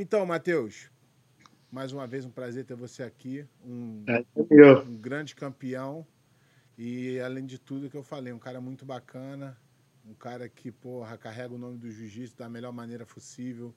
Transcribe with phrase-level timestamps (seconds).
[0.00, 0.88] Então, Matheus,
[1.72, 4.82] mais uma vez um prazer ter você aqui, um, É, meu.
[4.84, 6.06] um grande campeão
[6.78, 9.58] e, além de tudo que eu falei, um cara muito bacana,
[10.06, 13.74] um cara que, porra, carrega o nome do jiu-jitsu da melhor maneira possível,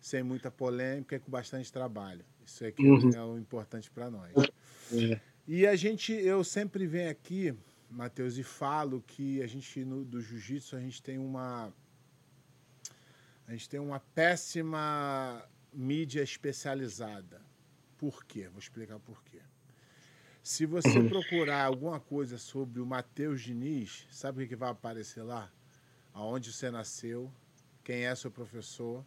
[0.00, 2.24] sem muita polêmica e com bastante trabalho.
[2.46, 3.10] Isso aqui Uhum.
[3.12, 4.32] é o importante para nós.
[4.92, 5.20] É.
[5.48, 7.52] E a gente, eu sempre venho aqui,
[7.90, 11.72] Matheus, e falo que a gente no, do jiu-jitsu a gente tem uma
[13.46, 15.44] a gente tem uma péssima
[15.74, 17.40] mídia especializada.
[17.98, 18.48] Por quê?
[18.48, 19.40] Vou explicar por quê.
[20.42, 25.22] Se você procurar alguma coisa sobre o Matheus Diniz, sabe o que que vai aparecer
[25.22, 25.50] lá?
[26.12, 27.32] Aonde você nasceu,
[27.82, 29.04] quem é seu professor,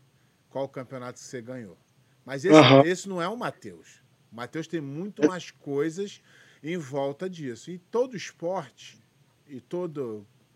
[0.49, 1.77] qual campeonato que você ganhou.
[2.25, 2.81] Mas esse, Aham.
[2.81, 4.01] esse não é o Matheus.
[4.31, 6.21] O Matheus tem muito mais coisas
[6.61, 7.71] em volta disso.
[7.71, 8.99] E todo esporte,
[9.47, 10.01] e toda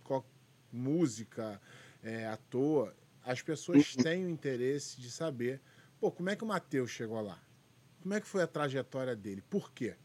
[0.03, 0.25] qual-
[0.72, 1.62] música,
[2.03, 5.62] é, ator, as pessoas têm o interesse de saber,
[6.02, 7.40] pô, como é que o Matheus chegou lá?
[8.02, 9.44] Como é que foi a trajetória dele?
[9.48, 9.95] Por quê?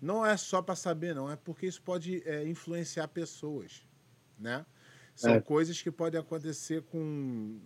[0.00, 3.82] Não é só para saber, não, é porque isso pode é, influenciar pessoas,
[4.38, 4.64] né?
[5.14, 5.40] São É.
[5.40, 7.58] coisas que podem acontecer com,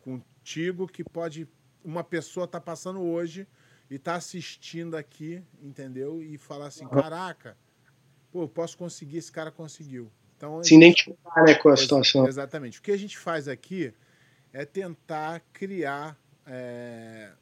[0.00, 1.48] contigo que pode
[1.84, 3.46] uma pessoa tá passando hoje
[3.88, 6.20] e tá assistindo aqui, entendeu?
[6.22, 7.56] E falar assim, caraca,
[8.32, 10.10] pô, eu posso conseguir, esse cara conseguiu.
[10.36, 12.22] Então, Se identificar né, com a situação.
[12.22, 12.78] Ex- Exatamente.
[12.80, 13.94] O que a gente faz aqui
[14.52, 17.32] é tentar criar é,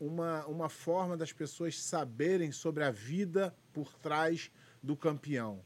[0.00, 4.50] uma, uma forma das pessoas saberem sobre a vida por trás
[4.82, 5.60] do campeão.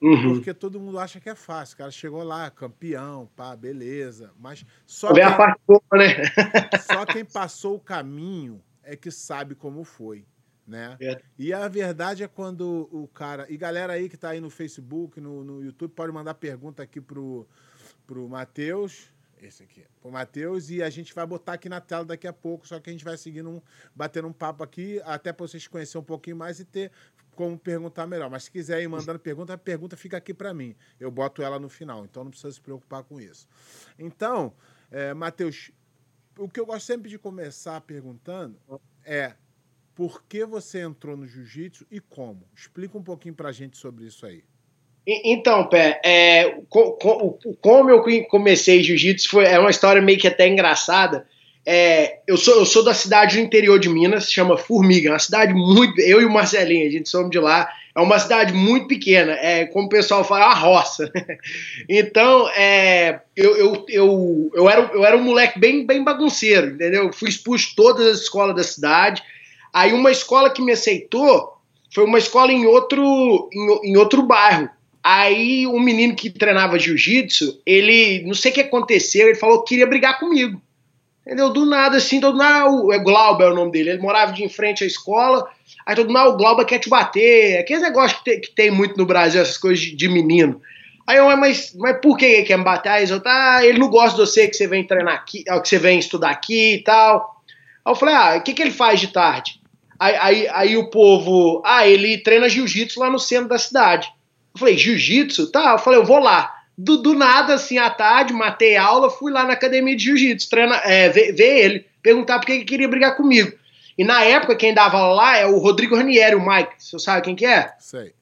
[0.00, 0.34] Uhum.
[0.34, 1.74] Porque todo mundo acha que é fácil.
[1.74, 4.32] O cara chegou lá, campeão, pá, beleza.
[4.38, 6.14] Mas só quem, parte boa, né?
[6.86, 10.24] só quem passou o caminho é que sabe como foi,
[10.66, 10.96] né?
[11.00, 11.20] É.
[11.36, 13.46] E a verdade é quando o cara...
[13.50, 17.00] E galera aí que tá aí no Facebook, no, no YouTube, pode mandar pergunta aqui
[17.00, 17.48] pro,
[18.06, 19.10] pro Matheus.
[19.40, 19.84] Esse aqui.
[20.00, 20.70] Pro Matheus.
[20.70, 22.66] E a gente vai botar aqui na tela daqui a pouco.
[22.66, 23.62] Só que a gente vai seguindo um...
[23.94, 26.90] Batendo um papo aqui, até para vocês conhecerem um pouquinho mais e ter
[27.34, 28.28] como perguntar melhor.
[28.28, 30.74] Mas se quiser ir mandando pergunta, a pergunta fica aqui para mim.
[30.98, 32.04] Eu boto ela no final.
[32.04, 33.46] Então não precisa se preocupar com isso.
[33.96, 34.52] Então,
[34.90, 35.70] é, Matheus,
[36.36, 38.60] o que eu gosto sempre de começar perguntando
[39.04, 39.36] é
[39.94, 42.48] por que você entrou no jiu-jitsu e como?
[42.54, 44.44] Explica um pouquinho pra gente sobre isso aí.
[45.24, 50.46] Então, Pé, é, como eu co- comecei jiu-jitsu foi é uma história meio que até
[50.46, 51.26] engraçada.
[51.64, 55.18] É, eu, sou, eu sou da cidade do interior de Minas, chama Formiga, é uma
[55.18, 55.98] cidade muito.
[56.00, 57.70] Eu e o Marcelinho, a gente somos de lá.
[57.96, 61.10] É uma cidade muito pequena, é, como o pessoal fala, é uma roça.
[61.88, 67.04] então, é, eu, eu, eu, eu, era, eu era um moleque bem, bem bagunceiro, entendeu?
[67.06, 69.22] Eu fui expulso de todas as escolas da cidade.
[69.72, 71.54] Aí, uma escola que me aceitou
[71.92, 74.68] foi uma escola em outro, em, em outro bairro.
[75.02, 79.70] Aí um menino que treinava jiu-jitsu, ele, não sei o que aconteceu, ele falou que
[79.70, 80.60] queria brigar comigo.
[81.28, 81.50] Entendeu?
[81.50, 83.90] Do nada, assim, todo mundo, ah, o é Glauber é o nome dele.
[83.90, 85.46] Ele morava de em frente à escola.
[85.84, 87.58] Aí todo mundo, ah, o Glauber quer te bater.
[87.58, 90.58] Aquele negócio que tem, que tem muito no Brasil, essas coisas de, de menino.
[91.06, 92.88] Aí eu, mas, mas por que ele quer me bater?
[92.88, 95.68] Aí outros, ah, ele não gosta de você, que você vem treinar aqui, ah, que
[95.68, 97.42] você vem estudar aqui e tal.
[97.84, 99.60] Aí eu falei, ah, o que, que ele faz de tarde?
[99.98, 104.08] Aí, aí, aí o povo, ah, ele treina jiu-jitsu lá no centro da cidade.
[104.58, 105.52] Eu falei, jiu-jitsu?
[105.52, 106.52] Tá, eu falei, eu vou lá.
[106.76, 110.50] Do, do nada, assim, à tarde, matei a aula, fui lá na academia de jiu-jitsu,
[110.50, 113.52] treina, é, ver, ver ele, perguntar por que ele queria brigar comigo.
[113.96, 116.72] E na época, quem dava aula lá é o Rodrigo Ranieri, o Mike.
[116.78, 117.72] Você sabe quem que é?
[117.78, 118.12] Sei.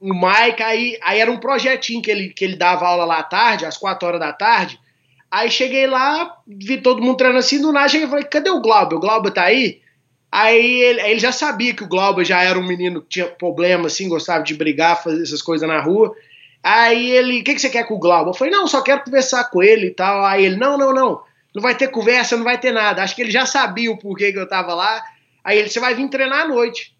[0.00, 3.22] O Mike, aí, aí era um projetinho que ele, que ele dava aula lá à
[3.22, 4.78] tarde, às 4 horas da tarde.
[5.30, 8.60] Aí cheguei lá, vi todo mundo treinando assim, do nada cheguei e falei, cadê o
[8.60, 8.96] Glauber?
[8.96, 9.80] O Glauber tá aí?
[10.36, 13.86] Aí ele, ele já sabia que o Glauber já era um menino que tinha problema,
[13.86, 16.12] assim, gostava de brigar, fazer essas coisas na rua.
[16.62, 18.30] Aí ele, o que, que você quer com o Glauber?
[18.30, 20.24] Eu falei, não, só quero conversar com ele e tal.
[20.24, 21.22] Aí ele, não, não, não,
[21.54, 23.02] não vai ter conversa, não vai ter nada.
[23.02, 25.02] Acho que ele já sabia o porquê que eu tava lá.
[25.44, 26.96] Aí ele, você vai vir treinar à noite.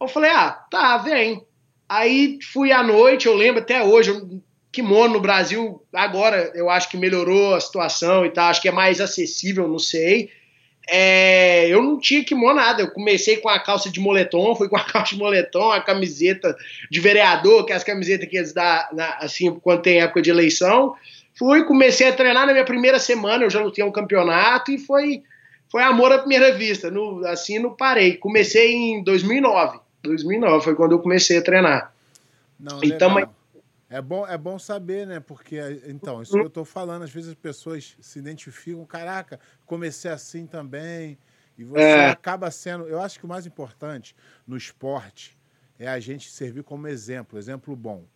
[0.00, 1.44] Eu falei, ah, tá, vem.
[1.88, 4.40] Aí fui à noite, eu lembro até hoje, eu-
[4.70, 8.72] kimono no Brasil, agora eu acho que melhorou a situação e tal, acho que é
[8.72, 10.30] mais acessível, não sei.
[10.90, 14.76] É, eu não tinha kimono nada, eu comecei com a calça de moletom, fui com
[14.76, 16.56] a calça de moletom, a camiseta
[16.90, 20.30] de vereador, que é as camisetas que eles dão, na- assim, quando tem época de
[20.30, 20.94] eleição.
[21.34, 25.22] Fui, comecei a treinar na minha primeira semana, eu já lutei um campeonato e foi,
[25.70, 28.16] foi amor à primeira vista, no, assim não parei.
[28.16, 31.92] Comecei em 2009, 2009 foi quando eu comecei a treinar.
[32.58, 33.34] Não, Então, legal.
[33.90, 35.18] É bom, é bom saber, né?
[35.18, 40.10] Porque, então, isso que eu tô falando, às vezes as pessoas se identificam, caraca, comecei
[40.10, 41.18] assim também.
[41.56, 42.08] E você É.
[42.10, 42.86] acaba sendo.
[42.86, 44.14] Eu acho que o mais importante
[44.46, 45.38] no esporte
[45.78, 48.06] é a gente servir como exemplo, exemplo bom.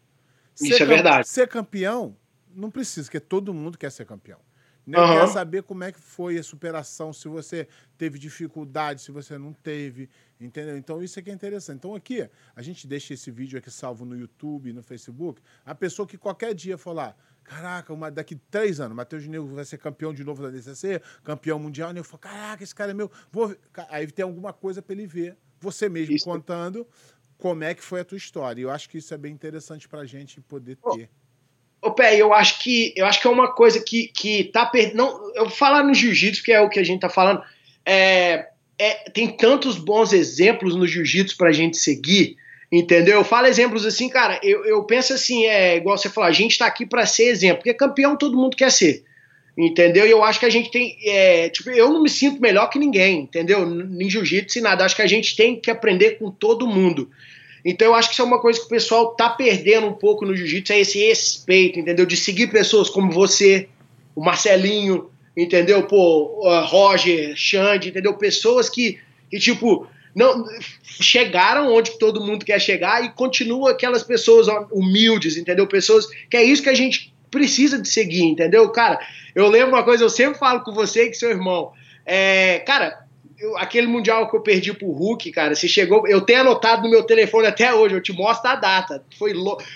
[0.60, 1.26] Isso é verdade.
[1.26, 2.16] Ser campeão,
[2.54, 4.40] não precisa, porque todo mundo quer ser campeão.
[4.86, 4.98] Né?
[5.00, 5.12] Uhum.
[5.20, 7.66] Quer saber como é que foi a superação, se você
[7.96, 10.10] teve dificuldade, se você não teve,
[10.44, 10.77] entendeu?
[10.77, 11.77] Então isso é que é interessante.
[11.79, 15.41] Então aqui, a gente deixa esse vídeo aqui salvo no YouTube, no Facebook.
[15.65, 19.79] A pessoa que qualquer dia lá, caraca, uma, daqui três anos, Matheus Nego vai ser
[19.79, 23.11] campeão de novo da DCC, campeão mundial, e eu falo, caraca, esse cara é meu.
[23.31, 23.55] Vou...
[23.89, 26.25] Aí tem alguma coisa para ele ver, você mesmo isso.
[26.25, 26.87] contando
[27.39, 28.61] como é que foi a tua história.
[28.61, 31.11] E eu acho que isso é bem interessante para a gente poder ter.
[31.81, 35.03] Ô, Pé, eu acho que eu acho que é uma coisa que, que tá perdendo.
[35.35, 37.43] Eu vou falar no jiu-jitsu, que é o que a gente tá falando.
[37.85, 38.51] É,
[38.82, 42.37] é, tem tantos bons exemplos no jiu-jitsu pra gente seguir,
[42.70, 43.14] entendeu?
[43.14, 46.58] Eu falo exemplos assim, cara, eu, eu penso assim, é igual você falou, a gente
[46.58, 49.05] tá aqui para ser exemplo, porque campeão todo mundo quer ser.
[49.56, 50.06] Entendeu?
[50.06, 50.96] E eu acho que a gente tem.
[51.05, 53.67] É, tipo, eu não me sinto melhor que ninguém, entendeu?
[53.67, 54.82] Nem jiu-jitsu e nada.
[54.82, 57.11] Acho que a gente tem que aprender com todo mundo.
[57.62, 60.25] Então eu acho que isso é uma coisa que o pessoal tá perdendo um pouco
[60.25, 62.06] no jiu-jitsu, é esse respeito, entendeu?
[62.06, 63.69] De seguir pessoas como você,
[64.17, 65.87] o Marcelinho, entendeu?
[65.87, 68.14] Pô, Roger, Xande, entendeu?
[68.14, 68.99] Pessoas que,
[69.31, 70.44] que tipo, não
[70.84, 75.67] chegaram onde todo mundo quer chegar e continua aquelas pessoas humildes, entendeu?
[75.67, 78.69] Pessoas que é isso que a gente precisa de seguir, entendeu?
[78.70, 79.00] Cara,
[79.34, 81.73] eu lembro uma coisa, eu sempre falo com você que seu irmão,
[82.05, 83.01] é, cara,
[83.43, 86.06] eu, aquele mundial que eu perdi pro Hulk, cara, você chegou.
[86.06, 89.05] Eu tenho anotado no meu telefone até hoje, eu te mostro a data.
[89.19, 89.35] Foi,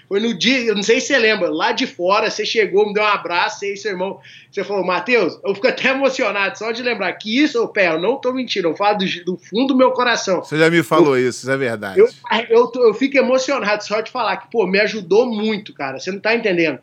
[0.08, 2.94] foi no dia, eu não sei se você lembra, lá de fora, você chegou, me
[2.94, 4.20] deu um abraço, você e seu irmão.
[4.52, 8.00] Você falou, Matheus, eu fico até emocionado só de lembrar que isso, ô pé, eu
[8.00, 10.44] não tô mentindo, eu falo do, do fundo do meu coração.
[10.44, 11.98] Você já me falou eu, isso, isso é verdade.
[11.98, 12.08] Eu,
[12.48, 16.20] eu, eu fico emocionado só de falar que, pô, me ajudou muito, cara, você não
[16.20, 16.78] tá entendendo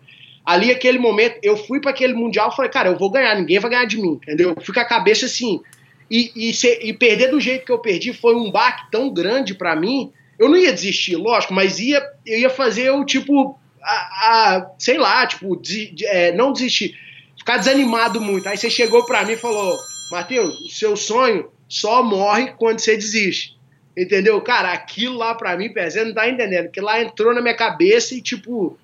[0.46, 3.60] ali aquele momento, eu fui para aquele mundial e falei, cara, eu vou ganhar, ninguém
[3.60, 4.50] vai ganhar de mim, entendeu?
[4.50, 5.62] Eu fui com a cabeça assim,
[6.10, 9.54] e, e, ser, e, perder do jeito que eu perdi foi um baque tão grande
[9.54, 10.12] para mim.
[10.38, 14.98] Eu não ia desistir, lógico, mas ia, eu ia fazer o tipo, a, a sei
[14.98, 16.98] lá, tipo, de, de, é, não desistir,
[17.38, 18.48] ficar desanimado muito.
[18.48, 19.78] Aí você chegou para mim e falou:
[20.12, 23.58] Matheus, o seu sonho só morre quando você desiste.
[23.96, 24.42] Entendeu?
[24.42, 28.16] Cara, aquilo lá pra mim, você não tá entendendo, que lá entrou na minha cabeça
[28.16, 28.78] e tipo,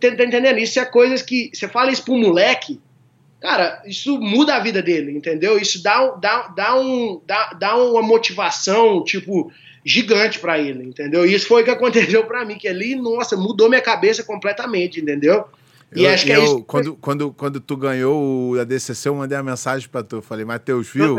[0.00, 0.58] tá entendendo?
[0.58, 2.80] Isso é coisas que você fala isso pro moleque,
[3.40, 5.58] Cara, isso muda a vida dele, entendeu?
[5.58, 9.52] Isso dá, dá, dá, um, dá, dá uma motivação, tipo,
[9.84, 11.24] gigante para ele, entendeu?
[11.24, 15.00] E isso foi o que aconteceu para mim, que ali, nossa, mudou minha cabeça completamente,
[15.00, 15.44] entendeu?
[15.94, 16.62] E eu, acho que é eu, é isso.
[16.64, 20.16] Quando, quando, quando tu ganhou a DCC, eu mandei uma mensagem para tu.
[20.16, 21.16] Eu falei, Matheus, viu?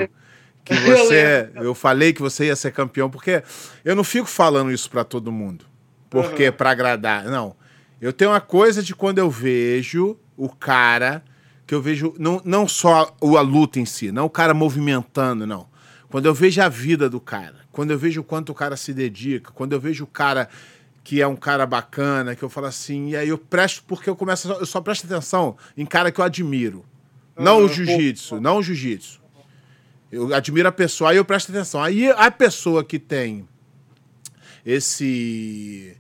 [0.63, 1.49] Que você.
[1.55, 3.41] eu falei que você ia ser campeão, porque
[3.83, 5.65] eu não fico falando isso para todo mundo.
[6.09, 6.53] Porque uhum.
[6.53, 7.25] para agradar.
[7.25, 7.55] Não.
[8.01, 11.23] Eu tenho uma coisa de quando eu vejo o cara
[11.69, 15.67] que eu vejo não, não só a luta em si, não o cara movimentando, não.
[16.09, 18.91] Quando eu vejo a vida do cara, quando eu vejo o quanto o cara se
[18.91, 20.49] dedica, quando eu vejo o cara
[21.03, 24.15] que é um cara bacana, que eu falo assim, e aí eu presto, porque eu
[24.15, 26.83] começo, eu só presto atenção em cara que eu admiro.
[27.37, 29.21] Não o jiu-jitsu, não o jiu-jitsu.
[30.11, 31.83] Eu admiro a pessoa, aí eu presto atenção.
[31.83, 33.47] Aí a pessoa que tem
[34.65, 35.95] esse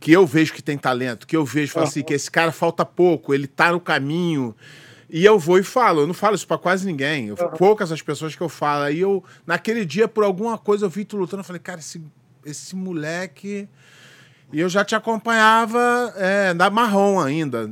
[0.00, 1.84] que eu vejo que tem talento, que eu vejo uhum.
[1.84, 4.54] assim, que esse cara falta pouco, ele tá no caminho.
[5.10, 7.28] E eu vou e falo, eu não falo isso pra quase ninguém.
[7.28, 7.48] Eu, uhum.
[7.56, 8.84] Poucas as pessoas que eu falo.
[8.84, 12.00] Aí eu, naquele dia, por alguma coisa, eu vi tu lutando, eu falei, cara, esse,
[12.44, 13.68] esse moleque.
[14.52, 17.70] E eu já te acompanhava é, da marrom ainda.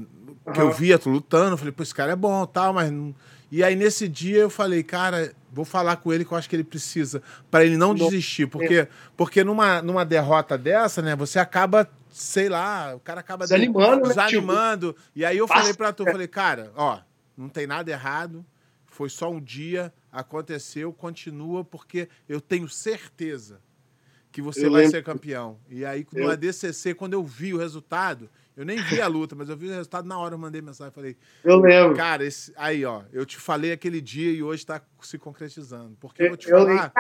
[0.53, 2.91] Que eu via tu lutando, eu falei, pô, esse cara é bom tal, mas.
[2.91, 3.15] Não...
[3.51, 6.57] E aí nesse dia eu falei, cara, vou falar com ele que eu acho que
[6.57, 8.47] ele precisa, para ele não desistir.
[8.47, 14.03] Porque, porque numa, numa derrota dessa, né, você acaba sei lá, o cara acaba desanimando,
[14.03, 14.95] né, desanimando.
[14.95, 17.01] Tipo, e aí eu falei pra tu, falei, cara, ó,
[17.37, 18.45] não tem nada errado,
[18.87, 23.61] foi só um dia, aconteceu, continua, porque eu tenho certeza
[24.33, 24.97] que você eu vai lembro.
[24.97, 25.59] ser campeão.
[25.69, 26.31] E aí, no eu...
[26.31, 29.73] ADCC, quando eu vi o resultado, eu nem vi a luta, mas eu vi o
[29.73, 31.19] resultado na hora, eu mandei mensagem, falei...
[31.45, 31.95] Eu lembro.
[31.97, 32.51] Cara, esse...
[32.57, 35.97] aí, ó, eu te falei aquele dia e hoje tá se concretizando.
[36.01, 36.93] Porque eu vou te falar...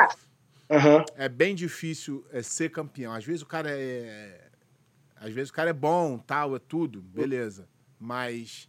[0.68, 1.04] Uhum.
[1.14, 3.14] É bem difícil é, ser campeão.
[3.14, 4.45] Às vezes o cara é
[5.16, 7.68] às vezes o cara é bom, tal, é tudo, beleza.
[7.98, 8.68] Mas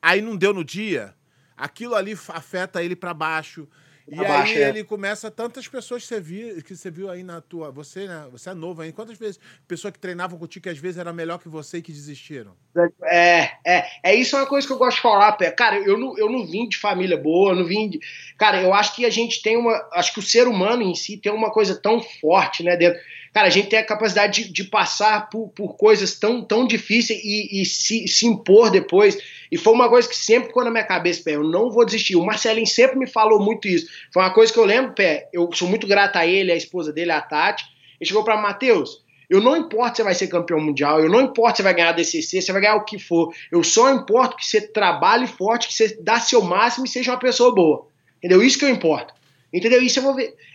[0.00, 1.14] aí não deu no dia,
[1.56, 3.68] aquilo ali afeta ele para baixo.
[4.06, 4.68] E aí é.
[4.68, 8.28] ele começa tantas pessoas que você viu, que você viu aí na tua, você, né,
[8.30, 11.38] você é novo aí, quantas vezes pessoas que treinavam contigo que às vezes era melhor
[11.38, 12.54] que você e que desistiram?
[13.02, 15.50] É, é, é isso é uma coisa que eu gosto de falar, Pé.
[15.52, 18.00] Cara, eu não, eu não vim de família boa, eu não vim de,
[18.36, 21.16] cara, eu acho que a gente tem uma, acho que o ser humano em si
[21.16, 23.00] tem uma coisa tão forte, né, dentro
[23.34, 27.20] cara, a gente tem a capacidade de, de passar por, por, coisas tão, tão difíceis
[27.24, 29.18] e, e se, se, impor depois.
[29.50, 32.14] E foi uma coisa que sempre ficou na minha cabeça, pé, eu não vou desistir.
[32.14, 33.88] O Marcelinho sempre me falou muito isso.
[34.12, 36.92] Foi uma coisa que eu lembro, pé, eu sou muito grato a ele, a esposa
[36.92, 37.64] dele, a Tati.
[38.00, 41.20] Ele chegou para Matheus, Eu não importo se você vai ser campeão mundial, eu não
[41.20, 43.34] importo se você vai ganhar DCC, você vai ganhar o que for.
[43.50, 47.18] Eu só importo que você trabalhe forte, que você dá seu máximo e seja uma
[47.18, 47.88] pessoa boa.
[48.18, 48.40] Entendeu?
[48.40, 49.12] Isso que eu importo.
[49.54, 49.80] Entendeu?
[49.80, 50.00] Isso.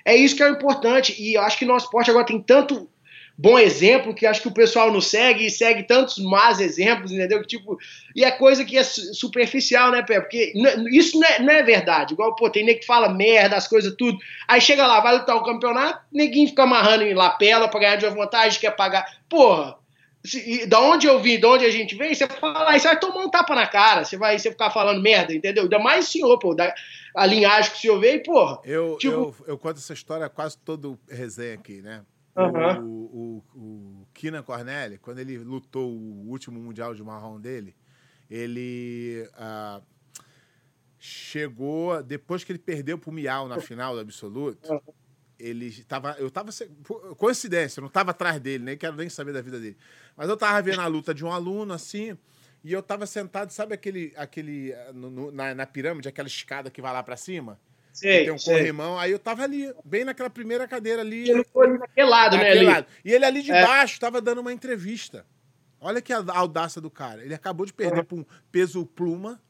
[0.03, 1.15] É isso que é importante.
[1.17, 2.89] E eu acho que nosso esporte agora tem tanto
[3.37, 7.39] bom exemplo que acho que o pessoal não segue e segue tantos más exemplos, entendeu?
[7.39, 7.77] Que, tipo,
[8.13, 10.19] e é coisa que é superficial, né, Pé?
[10.19, 10.51] Porque
[10.91, 12.13] isso não é, não é, verdade.
[12.13, 14.17] Igual, pô, tem nego que fala merda, as coisas tudo.
[14.45, 18.09] Aí chega lá, vai lutar o campeonato, neguinho fica amarrando em lapela pra ganhar de
[18.09, 19.05] vantagem, quer pagar.
[19.29, 19.78] Porra,
[20.23, 22.99] se, da onde eu vim, da onde a gente vem, você fala, aí você vai
[22.99, 25.63] tomar um tapa na cara, você vai você ficar falando merda, entendeu?
[25.63, 26.73] Ainda mais o senhor, pô, da,
[27.15, 28.59] a linhagem que o senhor veio, porra.
[28.63, 29.13] Eu, tipo...
[29.13, 32.03] eu, eu conto essa história quase todo resenha aqui, né?
[32.35, 32.85] Uhum.
[32.85, 37.75] O, o, o Kina Corneli, quando ele lutou o último mundial de marrom dele,
[38.29, 39.83] ele uh,
[40.99, 44.71] chegou depois que ele perdeu pro Miau na final do absoluto.
[44.71, 44.79] Uhum.
[45.39, 46.51] Ele estava, eu estava
[47.17, 49.77] coincidência, eu não estava atrás dele, nem quero nem saber da vida dele.
[50.19, 52.17] Mas eu estava vendo a luta de um aluno assim,
[52.61, 56.81] e eu estava sentado, sabe aquele, aquele no, no, na, na pirâmide, aquela escada que
[56.81, 57.57] vai lá para cima?
[57.93, 58.57] Sei, tem um sei.
[58.57, 58.99] corrimão.
[58.99, 61.29] Aí eu tava ali, bem naquela primeira cadeira ali.
[61.29, 62.51] Ele foi naquele lado, né?
[62.51, 62.65] Ali.
[62.65, 62.87] Lado.
[63.05, 63.65] E ele ali de é.
[63.65, 65.25] baixo tava dando uma entrevista.
[65.79, 67.23] Olha que a audácia do cara.
[67.23, 68.03] Ele acabou de perder uhum.
[68.03, 69.41] pra um peso pluma.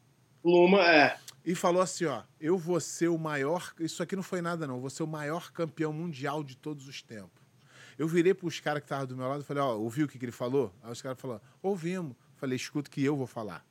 [0.43, 1.17] Pluma, é.
[1.43, 3.73] E falou assim: ó, eu vou ser o maior.
[3.79, 4.79] Isso aqui não foi nada, não.
[4.79, 7.38] vou ser o maior campeão mundial de todos os tempos.
[7.99, 10.17] Eu virei pros caras que estavam do meu lado e falei: ó, ouviu o que,
[10.17, 10.73] que ele falou?
[10.81, 12.15] Aí os caras falaram: ouvimos.
[12.37, 13.65] Falei: escuta que eu vou falar.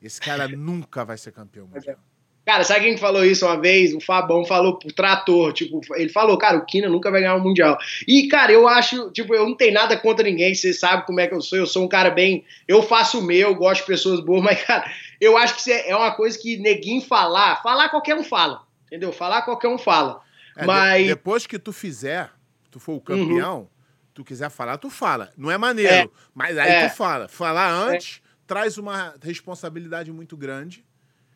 [0.00, 1.98] Esse cara nunca vai ser campeão mundial.
[2.46, 3.94] Cara, sabe quem falou isso uma vez?
[3.94, 7.40] O Fabão falou pro trator, tipo, ele falou, cara, o Kina nunca vai ganhar um
[7.42, 7.78] Mundial.
[8.06, 11.26] E, cara, eu acho, tipo, eu não tenho nada contra ninguém, você sabe como é
[11.26, 14.20] que eu sou, eu sou um cara bem, eu faço o meu, gosto de pessoas
[14.20, 14.84] boas, mas, cara,
[15.18, 19.10] eu acho que é uma coisa que neguinho falar, falar qualquer um fala, entendeu?
[19.10, 20.20] Falar qualquer um fala.
[20.54, 21.02] É, mas...
[21.02, 22.30] De, depois que tu fizer,
[22.74, 23.68] tu for o campeão, uhum.
[24.12, 25.32] tu quiser falar, tu fala.
[25.36, 27.28] Não é maneiro, é, mas aí é, tu fala.
[27.28, 28.28] Falar antes é.
[28.48, 30.84] traz uma responsabilidade muito grande,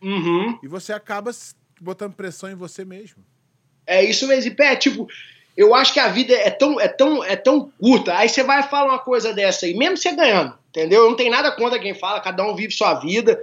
[0.03, 0.59] Uhum.
[0.63, 1.31] E você acaba
[1.81, 3.25] botando pressão em você mesmo.
[3.87, 4.51] É isso mesmo.
[4.51, 5.09] E, pé, tipo,
[5.57, 8.17] eu acho que a vida é tão, é tão, é tão curta.
[8.17, 11.03] Aí você vai falar uma coisa dessa aí, mesmo você ganhando, entendeu?
[11.03, 13.43] Eu não tem nada contra quem fala, cada um vive sua vida.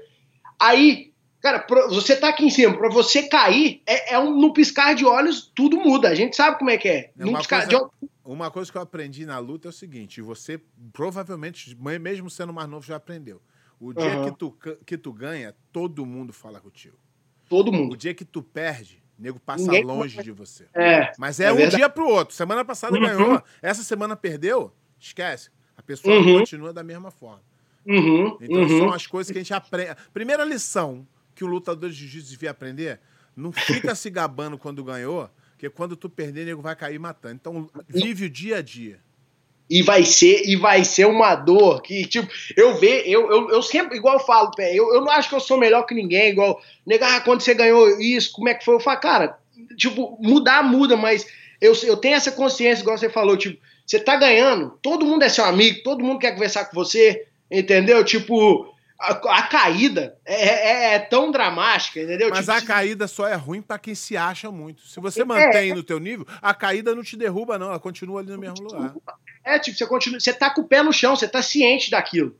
[0.59, 1.04] Aí,
[1.45, 5.05] cara, você tá aqui em cima, pra você cair, é, é um, no piscar de
[5.05, 6.09] olhos, tudo muda.
[6.09, 7.11] A gente sabe como é que é.
[7.17, 8.09] é uma, coisa, de...
[8.25, 10.59] uma coisa que eu aprendi na luta é o seguinte: você
[10.91, 13.39] provavelmente, mesmo sendo mais novo, já aprendeu.
[13.79, 14.25] O dia uhum.
[14.25, 16.97] que, tu, que tu ganha, todo mundo fala contigo.
[17.47, 17.93] Todo mundo.
[17.93, 20.65] O dia que tu perde, o nego passa Ninguém longe de você.
[20.73, 21.11] É.
[21.19, 21.75] Mas é, é um verdade.
[21.75, 22.33] dia pro outro.
[22.33, 23.03] Semana passada uhum.
[23.03, 25.51] ganhou, essa semana perdeu, esquece.
[25.77, 26.39] A pessoa uhum.
[26.39, 27.43] continua da mesma forma.
[27.85, 28.35] Uhum.
[28.41, 28.79] Então uhum.
[28.79, 29.95] são as coisas que a gente aprende.
[30.11, 32.99] Primeira lição que o lutador de jiu-jitsu devia aprender:
[33.35, 37.35] não fica se gabando quando ganhou, porque quando tu perder, nego vai cair matando.
[37.35, 38.99] Então vive o dia a dia.
[39.67, 43.61] E vai ser, e vai ser uma dor que, tipo, eu vejo, eu, eu, eu
[43.63, 46.61] sempre, igual eu falo, eu, eu não acho que eu sou melhor que ninguém, igual,
[46.85, 48.75] negar, ah, quando você ganhou isso, como é que foi?
[48.75, 49.39] Eu falo, cara,
[49.75, 51.25] tipo, mudar muda, mas
[51.59, 55.29] eu, eu tenho essa consciência, igual você falou, tipo, você tá ganhando, todo mundo é
[55.29, 58.03] seu amigo, todo mundo quer conversar com você, entendeu?
[58.05, 62.29] Tipo, a, a caída é, é, é, tão dramática, entendeu?
[62.29, 64.87] Mas tipo, a caída só é ruim para quem se acha muito.
[64.87, 68.21] Se você é, mantém no teu nível, a caída não te derruba, não, ela continua
[68.21, 68.93] ali no mesmo lugar.
[69.43, 72.35] É, tipo, você continua, você tá com o pé no chão, você tá ciente daquilo.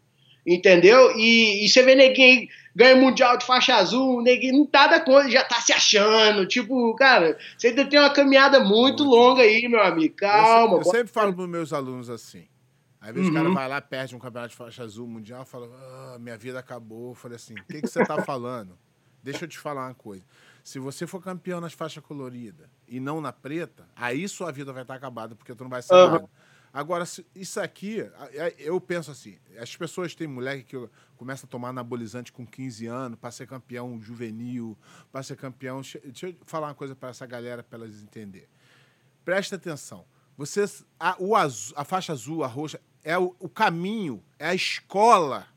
[0.46, 1.12] Entendeu?
[1.18, 5.30] E, e você vê neguinho ganha mundial de faixa azul, neguinho não tá da coisa,
[5.30, 6.46] já tá se achando.
[6.46, 9.04] Tipo, cara, você ainda tem uma caminhada muito, muito.
[9.04, 10.16] longa aí, meu amigo.
[10.16, 10.74] Calma.
[10.76, 12.46] Eu, eu sempre falo pros meus alunos assim.
[13.06, 13.36] Às vezes uhum.
[13.36, 16.36] o cara vai lá, perde um campeonato de faixa azul mundial e fala: ah, minha
[16.36, 17.12] vida acabou.
[17.12, 18.76] Eu falei assim: o que, que você tá falando?
[19.22, 20.26] Deixa eu te falar uma coisa.
[20.64, 24.82] Se você for campeão nas faixas coloridas e não na preta, aí sua vida vai
[24.82, 26.12] estar acabada, porque tu não vai ser uhum.
[26.12, 26.30] nada.
[26.74, 28.04] Agora, isso aqui,
[28.58, 33.20] eu penso assim: as pessoas têm moleque que começa a tomar anabolizante com 15 anos
[33.20, 34.76] para ser campeão juvenil,
[35.12, 35.82] para ser campeão.
[35.82, 38.50] Deixa eu falar uma coisa para essa galera, para elas entenderem.
[39.24, 40.06] Presta atenção.
[40.38, 44.56] Vocês, a, o azul, a faixa azul, a roxa, é o, o caminho, é a
[44.56, 45.48] escola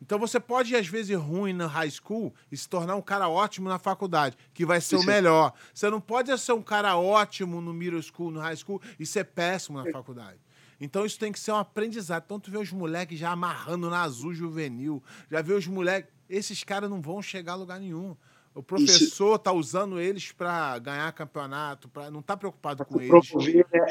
[0.00, 3.68] então você pode, às vezes, ruim na high school e se tornar um cara ótimo
[3.68, 5.04] na faculdade, que vai ser Isso.
[5.04, 5.52] o melhor.
[5.72, 9.24] Você não pode ser um cara ótimo no middle school, no high school, e ser
[9.24, 10.38] péssimo na faculdade.
[10.80, 12.22] Então isso tem que ser um aprendizado.
[12.24, 16.12] Então tu vê os moleques já amarrando na azul juvenil, já vê os moleques.
[16.28, 18.14] Esses caras não vão chegar a lugar nenhum.
[18.54, 19.38] O professor isso.
[19.38, 23.26] tá usando eles para ganhar campeonato, pra, não tá preocupado com eles.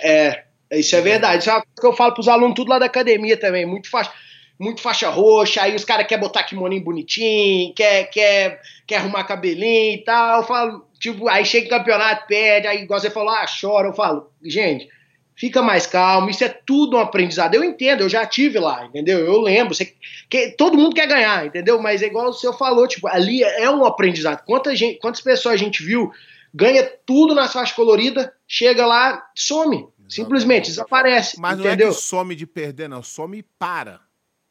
[0.01, 1.43] É, isso é verdade.
[1.43, 3.65] Isso é uma coisa que eu falo pros alunos tudo lá da academia também.
[3.65, 4.11] Muito fácil
[4.59, 9.95] muito faixa roxa, aí os caras querem botar kimoninho bonitinho, quer, quer, quer arrumar cabelinho
[9.95, 10.41] e tal.
[10.41, 13.89] Eu falo, tipo, aí chega o campeonato, perde, aí igual você falou, ah, chora.
[13.89, 14.87] Eu falo, gente,
[15.35, 17.53] fica mais calmo, isso é tudo um aprendizado.
[17.53, 19.19] Eu entendo, eu já tive lá, entendeu?
[19.19, 19.93] Eu lembro, você,
[20.29, 21.81] que, todo mundo quer ganhar, entendeu?
[21.81, 24.43] Mas é igual o senhor falou, tipo, ali é um aprendizado.
[24.45, 26.11] Quantas, gente, quantas pessoas a gente viu,
[26.53, 29.89] ganha tudo na faixa colorida, chega lá, some.
[30.09, 31.39] Simplesmente desaparece.
[31.39, 31.87] Mas entendeu?
[31.87, 33.01] não é que some de perder, não.
[33.03, 34.01] Some e para.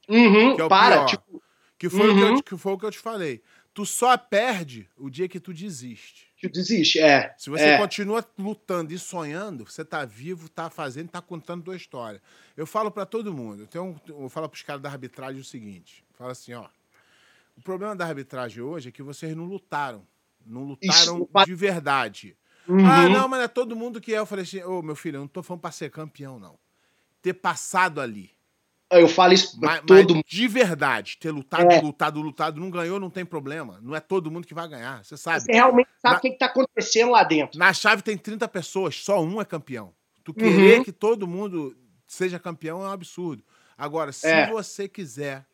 [0.09, 0.97] Uhum, que é o para.
[0.97, 1.07] pior.
[1.07, 1.43] Tipo,
[1.79, 2.43] Que foi, o que, eu, Uhum.
[2.43, 3.43] que foi o que eu te falei.
[3.75, 6.29] Tu só perde o dia que tu desiste.
[6.41, 7.35] tu desiste, é.
[7.37, 7.79] Se você é.
[7.79, 12.23] continua lutando e sonhando, você tá vivo, tá fazendo, tá contando tua história.
[12.57, 16.05] Eu falo pra todo mundo, eu, tenho eu falo pros caras da arbitragem o seguinte:
[16.15, 16.69] fala assim, ó.
[17.57, 20.07] O problema da arbitragem hoje é que vocês não lutaram.
[20.47, 22.37] Não lutaram Isso, de verdade.
[22.69, 22.87] Uhum.
[22.87, 24.19] Ah, não, mas é todo mundo que é.
[24.19, 26.59] Eu falei assim, ô meu filho, eu não tô falando pra ser campeão, não.
[27.23, 28.31] Ter passado ali.
[28.93, 30.25] Eu falo isso pra Mas, todo mas mundo.
[30.27, 31.81] de verdade, ter lutado, É.
[31.81, 33.81] lutado, lutado, não ganhou, não tem problema.
[33.83, 35.41] Não é todo mundo que vai ganhar, você sabe.
[35.41, 37.59] Você realmente sabe o que, que tá acontecendo lá dentro.
[37.59, 39.95] Na chave tem 30 pessoas, só um é campeão.
[40.23, 40.85] Tu querer Uhum.
[40.85, 43.45] que todo mundo seja campeão é um absurdo.
[43.77, 44.47] Agora, se É.
[44.47, 45.47] você quiser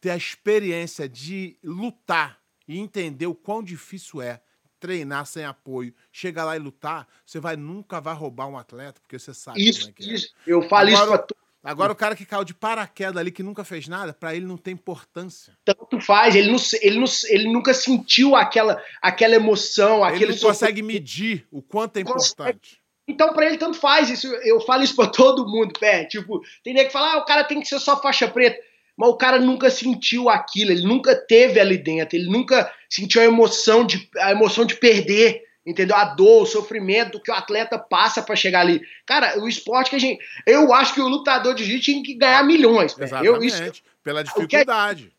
[0.00, 2.38] ter a experiência de lutar
[2.68, 4.42] e entender o quão difícil é
[4.84, 9.18] treinar sem apoio, chegar lá e lutar, você vai nunca vai roubar um atleta, porque
[9.18, 10.14] você sabe como Isso, é que é.
[10.14, 10.34] isso.
[10.46, 13.42] Eu falo isso Agora- pra todo Agora o cara que caiu de paraquedas ali, que
[13.42, 15.56] nunca fez nada, pra ele não tem importância.
[15.64, 16.34] tanto faz.
[16.34, 21.46] Ele, não, ele, não, ele nunca sentiu aquela, aquela emoção, Ele aquele não consegue medir
[21.50, 22.78] o quanto é importante.
[23.08, 24.10] Então, pra ele, tanto faz.
[24.10, 26.04] Isso, eu falo isso pra todo mundo, pé.
[26.04, 28.62] Tipo, tem que fala, ah, o cara tem que ser só faixa preta.
[28.96, 33.24] Mas o cara nunca sentiu aquilo, ele nunca teve ali dentro, ele nunca sentiu a
[33.24, 35.96] emoção de, a emoção de perder, entendeu?
[35.96, 38.80] A dor, o sofrimento que o atleta passa pra chegar ali.
[39.04, 40.22] Cara, o esporte que a gente.
[40.46, 43.04] Eu acho que o lutador de jiu-jitsu tinha que ganhar milhões, pé.
[43.04, 43.46] Eu, Exatamente.
[43.46, 45.12] isso, Pela que é- dificuldade.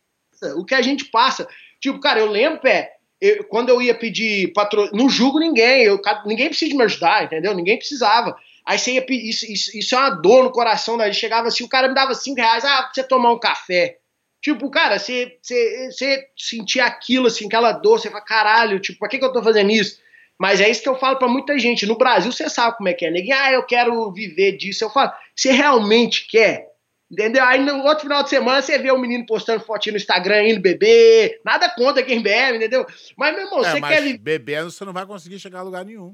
[0.56, 1.46] o que a gente passa.
[1.80, 6.00] Tipo, cara, eu lembro, pé, eu- quando eu ia pedir patrocínio, não julgo ninguém, eu,
[6.24, 7.52] ninguém precisa me ajudar, entendeu?
[7.54, 8.34] Ninguém precisava.
[8.66, 11.64] Aí você ia pedir, isso, isso, isso é uma dor no coração, daí chegava assim,
[11.64, 13.98] o cara me dava cinco reais, ah, pra você tomar um café.
[14.42, 19.08] Tipo, cara, você, você, você sentia aquilo, assim, aquela dor, você fala, caralho, tipo, pra
[19.08, 19.98] que, que eu tô fazendo isso?
[20.38, 21.86] Mas é isso que eu falo pra muita gente.
[21.86, 23.10] No Brasil, você sabe como é que é.
[23.10, 24.84] Ninguém, ah, eu quero viver disso.
[24.84, 26.66] Eu falo, você realmente quer?
[27.10, 27.44] Entendeu?
[27.44, 30.60] Aí no outro final de semana você vê o menino postando fotinho no Instagram, indo
[30.60, 31.40] beber.
[31.44, 32.84] Nada contra quem bebe, entendeu?
[33.16, 36.12] Mas, meu irmão, É, você quer bebendo você não vai conseguir chegar a lugar nenhum.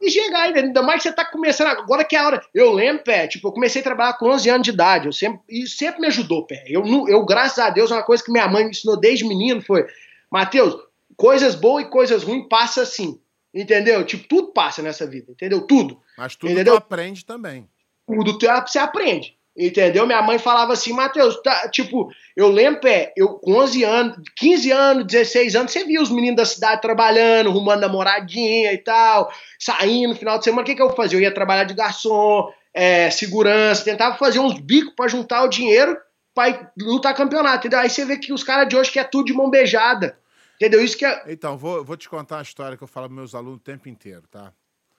[0.00, 0.60] E chegar ainda.
[0.60, 2.42] Ainda mais que você tá começando agora que é a hora.
[2.54, 5.06] Eu lembro, pé, tipo, eu comecei a trabalhar com 11 anos de idade.
[5.06, 6.64] Eu sempre, e sempre me ajudou, pé.
[6.68, 9.86] Eu, eu, graças a Deus, uma coisa que minha mãe me ensinou desde menino foi:
[10.30, 10.76] Matheus,
[11.16, 13.20] coisas boas e coisas ruins passa assim.
[13.54, 14.04] Entendeu?
[14.04, 15.62] Tipo, tudo passa nessa vida, entendeu?
[15.66, 15.98] Tudo.
[16.18, 16.74] Mas tudo Entendeu?
[16.74, 17.66] tu aprende também.
[18.06, 19.35] tudo tu- você aprende.
[19.58, 20.06] Entendeu?
[20.06, 24.70] Minha mãe falava assim, Matheus, tá, tipo, eu lembro, pé, eu com 11 anos, 15
[24.70, 30.10] anos, 16 anos, você via os meninos da cidade trabalhando, arrumando namoradinha e tal, saindo
[30.10, 31.18] no final de semana, o que, que eu fazia?
[31.18, 35.96] Eu ia trabalhar de garçom, é, segurança, tentava fazer uns bicos pra juntar o dinheiro
[36.44, 37.78] ir lutar campeonato, entendeu?
[37.78, 40.18] Aí você vê que os caras de hoje quer tudo de mão beijada,
[40.56, 40.84] entendeu?
[40.84, 41.24] Isso que é...
[41.28, 43.88] Então, vou, vou te contar uma história que eu falo para meus alunos o tempo
[43.88, 44.52] inteiro, tá?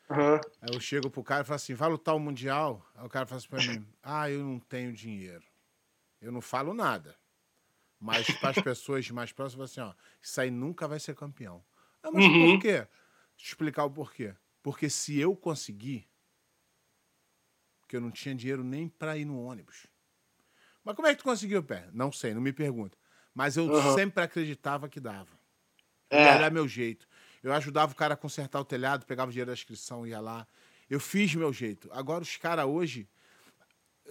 [0.09, 0.41] Aham.
[0.61, 2.85] Aí eu chego pro cara e falo assim, vai lutar o Mundial?
[2.95, 5.45] Aí o cara fala assim pra mim, ah, eu não tenho dinheiro.
[6.21, 7.17] Eu não falo nada.
[7.99, 11.65] Mas para as pessoas mais próximas, assim, ó, isso aí nunca vai ser campeão.
[12.03, 12.29] Ah, mas Uhum.
[12.29, 12.79] por quê?
[12.79, 14.35] Deixa eu explicar o porquê.
[14.63, 16.09] Porque se eu conseguir,
[17.87, 19.87] que eu não tinha dinheiro nem para ir no ônibus.
[20.83, 21.89] Mas como é que tu conseguiu, pé?
[21.93, 22.97] Não sei, não me pergunta.
[23.33, 23.97] Mas eu Uhum.
[23.97, 25.39] sempre acreditava que dava.
[26.09, 26.37] É.
[26.37, 27.06] Era meu jeito.
[27.43, 30.47] Eu ajudava o cara a consertar o telhado, pegava o dinheiro da inscrição, ia lá.
[30.89, 31.89] Eu fiz meu jeito.
[31.91, 33.07] Agora os caras hoje,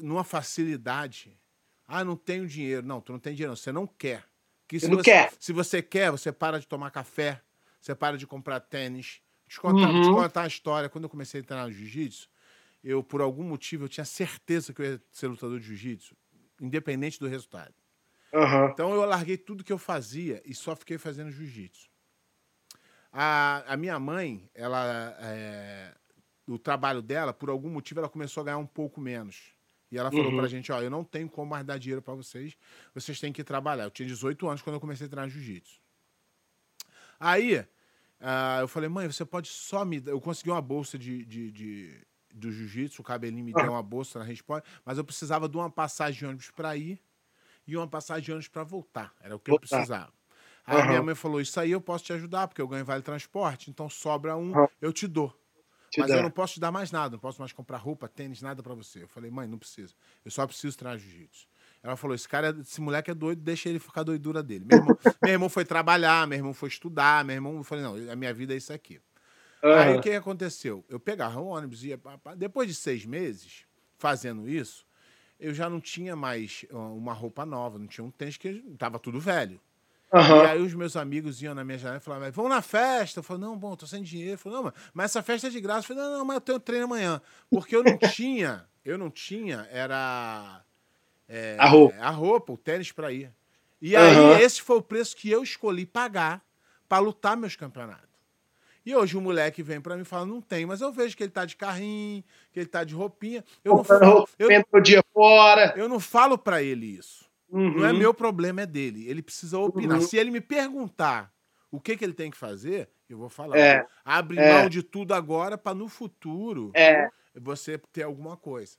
[0.01, 1.39] numa facilidade,
[1.87, 2.87] ah, não tenho dinheiro.
[2.87, 3.57] Não, tu não tem dinheiro, não.
[3.57, 4.25] Você não quer.
[4.69, 5.33] Que se não você, quer.
[5.39, 7.41] Se você quer, você para de tomar café,
[7.81, 9.21] você para de comprar tênis.
[9.49, 10.01] Te contar, Uhum.
[10.01, 10.89] te contar uma história.
[10.89, 12.29] Quando eu comecei a treinar jiu-jitsu,
[12.83, 16.17] eu, por algum motivo, eu tinha certeza que eu ia ser lutador de jiu-jitsu,
[16.61, 17.75] independente do resultado.
[18.33, 18.71] Aham.
[18.73, 21.89] Então eu larguei tudo que eu fazia e só fiquei fazendo jiu-jitsu.
[23.19, 25.95] A, a minha mãe, ela, é,
[26.47, 29.53] o trabalho dela, por algum motivo, ela começou a ganhar um pouco menos.
[29.91, 30.37] E ela falou Uhum.
[30.37, 32.55] pra gente, ó, eu não tenho como mais dar dinheiro pra vocês,
[32.95, 33.85] vocês têm que trabalhar.
[33.85, 35.81] Eu tinha 18 anos quando eu comecei a treinar jiu-jitsu.
[37.19, 37.65] Aí,
[38.21, 40.11] ah, eu falei, mãe, você pode só me dar...
[40.13, 44.19] Eu consegui uma bolsa de, de, de- do jiu-jitsu, o cabelinho me deu uma bolsa
[44.19, 47.01] na Responde, mas eu precisava de uma passagem de ônibus pra ir
[47.67, 49.15] e uma passagem de ônibus pra voltar.
[49.21, 49.69] Era o que eu Voltar.
[49.77, 50.13] precisava.
[50.67, 50.83] Aí Aham.
[50.83, 53.89] minha mãe falou, isso aí eu posso te ajudar, porque eu ganho vale transporte, então
[53.89, 54.67] sobra um, Aham.
[54.81, 55.33] eu te dou.
[55.91, 56.17] Te Mas dá.
[56.17, 58.75] eu não posso te dar mais nada, não posso mais comprar roupa, tênis, nada pra
[58.75, 59.03] você.
[59.05, 59.95] Eu falei, mãe, não precisa.
[60.25, 61.47] Eu só preciso treinar jiu-jitsu.
[61.83, 64.65] Ela falou, esse cara, esse moleque é doido, deixa ele ficar doidura dele.
[64.65, 68.13] Meu irmão, meu irmão foi trabalhar, meu irmão foi estudar, meu irmão, eu falei, não,
[68.13, 69.01] a minha vida é isso aqui.
[69.63, 69.71] Uhum.
[69.71, 70.85] Aí o que aconteceu?
[70.89, 72.01] Eu pegava um ônibus, ia.
[72.37, 73.65] Depois de seis meses
[73.99, 74.87] fazendo isso,
[75.41, 79.21] eu já não tinha mais uma roupa nova, não tinha um tênis que estava tudo
[79.21, 79.61] velho.
[80.17, 80.45] Uhum.
[80.45, 83.21] E aí os meus amigos iam na minha janela e falavam, vamos na festa.
[83.21, 84.41] Eu falei, não, bom, tô sem dinheiro.
[84.45, 85.81] Eu não, mas essa festa é de graça.
[85.81, 87.21] Eu falei, não, não, mas eu tenho treino amanhã.
[87.51, 90.63] Porque eu não tinha, eu não tinha, era
[91.29, 91.97] é, a roupa.
[91.97, 93.33] A roupa, o tênis para ir.
[93.81, 94.39] E aí, uhum.
[94.39, 96.43] esse foi o preço que eu escolhi pagar
[96.89, 98.07] para lutar meus campeonatos.
[98.85, 101.25] E hoje o moleque vem para mim e fala, não tem, mas eu vejo que
[101.25, 103.45] ele tá de carrinho, que ele tá de roupinha.
[103.65, 105.75] Eu não falo, eu, dia fora.
[105.77, 107.26] Eu não falo para ele isso.
[107.51, 107.79] Uhum.
[107.79, 109.09] Não é meu problema, é dele.
[109.09, 109.99] Ele precisa opinar.
[109.99, 110.07] Uhum.
[110.07, 111.33] Se ele me perguntar
[111.71, 113.57] o que, que ele tem que fazer, eu vou falar.
[113.57, 113.87] É.
[114.05, 114.53] Abre é.
[114.53, 117.09] mão de tudo agora para no futuro é.
[117.35, 118.77] você ter alguma coisa.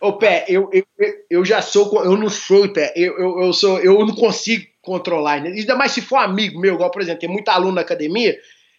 [0.00, 0.84] Ô, Pé, eu, eu,
[1.30, 2.04] eu já sou.
[2.04, 2.92] Eu não sou, Pé.
[2.94, 5.40] Eu, eu, eu, sou, eu não consigo controlar.
[5.40, 5.50] Né?
[5.50, 8.38] Ainda mais se for amigo meu, igual, por exemplo, tem muito aluno na academia.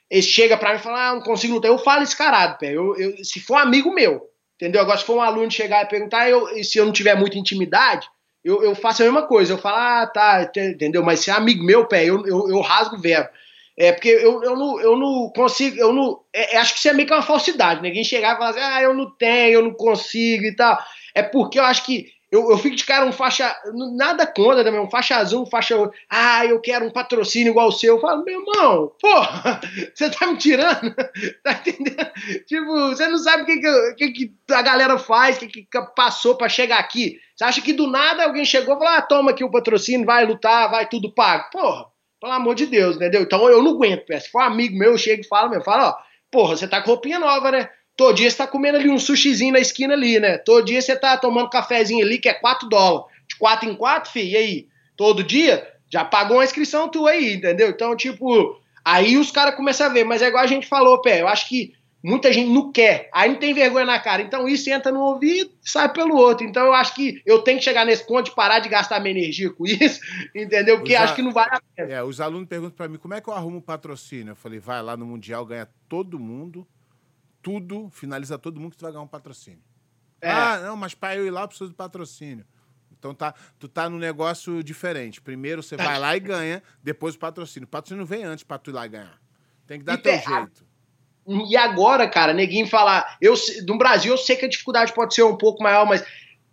[0.09, 1.71] Ele chega pra mim e fala: Ah, não consigo lutar.
[1.71, 2.71] Eu falo escarado, Pé.
[2.71, 4.81] Eu, eu, se for amigo meu, entendeu?
[4.81, 8.07] Agora, se for um aluno chegar e perguntar, eu, se eu não tiver muita intimidade,
[8.47, 9.53] eu, eu faço a mesma coisa.
[9.53, 11.03] Eu falo: Ah, tá, entendeu?
[11.03, 13.29] Mas se é amigo meu, Pé, eu, eu, eu rasgo o verbo.
[13.79, 16.19] É porque eu, eu, não, eu não consigo, eu não.
[16.33, 17.81] É, é acho que isso é meio que uma falsidade.
[17.81, 20.77] Ninguém chegar e falar assim, ah, eu não tenho, eu não consigo e tal
[21.17, 23.55] é porque eu acho que eu, eu fico de cara um faixa.
[23.95, 25.75] Nada contra também, um faixa azul, um faixa.
[26.09, 27.95] Ah, eu quero um patrocínio igual o seu.
[27.95, 29.61] Eu falo, meu irmão, porra,
[29.95, 30.93] você tá me tirando?
[31.41, 32.11] tá entendendo?
[32.45, 36.35] Tipo, você não sabe o que, que, que a galera faz, o que, que passou
[36.35, 37.17] para chegar aqui.
[37.33, 40.25] Você acha que do nada alguém chegou e falou: ah, toma aqui o patrocínio, vai
[40.25, 41.49] lutar, vai tudo pago.
[41.49, 41.85] Porra,
[42.19, 43.21] pelo amor de Deus, entendeu?
[43.21, 45.89] Então eu não aguento, se for um amigo meu, eu chego e falo, meu, fala,
[45.89, 45.95] ó,
[46.31, 47.69] porra, você tá com roupinha nova, né?
[47.97, 50.37] Todo dia você tá comendo ali um sushizinho na esquina ali, né?
[50.37, 53.11] Todo dia você tá tomando cafezinho ali que é 4 dólares.
[53.27, 54.67] De 4 em 4, filho, e aí?
[54.95, 55.67] Todo dia?
[55.89, 57.69] Já pagou uma inscrição tua aí, entendeu?
[57.69, 60.03] Então, tipo, aí os caras começam a ver.
[60.03, 63.31] Mas é igual a gente falou, pé, eu acho que muita gente não quer, aí
[63.31, 64.21] não tem vergonha na cara.
[64.21, 66.45] Então isso entra no ouvido e sai pelo outro.
[66.45, 69.17] Então eu acho que eu tenho que chegar nesse ponto de parar de gastar minha
[69.17, 69.99] energia com isso,
[70.35, 70.77] entendeu?
[70.77, 71.93] Porque acho que não vale a pena.
[71.93, 74.31] É, os alunos perguntam para mim como é que eu arrumo patrocínio.
[74.31, 76.67] Eu falei, vai lá no Mundial, ganha todo mundo
[77.47, 79.61] tudo, finaliza todo mundo que tu vai ganhar um patrocínio.
[80.19, 80.29] É.
[80.29, 82.45] Ah, não, mas para eu ir lá eu preciso de patrocínio.
[82.99, 85.21] Então tá, tu tá num negócio diferente.
[85.21, 87.65] Primeiro você vai lá e ganha, depois o patrocínio.
[87.65, 89.17] O patrocínio vem antes para tu ir lá e ganhar.
[89.65, 90.65] Tem que dar e teu jeito.
[91.49, 93.33] E agora, cara, neguinho falar, eu
[93.65, 96.03] no Brasil eu sei que a dificuldade pode ser um pouco maior, mas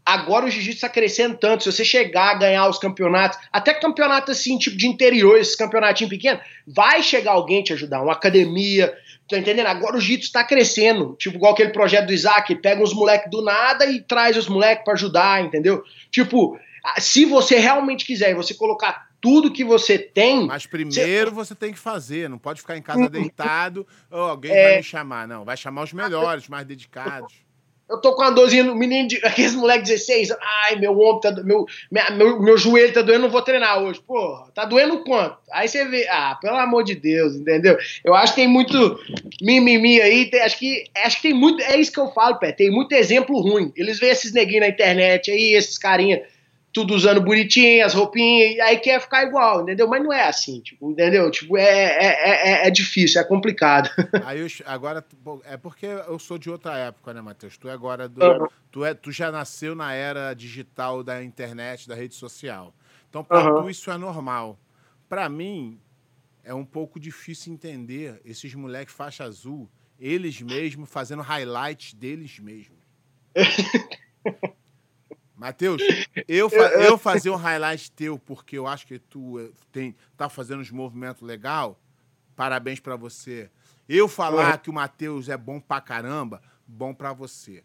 [0.07, 1.65] agora o jiu-jitsu está crescendo tanto.
[1.65, 6.11] Se você chegar a ganhar os campeonatos, até campeonato assim, tipo de interior, esses campeonatinhos
[6.11, 8.97] pequenos, vai chegar alguém te ajudar, uma academia,
[9.29, 9.67] Tá entendendo?
[9.67, 11.17] Agora o Jiu-Jitsu tá crescendo.
[11.19, 14.85] Tipo, igual aquele projeto do Isaac, pega uns moleques do nada e traz os moleques
[14.85, 15.83] para ajudar, entendeu?
[16.11, 16.59] Tipo,
[16.99, 20.47] se você realmente quiser e você colocar tudo que você tem.
[20.47, 24.53] Mas primeiro você, você tem que fazer, não pode ficar em casa deitado, oh, alguém
[24.53, 24.69] é...
[24.69, 25.27] vai me chamar.
[25.27, 27.33] Não, vai chamar os melhores, mais dedicados.
[27.89, 30.33] Eu tô com uma dorzinha no menino, de, aqueles moleques 16,
[30.65, 34.01] ai, meu ombro tá meu, meu, meu joelho tá doendo, não vou treinar hoje.
[34.01, 35.37] Porra, tá doendo quanto?
[35.53, 37.77] Aí você vê, ah, pelo amor de Deus, entendeu?
[38.03, 38.99] Eu acho que tem muito
[39.41, 42.53] mimimi aí, tem, acho que acho que tem muito, é isso que eu falo, pé,
[42.53, 43.73] tem muito exemplo ruim.
[43.77, 46.23] Eles veem esses neguinhos na internet aí, esses carinha
[46.75, 49.87] tudo usando bonitinho, as roupinhas, e aí quer ficar igual, entendeu?
[49.87, 51.31] Mas não é assim, tipo, entendeu?
[51.31, 53.89] Tipo, é, é, é, é difícil, é complicado.
[54.27, 55.05] Aí eu, agora,
[55.45, 57.57] é porque eu sou de outra época, né, Matheus?
[57.57, 58.49] Tu é agora do, uhum.
[58.73, 62.75] tu, é, tu já nasceu na era digital da internet, da rede social.
[63.09, 63.63] Então, para uhum.
[63.63, 64.59] tu, isso é normal.
[65.09, 65.79] Para mim,
[66.43, 72.79] é um pouco difícil entender esses moleques faixa azul, eles mesmos fazendo highlights deles mesmos.
[75.45, 75.83] Matheus,
[76.27, 80.31] eu, fa eu fazer um highlight teu porque eu acho que tu eh, tem, tá
[80.31, 81.79] fazendo uns movimentos legal,
[82.35, 83.51] parabéns para você.
[83.87, 87.63] Eu falar que o Matheus é bom pra caramba, bom para você.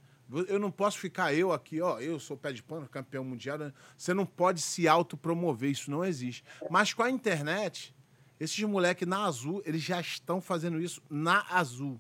[0.50, 3.58] Eu não posso ficar eu aqui, ó, eu sou pé de pano, campeão mundial.
[3.58, 3.72] Né?
[3.98, 6.44] Você não pode se autopromover, isso não existe.
[6.70, 7.96] Mas com a internet,
[8.38, 12.00] esses moleques na Azul, eles já estão fazendo isso na Azul.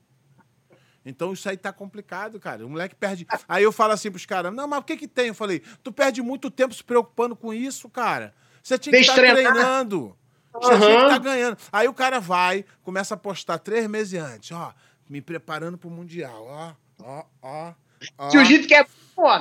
[1.09, 2.65] Então isso aí tá complicado, cara.
[2.65, 3.25] O moleque perde.
[3.47, 5.27] Aí eu falo assim pros caras: não, mas o que que tem?
[5.27, 8.33] Eu falei: tu perde muito tempo se preocupando com isso, cara.
[8.61, 10.15] Você tinha que estar tá treinando.
[10.53, 10.79] Você uhum.
[10.79, 11.57] tinha que estar tá ganhando.
[11.71, 14.73] Aí o cara vai, começa a postar três meses antes, ó,
[15.09, 17.73] me preparando pro Mundial, ó, ó, ó.
[18.17, 18.29] ó.
[18.29, 18.85] Jiu-jitsu que é.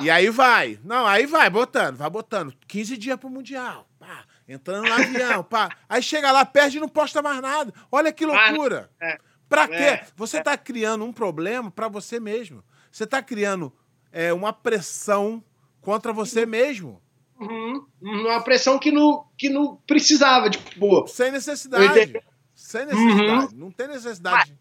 [0.01, 0.77] E aí vai.
[0.83, 2.53] Não, aí vai, botando, vai botando.
[2.67, 3.87] 15 dias pro Mundial.
[3.97, 5.69] Pá, entrando no avião, pá.
[5.87, 7.73] Aí chega lá, perde e não posta mais nada.
[7.91, 8.89] Olha que loucura.
[8.99, 9.17] Ah, é.
[9.49, 9.73] Para quê?
[9.73, 10.57] É, você está é.
[10.57, 12.63] criando um problema para você mesmo.
[12.91, 13.73] Você está criando
[14.11, 15.43] é, uma pressão
[15.81, 17.01] contra você mesmo.
[17.39, 17.85] Uhum.
[18.01, 21.07] Uma pressão que não, que não precisava, tipo.
[21.07, 22.21] Sem necessidade.
[22.53, 23.53] Sem necessidade.
[23.55, 23.59] Uhum.
[23.59, 24.55] Não tem necessidade.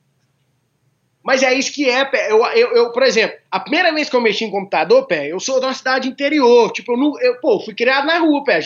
[1.22, 2.30] Mas é isso que é, pé.
[2.30, 5.38] Eu, eu, eu, por exemplo, a primeira vez que eu mexi em computador, pé, eu
[5.38, 6.70] sou de uma cidade interior.
[6.72, 7.20] Tipo, eu não.
[7.20, 8.60] Eu, pô, fui criado na rua, pé.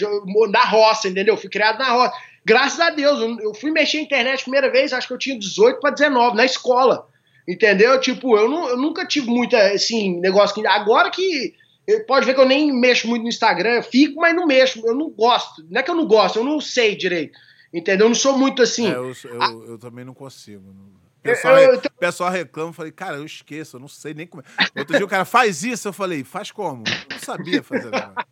[0.51, 1.35] Na roça, entendeu?
[1.35, 2.15] Eu fui criado na roça.
[2.45, 5.39] Graças a Deus, eu fui mexer na internet a primeira vez, acho que eu tinha
[5.39, 7.07] 18 para 19, na escola.
[7.47, 8.01] Entendeu?
[8.01, 10.67] Tipo, eu, não, eu nunca tive muita, assim, negócio que.
[10.67, 11.55] Agora que.
[12.07, 14.81] Pode ver que eu nem mexo muito no Instagram, eu fico, mas não mexo.
[14.87, 15.65] Eu não gosto.
[15.69, 17.37] Não é que eu não gosto, eu não sei direito.
[17.75, 18.07] Entendeu?
[18.07, 18.87] Eu não sou muito assim.
[18.87, 19.47] É, eu, eu, a...
[19.71, 20.63] eu, também não consigo.
[20.63, 24.15] O pessoal, eu, eu, eu, pessoal reclama, eu falei, cara, eu esqueço, eu não sei
[24.15, 24.43] nem como.
[24.43, 24.79] É.
[24.81, 26.85] Outro dia o cara faz isso, eu falei, faz como?
[26.87, 28.25] Eu não sabia fazer nada.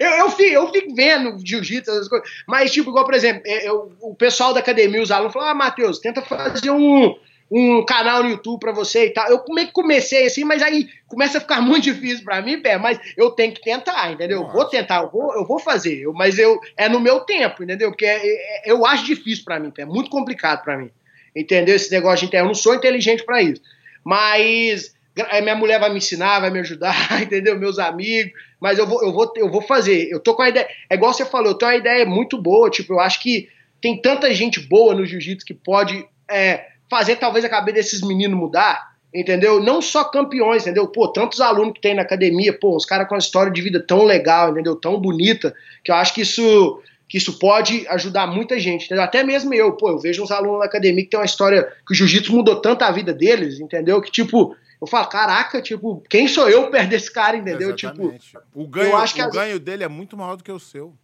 [0.00, 2.28] Eu, eu, fico, eu fico vendo jiu-jitsu, essas coisas.
[2.46, 5.54] Mas, tipo, igual, por exemplo, é, eu, o pessoal da academia, os alunos, falam: Ah,
[5.54, 7.14] Matheus, tenta fazer um,
[7.50, 9.28] um canal no YouTube pra você e tal.
[9.28, 12.78] Eu meio que comecei assim, mas aí começa a ficar muito difícil pra mim, pé,
[12.78, 14.42] mas eu tenho que tentar, entendeu?
[14.42, 17.62] Eu vou tentar, eu vou, eu vou fazer, eu, mas eu, é no meu tempo,
[17.62, 17.90] entendeu?
[17.90, 20.90] Porque é, é, eu acho difícil pra mim, pé, é muito complicado pra mim.
[21.36, 21.76] Entendeu?
[21.76, 22.36] Esse negócio de.
[22.36, 23.62] Eu não sou inteligente pra isso.
[24.02, 24.94] Mas
[25.40, 27.58] minha mulher vai me ensinar, vai me ajudar, entendeu?
[27.58, 30.08] Meus amigos, mas eu vou, eu vou, eu vou fazer.
[30.10, 30.68] Eu tô com a ideia.
[30.88, 32.70] É igual você falou, eu tenho uma ideia muito boa.
[32.70, 33.48] Tipo, eu acho que
[33.80, 38.38] tem tanta gente boa no jiu-jitsu que pode é, fazer talvez a cabeça desses meninos
[38.38, 39.62] mudar, entendeu?
[39.62, 40.86] Não só campeões, entendeu?
[40.88, 43.80] Pô, tantos alunos que tem na academia, pô, os caras com uma história de vida
[43.80, 44.76] tão legal, entendeu?
[44.76, 45.54] Tão bonita,
[45.84, 49.02] que eu acho que isso que isso pode ajudar muita gente, entendeu?
[49.02, 51.92] Até mesmo eu, pô, eu vejo uns alunos na academia que tem uma história que
[51.92, 54.02] o jiu-jitsu mudou tanto a vida deles, entendeu?
[54.02, 57.74] Que tipo, eu falo, caraca, tipo, quem sou eu perto desse cara, entendeu?
[57.74, 58.26] Tipo, Exatamente.
[58.26, 60.58] Tipo, o ganho, eu acho que o ganho dele é muito maior do que o
[60.58, 60.94] seu.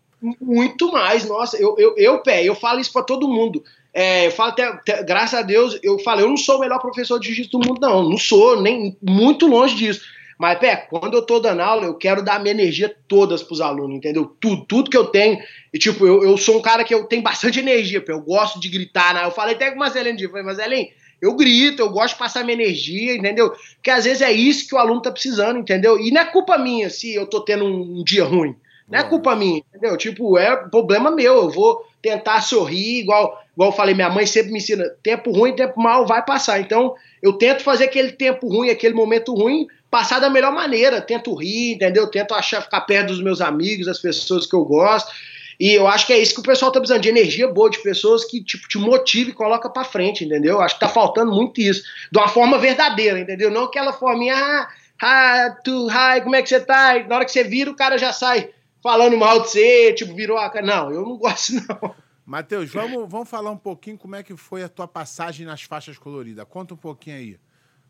[0.40, 3.62] Muito mais, nossa, eu, eu, eu pé, eu falo isso para todo mundo.
[3.92, 6.80] É, eu falo até, até, graças a Deus, eu falo, eu não sou o melhor
[6.80, 8.08] professor de jiu-jitsu do mundo, não.
[8.08, 10.02] Não sou, nem muito longe disso.
[10.38, 13.96] Mas, pé, quando eu tô dando aula, eu quero dar minha energia todas pros alunos,
[13.96, 14.34] entendeu?
[14.40, 15.38] Tudo, tudo que eu tenho.
[15.72, 18.12] E, tipo, eu, eu sou um cara que eu tenho bastante energia, pé.
[18.12, 19.24] Eu gosto de gritar, né?
[19.24, 20.88] Eu falei até com o Marcelinho, eu falei, Marcelinho,
[21.24, 23.50] eu grito, eu gosto de passar minha energia, entendeu?
[23.76, 25.98] Porque às vezes é isso que o aluno tá precisando, entendeu?
[25.98, 28.54] E não é culpa minha se eu tô tendo um dia ruim.
[28.87, 29.96] Não é culpa minha, entendeu?
[29.96, 31.37] Tipo, é problema meu.
[31.37, 35.56] Eu vou tentar sorrir, igual, igual eu falei, minha mãe sempre me ensina: tempo ruim,
[35.56, 36.60] tempo mal vai passar.
[36.60, 41.00] Então, eu tento fazer aquele tempo ruim, aquele momento ruim, passar da melhor maneira.
[41.00, 42.06] Tento rir, entendeu?
[42.06, 45.10] Tento achar, ficar perto dos meus amigos, das pessoas que eu gosto.
[45.58, 47.82] E eu acho que é isso que o pessoal tá precisando, de energia boa, de
[47.82, 50.60] pessoas que tipo, te motive e coloca pra frente, entendeu?
[50.60, 51.82] Acho que tá faltando muito isso.
[52.10, 53.50] De uma forma verdadeira, entendeu?
[53.50, 54.68] Não aquela forminha, ah,
[55.00, 56.96] ah tu, hi, como é que você tá?
[56.96, 58.50] E na hora que você vira, o cara já sai
[58.82, 60.66] falando mal de você, tipo, virou a cara.
[60.66, 61.94] Não, eu não gosto, não.
[62.26, 65.98] Matheus, vamos, vamos falar um pouquinho como é que foi a tua passagem nas faixas
[65.98, 66.46] coloridas.
[66.48, 67.38] Conta um pouquinho aí.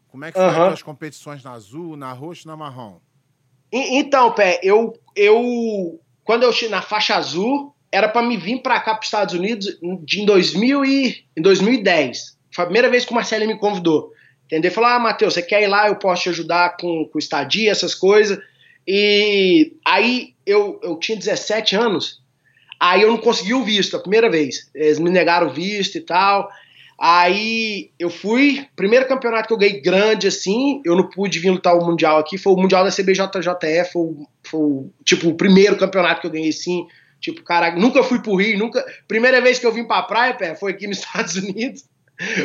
[0.09, 3.01] Como é que foram as competições na azul, na roxa e na marrom?
[3.73, 8.95] Então, Pé, eu, eu quando eu na faixa azul, era para me vir para cá
[8.95, 12.37] para os Estados Unidos em, 2000 e, em 2010.
[12.53, 14.13] Foi a primeira vez que o Marcelo me convidou.
[14.47, 14.73] Entendeu?
[14.73, 15.89] Falou: Ah, Matheus, você quer ir lá?
[15.89, 18.39] Eu posso te ajudar com, com estadia, essas coisas.
[18.87, 22.21] E aí eu, eu tinha 17 anos,
[22.79, 24.71] aí eu não consegui o visto a primeira vez.
[24.75, 26.51] Eles me negaram o visto e tal.
[26.99, 31.77] Aí eu fui, primeiro campeonato que eu ganhei grande assim, eu não pude vir lutar
[31.77, 36.27] o Mundial aqui, foi o Mundial da CBJJF, foi, foi tipo o primeiro campeonato que
[36.29, 36.87] eu ganhei assim,
[37.21, 40.55] tipo, cara, nunca fui pro Rio, nunca, primeira vez que eu vim pra praia, pé,
[40.55, 41.85] foi aqui nos Estados Unidos,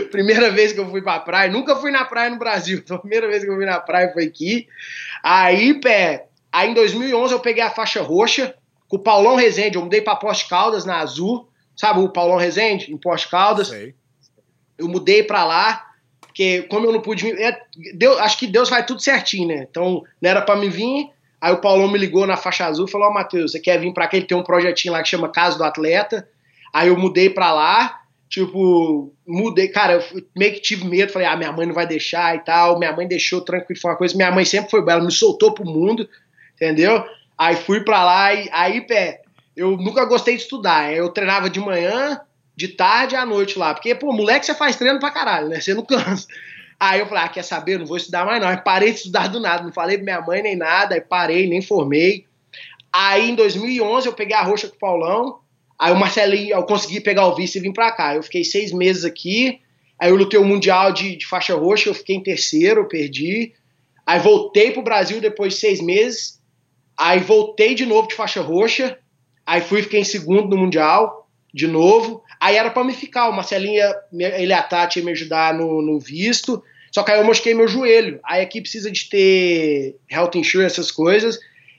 [0.09, 3.27] primeira vez que eu fui pra praia, nunca fui na praia no Brasil, então primeira
[3.27, 4.67] vez que eu vim na praia foi aqui,
[5.23, 8.55] aí, pé, aí em 2011 eu peguei a faixa roxa,
[8.88, 12.91] com o Paulão Rezende, eu mudei pra Poste Caldas, na Azul, sabe o Paulão Rezende,
[12.91, 13.93] em Poste Caldas, Sei
[14.80, 15.86] eu mudei para lá,
[16.22, 17.62] porque como eu não pude é,
[17.94, 19.68] Deus, acho que Deus vai tudo certinho, né?
[19.70, 21.10] Então, não era para me vir,
[21.42, 23.78] aí o Paulão me ligou na faixa azul e falou, ó, oh, Matheus, você quer
[23.80, 24.15] vir para cá?
[24.15, 26.28] Ele tem um projetinho lá que chama Casa do Atleta,
[26.74, 31.36] aí eu mudei para lá, tipo, mudei, cara, eu meio que tive medo, falei, ah,
[31.36, 34.32] minha mãe não vai deixar e tal, minha mãe deixou tranquilo, foi uma coisa, minha
[34.32, 36.08] mãe sempre foi boa, ela me soltou pro mundo,
[36.56, 37.04] entendeu?
[37.38, 39.24] Aí fui para lá e aí, pé,
[39.58, 42.22] eu nunca gostei de estudar, eu treinava de manhã,
[42.60, 43.74] de tarde à noite lá.
[43.74, 45.62] Porque, pô, moleque você faz treino pra caralho, né?
[45.62, 46.28] Você não cansa.
[46.78, 47.80] Aí eu falei, ah, quer saber?
[47.80, 48.50] Não vou estudar mais não.
[48.50, 51.48] Aí parei de estudar do nada, não falei pra minha mãe nem nada, aí parei,
[51.48, 52.26] nem formei.
[52.91, 55.39] Aí em 2011 eu peguei a roxa com o Paulão,
[55.78, 58.15] aí o Marcelinho, eu consegui pegar o vice e vim pra cá.
[58.15, 59.62] Eu fiquei seis meses aqui,
[59.98, 63.54] aí eu lutei o Mundial de, de faixa roxa, eu fiquei em terceiro, eu perdi.
[64.06, 66.41] Aí voltei pro Brasil depois de seis meses,
[66.98, 68.98] aí voltei de novo de faixa roxa,
[69.45, 72.22] aí fui fiquei em segundo no Mundial, de novo.
[72.39, 75.99] Aí era para me ficar, o Marcelinho, ele a Tati ia me ajudar no, no
[75.99, 78.19] visto, só que aí eu mosquei meu joelho.
[78.23, 81.38] Aí aqui precisa de ter health insurance, essas coisas.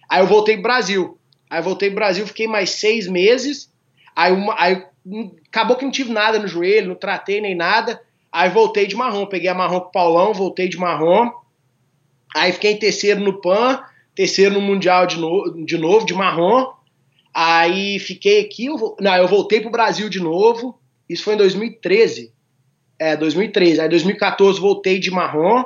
[0.09, 1.18] Aí eu voltei pro Brasil.
[1.49, 3.73] Aí eu voltei pro Brasil, fiquei mais seis meses.
[4.14, 4.85] Aí, uma, aí
[5.49, 8.01] acabou que não tive nada no joelho, não tratei nem nada.
[8.31, 11.31] Aí voltei de marrom, peguei a marrom com o Paulão, voltei de marrom.
[12.37, 13.83] Aí fiquei em terceiro no PAN,
[14.14, 16.73] terceiro no Mundial de, no, de novo, de marrom.
[17.35, 20.79] Aí fiquei aqui, eu, não, eu voltei pro Brasil de novo.
[21.09, 22.33] Isso foi em 2013.
[22.99, 23.81] É, 2013.
[23.81, 25.64] Aí 2014 voltei de marrom.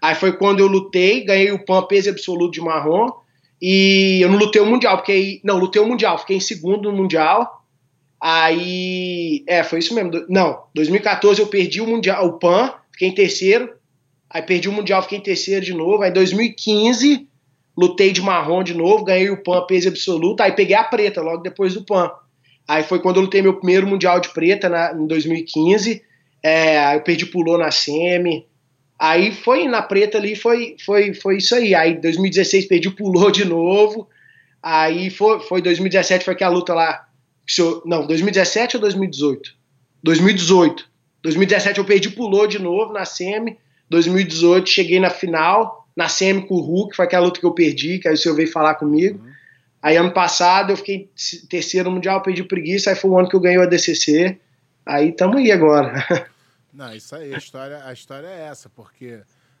[0.00, 3.10] Aí foi quando eu lutei, ganhei o PAN peso absoluto de marrom.
[3.60, 5.40] E eu não lutei o Mundial, porque.
[5.42, 7.64] Não, lutei o Mundial, fiquei em segundo no Mundial.
[8.20, 9.44] Aí.
[9.46, 10.12] É, foi isso mesmo.
[10.28, 13.72] Não, 2014 eu perdi o Mundial, o PAN, fiquei em terceiro.
[14.30, 16.02] Aí perdi o Mundial, fiquei em terceiro de novo.
[16.02, 17.27] Aí 2015,
[17.78, 20.40] lutei de marrom de novo, ganhei o PAN peso absoluto.
[20.40, 22.10] Aí peguei a preta logo depois do PAN.
[22.66, 26.02] Aí foi quando eu lutei meu primeiro Mundial de preta na, em 2015.
[26.42, 28.44] É, aí eu perdi pulou na semi.
[28.98, 31.72] Aí foi na preta ali, foi, foi, foi isso aí.
[31.72, 34.08] Aí 2016 perdi pulou de novo.
[34.60, 37.06] Aí foi, foi 2017, foi aquela luta lá
[37.86, 39.54] não, 2017 ou 2018?
[40.02, 40.84] 2018.
[41.22, 43.56] 2017 eu perdi pulou de novo na semi.
[43.88, 47.98] 2018 cheguei na final, na semi com o Hulk, foi aquela luta que eu perdi,
[47.98, 49.18] que aí o senhor veio falar comigo.
[49.18, 49.32] Uhum.
[49.82, 51.10] Aí ano passado eu fiquei
[51.50, 54.38] terceiro mundial, perdi preguiça, aí foi o ano que eu ganhei o ADCC.
[54.86, 56.30] Aí tamo aí agora.
[56.72, 59.18] Não, isso aí, a história, a história é essa, porque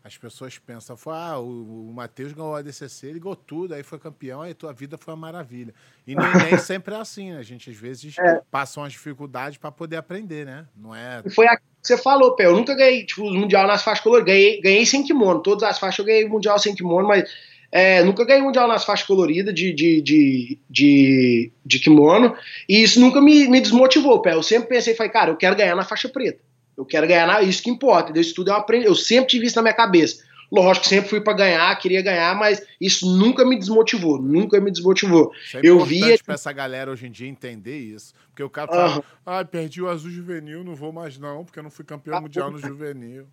[0.08, 3.98] as pessoas pensam, ah, o, o Matheus ganhou a DCC, ele ganhou tudo, aí foi
[3.98, 5.74] campeão, aí tua vida foi uma maravilha.
[6.06, 7.38] E nem, nem sempre é assim, né?
[7.38, 8.40] A gente às vezes é.
[8.50, 10.66] passa umas dificuldades para poder aprender, né?
[10.74, 11.22] Não é.
[11.34, 12.46] Foi a que você falou, Pé.
[12.46, 14.34] Eu nunca ganhei, tipo, o Mundial nas faixas coloridas.
[14.34, 15.40] Ganhei, ganhei sem kimono.
[15.40, 17.30] Todas as faixas eu ganhei Mundial sem kimono, mas
[17.70, 22.34] é, nunca ganhei Mundial nas faixas coloridas de, de, de, de, de kimono.
[22.68, 24.34] E isso nunca me, me desmotivou, Pé.
[24.34, 26.40] Eu sempre pensei, falei, cara, eu quero ganhar na faixa preta.
[26.78, 28.18] Eu quero ganhar, isso que importa.
[28.18, 28.86] Isso tudo eu aprendi.
[28.86, 30.22] Eu sempre tive isso na minha cabeça.
[30.50, 34.70] Lógico que sempre fui para ganhar, queria ganhar, mas isso nunca me desmotivou, nunca me
[34.70, 35.30] desmotivou.
[35.44, 38.68] Isso é eu via para essa galera hoje em dia entender isso, porque o cara
[38.68, 39.02] fala, uhum.
[39.26, 42.20] ah, perdi o azul juvenil, não vou mais não, porque eu não fui campeão ah,
[42.22, 43.26] mundial no juvenil.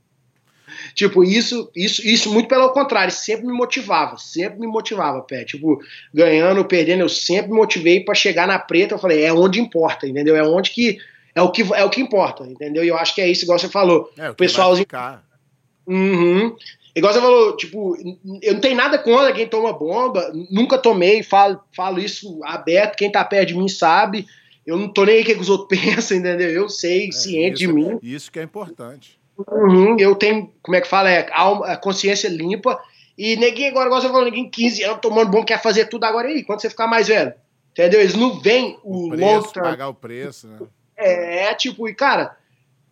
[0.93, 5.45] Tipo, isso, isso, isso muito pelo contrário, sempre me motivava, sempre me motivava, pé.
[5.45, 5.79] Tipo,
[6.13, 8.95] ganhando, perdendo, eu sempre me motivei para chegar na preta.
[8.95, 10.35] Eu falei, é onde importa, entendeu?
[10.35, 10.97] É onde que
[11.35, 12.83] é o que, é o que importa, entendeu?
[12.83, 14.09] E eu acho que é isso, igual você falou.
[14.17, 14.87] É, o pessoalzinho.
[15.85, 16.55] Uhum.
[16.95, 17.97] Igual você falou, tipo,
[18.41, 23.11] eu não tenho nada contra quem toma bomba, nunca tomei, falo, falo isso aberto, quem
[23.11, 24.25] tá perto de mim sabe.
[24.65, 26.49] Eu não tô nem aí o que os outros pensam, entendeu?
[26.49, 27.99] Eu sei, é, ciente isso, de mim.
[28.01, 29.19] Isso que é importante.
[29.37, 31.11] Uhum, eu tenho, como é que fala?
[31.11, 32.81] É, a consciência limpa.
[33.17, 36.31] E ninguém agora, igual você falou, ninguém 15 anos tomando bomba, quer fazer tudo agora.
[36.31, 37.33] E aí, quando você ficar mais velho?
[37.71, 37.99] Entendeu?
[37.99, 40.59] Eles não veem o, o preço, pagar o preço, né?
[41.05, 42.37] É, tipo, e cara,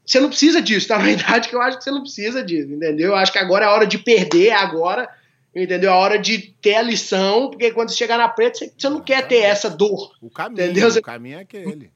[0.05, 2.71] você não precisa disso, tá na idade que eu acho que você não precisa disso,
[2.71, 3.11] entendeu?
[3.11, 5.09] Eu acho que agora é a hora de perder, agora,
[5.55, 5.91] entendeu?
[5.91, 8.89] É a hora de ter a lição, porque quando você chegar na preta, você, você
[8.89, 10.13] não quer ter essa dor.
[10.21, 10.89] O caminho, entendeu?
[10.89, 11.91] o caminho é aquele.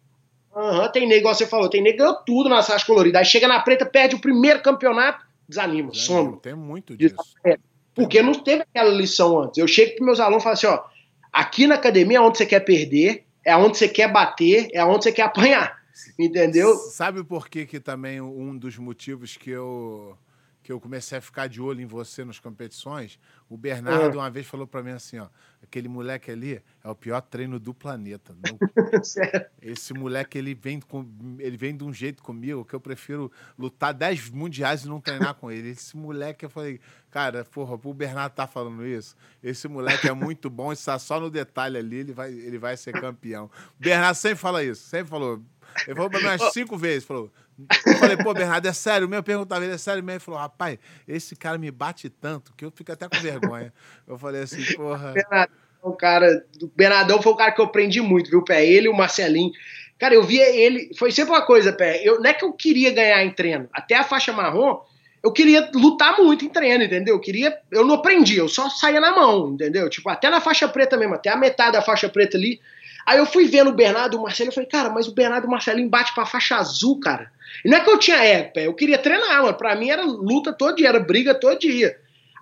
[0.56, 3.20] Uhum, tem nego, igual você falou, tem nego ganhou tudo nas faixas coloridas.
[3.20, 6.40] Aí chega na preta, perde o primeiro campeonato, desanima, desanima some.
[6.42, 7.16] Tem muito disso.
[7.94, 9.58] Porque não teve aquela lição antes.
[9.58, 10.84] Eu chego para meus alunos e falo assim: ó,
[11.32, 15.04] aqui na academia é onde você quer perder, é onde você quer bater, é onde
[15.04, 15.78] você quer apanhar.
[16.18, 16.76] Entendeu?
[16.76, 20.18] Sabe por que, que também um dos motivos que eu
[20.68, 24.22] que eu comecei a ficar de olho em você nas competições, o Bernardo é.
[24.22, 25.30] uma vez falou para mim assim, ó,
[25.62, 28.36] aquele moleque ali é o pior treino do planeta.
[28.36, 28.58] Não...
[29.62, 31.06] Esse moleque ele vem com,
[31.40, 35.36] ele vem de um jeito comigo que eu prefiro lutar 10 mundiais e não treinar
[35.36, 35.70] com ele.
[35.70, 36.80] Esse moleque eu falei,
[37.12, 39.16] cara, porra, o Bernardo tá falando isso.
[39.44, 42.94] Esse moleque é muito bom, está só no detalhe ali, ele vai ele vai ser
[42.94, 43.46] campeão.
[43.80, 45.44] O Bernardo sempre fala isso, sempre falou
[45.86, 47.04] ele falou pra mim umas cinco vezes.
[47.04, 47.32] Falou.
[47.86, 49.20] Eu falei, pô, Bernardo, é sério mesmo?
[49.20, 50.18] Eu perguntava ele, é sério mesmo?
[50.18, 53.74] Ele falou, rapaz, esse cara me bate tanto que eu fico até com vergonha.
[54.08, 55.14] Eu falei assim, porra.
[55.14, 58.66] Bernardo, o cara, o Bernardão foi o cara que eu aprendi muito, viu, Pé?
[58.66, 59.52] Ele e o Marcelinho.
[59.98, 60.92] Cara, eu via ele.
[60.98, 62.02] Foi sempre uma coisa, Pé.
[62.04, 63.68] Eu, não é que eu queria ganhar em treino.
[63.74, 64.80] Até a faixa marrom,
[65.24, 67.16] eu queria lutar muito em treino, entendeu?
[67.16, 67.58] Eu queria.
[67.72, 69.90] Eu não aprendi, eu só saía na mão, entendeu?
[69.90, 72.60] Tipo, até na faixa preta mesmo, até a metade da faixa preta ali
[73.08, 75.46] Aí eu fui vendo o Bernardo e o Marcelo, eu falei, cara, mas o Bernardo
[75.46, 77.32] e o Marcelinho bate pra faixa azul, cara.
[77.64, 79.54] E não é que eu tinha época, eu queria treinar, mano.
[79.54, 81.96] Pra mim era luta todo dia, era briga todo dia.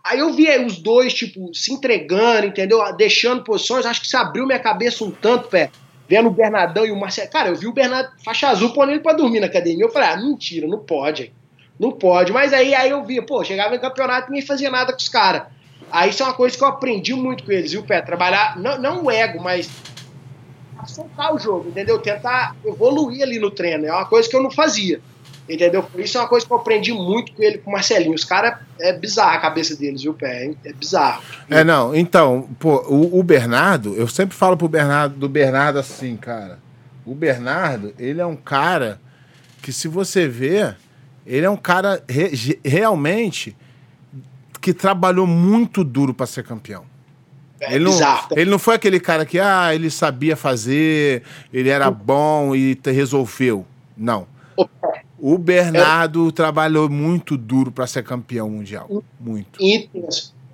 [0.03, 2.81] Aí eu vi os dois, tipo, se entregando, entendeu?
[2.95, 5.69] Deixando posições, acho que se abriu minha cabeça um tanto, pé.
[6.09, 7.29] Vendo o Bernardão e o Marcelo.
[7.29, 9.85] Cara, eu vi o Bernardo faixa azul pondo ele pra dormir na academia.
[9.85, 11.31] Eu falei, ah, mentira, não pode.
[11.79, 12.31] Não pode.
[12.31, 15.09] Mas aí, aí eu via, pô, chegava em campeonato e ninguém fazia nada com os
[15.09, 15.43] caras.
[15.91, 18.01] Aí isso é uma coisa que eu aprendi muito com eles, viu, Pé?
[18.01, 19.69] Trabalhar, não, não o ego, mas
[20.87, 21.99] soltar o jogo, entendeu?
[21.99, 23.85] Tentar evoluir ali no treino.
[23.85, 25.01] É uma coisa que eu não fazia.
[25.47, 25.83] Entendeu?
[25.83, 28.15] Por isso é uma coisa que eu aprendi muito com ele, com o Marcelinho.
[28.15, 30.55] Os caras, é bizarro a cabeça deles, viu, Pé?
[30.65, 31.21] É bizarro.
[31.47, 36.17] É, não, então, pô, o, o, Bernardo, eu sempre falo pro Bernardo, do Bernardo assim,
[36.17, 36.57] cara.
[37.05, 38.99] O Bernardo, ele é um cara
[39.61, 40.75] que se você vê,
[41.25, 43.55] Ele é um cara re, realmente
[44.61, 46.85] que trabalhou muito duro para ser campeão.
[47.59, 47.97] É ele, não,
[48.31, 53.65] ele não foi aquele cara que, ah, ele sabia fazer, ele era bom e resolveu.
[53.97, 54.27] Não.
[55.17, 56.31] O Bernardo é...
[56.31, 59.03] trabalhou muito duro para ser campeão mundial.
[59.19, 59.59] Muito.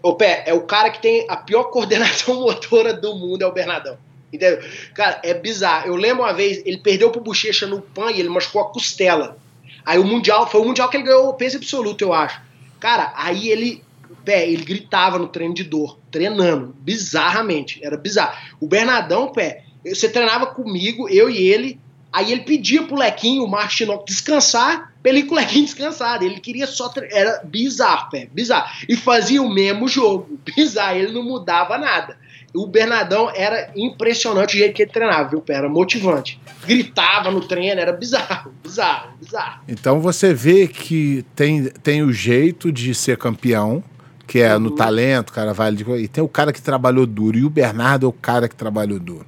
[0.03, 3.51] O pé, é o cara que tem a pior coordenação motora do mundo, é o
[3.51, 3.97] Bernardão.
[4.31, 4.59] Entendeu?
[4.95, 5.87] Cara, é bizarro.
[5.87, 9.37] Eu lembro uma vez, ele perdeu pro Bochecha no PAN e ele machucou a costela.
[9.85, 12.41] Aí o Mundial, foi o Mundial que ele ganhou o peso absoluto, eu acho.
[12.79, 13.83] Cara, aí ele,
[14.23, 18.37] pé, ele gritava no treino de dor, treinando, bizarramente, era bizarro.
[18.59, 21.79] O Bernardão, pé, você treinava comigo, eu e ele,
[22.11, 26.23] aí ele pedia pro Lequinho, o Marcos descansar, pra ele com o Lequinho descansado.
[26.23, 26.89] Ele queria só.
[26.89, 27.07] Tre...
[27.11, 28.69] Era bizarro, pé, bizarro.
[28.87, 32.17] E fazia o mesmo jogo, bizarro, ele não mudava nada
[32.53, 36.39] o Bernardão era impressionante o jeito que ele treinava, viu, Era motivante.
[36.65, 39.61] Gritava no treino, era bizarro, bizarro, bizarro.
[39.67, 43.83] Então você vê que tem, tem o jeito de ser campeão,
[44.31, 44.61] que é uhum.
[44.61, 48.09] no talento, cara vai e tem o cara que trabalhou duro, e o Bernardo é
[48.09, 49.25] o cara que trabalhou duro.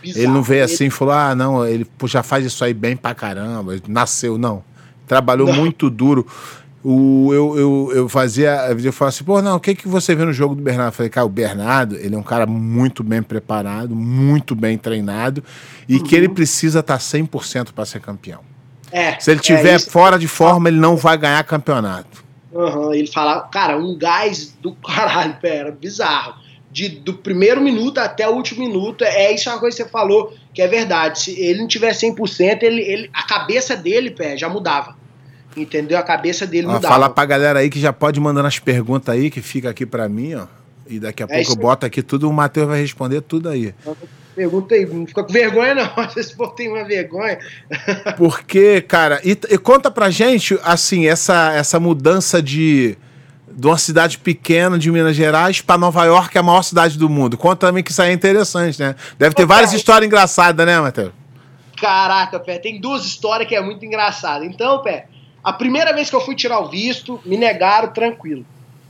[0.00, 0.24] Bizarro.
[0.24, 3.16] Ele não veio assim e falou: ah, não, ele já faz isso aí bem pra
[3.16, 4.62] caramba, nasceu, não.
[5.08, 5.56] Trabalhou não.
[5.56, 6.24] muito duro.
[6.84, 8.68] O, eu, eu, eu fazia.
[8.80, 10.90] Eu falava assim, pô, não, o que, que você vê no jogo do Bernardo?
[10.90, 15.42] Eu falei, cara, o Bernardo, ele é um cara muito bem preparado, muito bem treinado
[15.88, 16.04] e uhum.
[16.04, 18.38] que ele precisa estar tá 100% para ser campeão.
[18.92, 22.27] É, Se ele tiver é fora de forma, ele não vai ganhar campeonato.
[22.52, 26.34] Uhum, ele fala, cara, um gás do caralho, pera, bizarro.
[26.70, 29.88] De, do primeiro minuto até o último minuto, é isso é uma coisa que você
[29.88, 31.20] falou que é verdade.
[31.20, 34.96] Se ele não tiver 100%, ele, ele, a cabeça dele, pé, já mudava.
[35.56, 35.98] Entendeu?
[35.98, 36.94] A cabeça dele ó, mudava.
[36.94, 40.08] Fala pra galera aí que já pode mandar as perguntas aí, que fica aqui pra
[40.08, 40.46] mim, ó.
[40.86, 43.74] E daqui a é pouco eu boto aqui tudo, o Matheus vai responder tudo aí.
[44.38, 47.40] Pergunta aí, não fica com vergonha não, vocês tem uma vergonha.
[48.16, 52.96] Porque, cara, e, e, conta pra gente, assim, essa, essa mudança de,
[53.50, 56.96] de uma cidade pequena de Minas Gerais para Nova York, que é a maior cidade
[56.96, 57.36] do mundo.
[57.36, 58.94] Conta também que isso aí é interessante, né?
[59.18, 61.10] Deve ter Ô, várias cara, histórias engraçadas, né, Matheus?
[61.76, 64.46] Caraca, Pé, tem duas histórias que é muito engraçada.
[64.46, 65.08] Então, Pé,
[65.42, 68.46] a primeira vez que eu fui tirar o visto, me negaram tranquilo.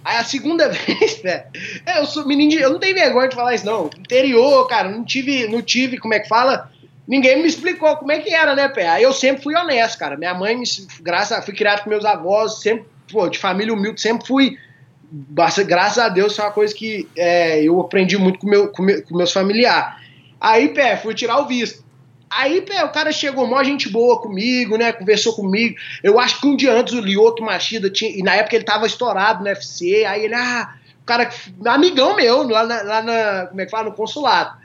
[0.09, 1.45] Aí a segunda vez, velho,
[1.85, 3.91] é, eu sou menino de, eu não tenho vergonha de falar isso não.
[3.99, 6.73] Interior, cara, não tive, não tive, como é que fala?
[7.07, 8.89] Ninguém me explicou como é que era, né, pé?
[8.89, 10.17] Aí eu sempre fui honesto, cara.
[10.17, 10.59] Minha mãe,
[11.03, 14.57] graças, fui criado com meus avós, sempre, pô, de família humilde, sempre fui
[15.67, 19.03] graças a Deus, é uma coisa que é, eu aprendi muito com, meu, com, meu,
[19.03, 19.95] com meus familiares.
[20.41, 21.85] Aí, pé, fui tirar o visto.
[22.31, 24.93] Aí, pé, o cara chegou, mó gente boa comigo, né?
[24.93, 25.77] Conversou comigo.
[26.03, 28.11] Eu acho que um dia antes o Lioto Machida tinha.
[28.11, 30.05] E na época ele tava estourado no UFC.
[30.05, 31.31] Aí ele, ah, o cara,
[31.67, 33.89] amigão meu, lá na, lá na como é que fala?
[33.89, 34.57] No consulado.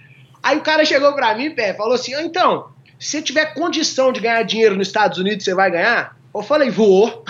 [0.41, 2.68] Aí o cara chegou pra mim, pé, falou assim: ah, então,
[2.99, 6.18] se você tiver condição de ganhar dinheiro nos Estados Unidos, você vai ganhar?
[6.34, 7.24] Eu falei, vou.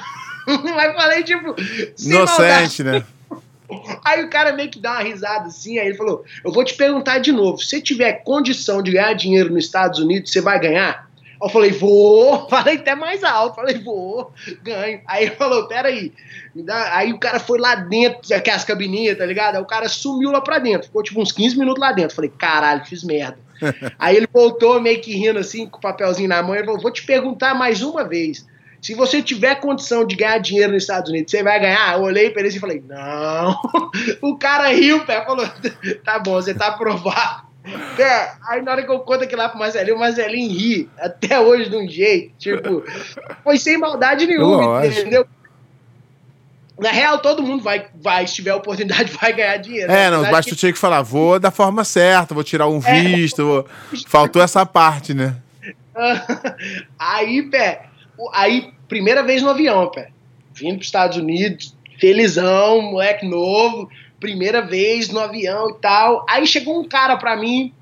[0.48, 1.56] Mas falei, tipo.
[2.00, 3.04] Inocente, né?
[4.04, 6.74] Aí o cara meio que dá uma risada assim, aí ele falou: Eu vou te
[6.74, 10.60] perguntar de novo, se você tiver condição de ganhar dinheiro nos Estados Unidos, você vai
[10.60, 11.10] ganhar?
[11.42, 15.02] Eu falei, vou, falei até mais alto, falei, vou, ganho.
[15.06, 16.14] Aí ele falou, peraí.
[16.92, 19.56] Aí o cara foi lá dentro, aquelas cabininhas, tá ligado?
[19.56, 22.16] Aí o cara sumiu lá pra dentro, ficou tipo uns 15 minutos lá dentro.
[22.16, 23.38] Falei, caralho, fiz merda.
[24.00, 26.92] Aí ele voltou meio que rindo assim, com o papelzinho na mão, ele falou, vou
[26.92, 28.46] te perguntar mais uma vez.
[28.84, 31.94] Se você tiver condição de ganhar dinheiro nos Estados Unidos, você vai ganhar?
[31.94, 33.58] Eu olhei para ele e falei, não.
[34.22, 35.50] O cara riu, pé, falou,
[36.04, 37.54] tá bom, você tá aprovado.
[37.96, 41.40] Pé, aí na hora que eu conto aquilo lá pro Marcelinho, o Marcelinho ri até
[41.40, 42.34] hoje de um jeito.
[42.38, 42.84] Tipo,
[43.42, 45.00] foi sem maldade nenhuma, Lógico.
[45.00, 45.26] entendeu?
[46.78, 49.90] Na real, todo mundo vai, vai, se tiver oportunidade, vai ganhar dinheiro.
[49.90, 50.58] É, não, basta que...
[50.58, 53.02] tu tinha que falar, vou da forma certa, vou tirar um é.
[53.02, 53.46] visto.
[53.46, 53.66] Vou...
[54.08, 55.38] Faltou essa parte, né?
[57.00, 57.86] aí, pé,
[58.34, 60.10] Aí, primeira vez no avião, pé.
[60.54, 63.90] Vindo para os Estados Unidos, felizão, moleque novo,
[64.20, 66.26] primeira vez no avião e tal.
[66.30, 67.74] Aí chegou um cara pra mim,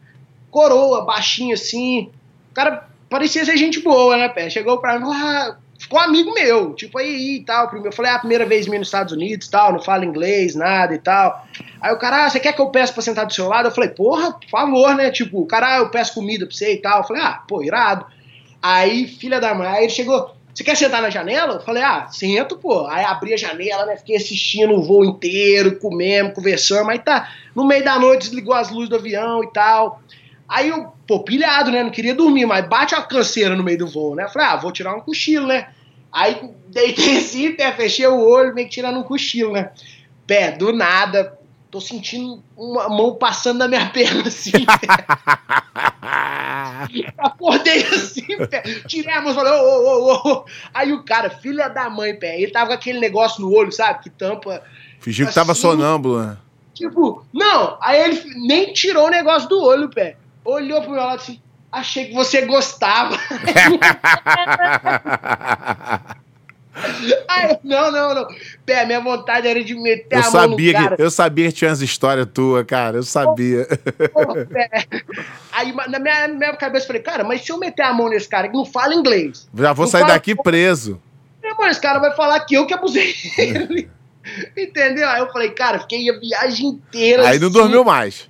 [0.49, 2.09] coroa, baixinho assim.
[2.51, 4.49] O cara parecia ser gente boa, né, pé?
[4.49, 7.75] Chegou pra mim, ah, ficou amigo meu, tipo aí e tal.
[7.83, 10.93] Eu falei, ah, primeira vez minha nos Estados Unidos e tal, não fala inglês, nada
[10.93, 11.45] e tal.
[11.81, 13.67] Aí o cara, ah, você quer que eu peça pra sentar do seu lado?
[13.67, 15.09] Eu falei, porra, por favor, né?
[15.11, 16.99] Tipo, o cara, ah, eu peço comida pra você e tal.
[16.99, 18.05] Eu falei, ah, pô, irado.
[18.61, 21.55] Aí, filha da mãe, aí ele chegou, você quer sentar na janela?
[21.55, 22.85] Eu falei, ah, sento, pô.
[22.87, 23.95] Aí abri a janela, né?
[23.95, 26.89] Fiquei assistindo o voo inteiro, comendo, conversando.
[26.89, 30.01] Aí tá, no meio da noite desligou as luzes do avião e tal.
[30.47, 31.81] Aí eu, pô, pilhado, né?
[31.81, 34.25] Não queria dormir, mas bate a canseira no meio do voo, né?
[34.25, 35.69] Eu falei, ah, vou tirar um cochilo, né?
[36.11, 36.37] Aí
[36.67, 39.71] deitei assim, fechei o olho, meio que tirando um cochilo, né?
[40.27, 41.37] Pé, do nada,
[41.71, 44.51] tô sentindo uma mão passando na minha perna assim.
[47.17, 48.61] Acordei assim, pé.
[48.87, 50.45] Tirei a mão e falei, ô, ô, ô, ô.
[50.73, 54.03] Aí o cara, filha da mãe, pé, ele tava com aquele negócio no olho, sabe?
[54.03, 54.61] Que tampa.
[54.99, 55.61] Fingiu que tava assim.
[55.61, 56.37] sonâmbulo, né?
[56.73, 60.17] Tipo, não, aí ele nem tirou o negócio do olho, pé.
[60.43, 61.39] Olhou pro meu lado assim,
[61.71, 63.17] achei que você gostava.
[67.27, 68.27] Aí, não, não, não.
[68.65, 70.95] Pé, minha vontade era de meter Eu a mão sabia, no cara.
[70.95, 72.97] que, eu sabia que tinha umas histórias tuas, cara.
[72.97, 73.67] Eu sabia.
[74.13, 74.69] Pô, pé.
[75.51, 78.29] Aí na minha, minha cabeça eu falei, cara, mas se eu meter a mão nesse
[78.29, 81.01] cara que não fala inglês, Já vou Não sair fala- daqui preso.
[81.43, 83.89] meu esse cara vai falar que eu que abusei dele.
[84.57, 85.09] Entendeu?
[85.09, 87.27] Aí eu falei, cara, fiquei a viagem inteira.
[87.27, 87.57] Aí não assim.
[87.57, 88.29] dormiu mais.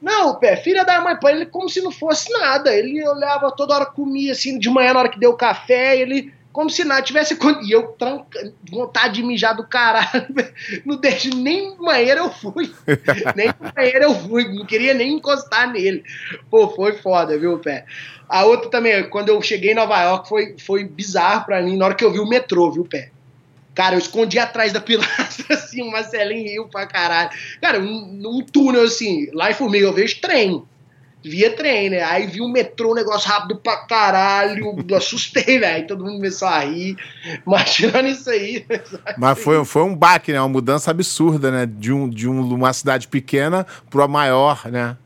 [0.00, 2.74] Não, pé, filha da mãe, ele como se não fosse nada.
[2.74, 6.70] Ele olhava toda hora, comia assim, de manhã na hora que deu café, ele como
[6.70, 7.68] se nada tivesse acontecido.
[7.68, 10.26] E eu tranca, vontade de mijar do caralho.
[10.84, 12.72] Não deixo, nem banheiro eu fui.
[13.34, 14.52] nem banheiro eu fui.
[14.54, 16.04] Não queria nem encostar nele.
[16.50, 17.86] Pô, foi foda, viu, pé?
[18.28, 21.86] A outra também, quando eu cheguei em Nova York, foi, foi bizarro pra mim, na
[21.86, 23.10] hora que eu vi o metrô, viu, pé?
[23.74, 27.30] Cara, eu escondi atrás da pilastra, assim, o Marcelinho riu pra caralho.
[27.60, 30.62] Cara, um, um túnel, assim, lá em Formiga eu vejo trem.
[31.24, 32.02] Via trem, né?
[32.02, 34.74] Aí vi um metrô, um negócio rápido pra caralho.
[34.96, 35.86] Assustei, velho.
[35.86, 36.96] Todo mundo começou a rir.
[37.46, 38.66] Mas tirando isso aí.
[39.16, 40.40] Mas foi, foi um baque, né?
[40.40, 41.64] Uma mudança absurda, né?
[41.66, 44.96] De, um, de um- uma cidade pequena para maior, né?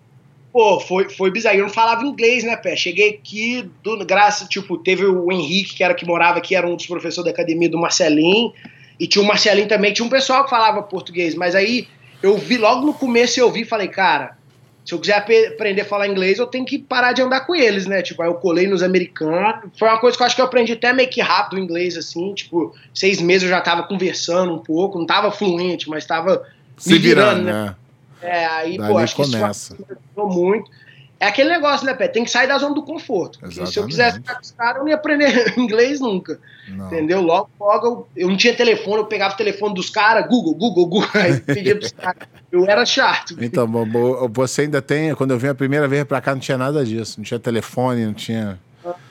[0.53, 1.59] Pô, foi, foi bizarro.
[1.59, 2.75] Eu não falava inglês, né, Pé?
[2.75, 6.77] Cheguei aqui, do, graças, tipo, teve o Henrique, que era que morava aqui, era um
[6.77, 8.55] dos professores da academia do Marcelinho.
[8.99, 11.35] E tinha o Marcelinho também, tinha um pessoal que falava português.
[11.35, 11.87] Mas aí
[12.23, 14.39] eu vi, logo no começo eu vi e falei, cara,
[14.87, 17.55] se eu quiser ap- aprender a falar inglês, eu tenho que parar de andar com
[17.57, 18.03] eles, né?
[18.03, 19.69] Tipo, aí eu colei nos americanos.
[19.77, 21.97] Foi uma coisa que eu acho que eu aprendi até meio que rápido o inglês,
[21.97, 22.33] assim.
[22.33, 24.97] Tipo, seis meses eu já tava conversando um pouco.
[24.99, 26.47] Não tava fluente, mas tava
[26.79, 27.53] Se me virando, né?
[27.53, 27.75] né?
[28.23, 29.75] É, aí, Dali pô, acho começa.
[29.75, 30.71] que isso muito.
[31.19, 32.09] É aquele negócio, né, Pé?
[32.09, 33.39] Tem que sair da zona do conforto.
[33.67, 36.39] Se eu quisesse ficar com os caras, eu não ia aprender inglês nunca.
[36.69, 36.87] Não.
[36.87, 37.23] Entendeu?
[37.23, 41.09] Logo, logo eu, não tinha telefone, eu pegava o telefone dos caras, Google, Google, Google,
[41.15, 42.29] aí pedia pros caras.
[42.53, 43.37] Eu era chato.
[43.41, 43.67] Então,
[44.31, 45.15] você ainda tem.
[45.15, 47.19] Quando eu vim a primeira vez pra cá, não tinha nada disso.
[47.19, 48.59] Não tinha telefone, não tinha.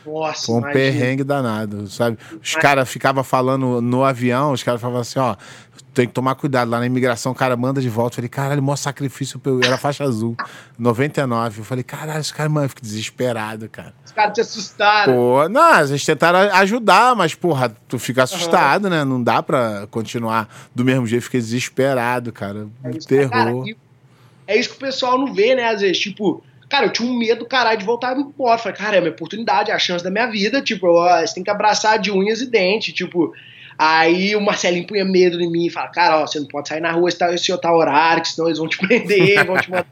[0.05, 0.73] Nossa, Foi um imagina.
[0.73, 2.17] perrengue danado, sabe?
[2.41, 5.35] Os caras ficavam falando no avião, os caras falavam assim, ó,
[5.93, 6.69] tem que tomar cuidado.
[6.69, 8.13] Lá na imigração, o cara manda de volta.
[8.13, 9.39] Eu falei, caralho, maior sacrifício.
[9.45, 10.35] eu- Era faixa azul,
[10.77, 11.61] 99.
[11.61, 13.93] Eu falei, caralho, esse cara, mano, eu fico desesperado, cara.
[14.05, 15.13] Os caras te assustaram.
[15.13, 19.03] Pô, não, gente tentaram ajudar, mas, porra, tu fica assustado, né?
[19.03, 22.67] Não dá pra continuar do mesmo jeito, fiquei desesperado, cara.
[22.83, 23.29] É isso, Terror.
[23.31, 23.51] cara,
[24.47, 25.69] é isso que o pessoal não vê, né?
[25.69, 28.57] Às vezes, tipo, cara, eu tinha um medo, caralho, de voltar embora.
[28.57, 30.61] Falei, cara, é a minha oportunidade, é a chance da minha vida.
[30.61, 32.93] Tipo, ó, você tem que abraçar de unhas e dentes.
[32.93, 33.33] Tipo,
[33.77, 36.81] aí o Marcelinho punha medo em mim e fala, cara, ó, você não pode sair
[36.81, 39.85] na rua esse esse outro horário, que senão eles vão te prender, vão te embora.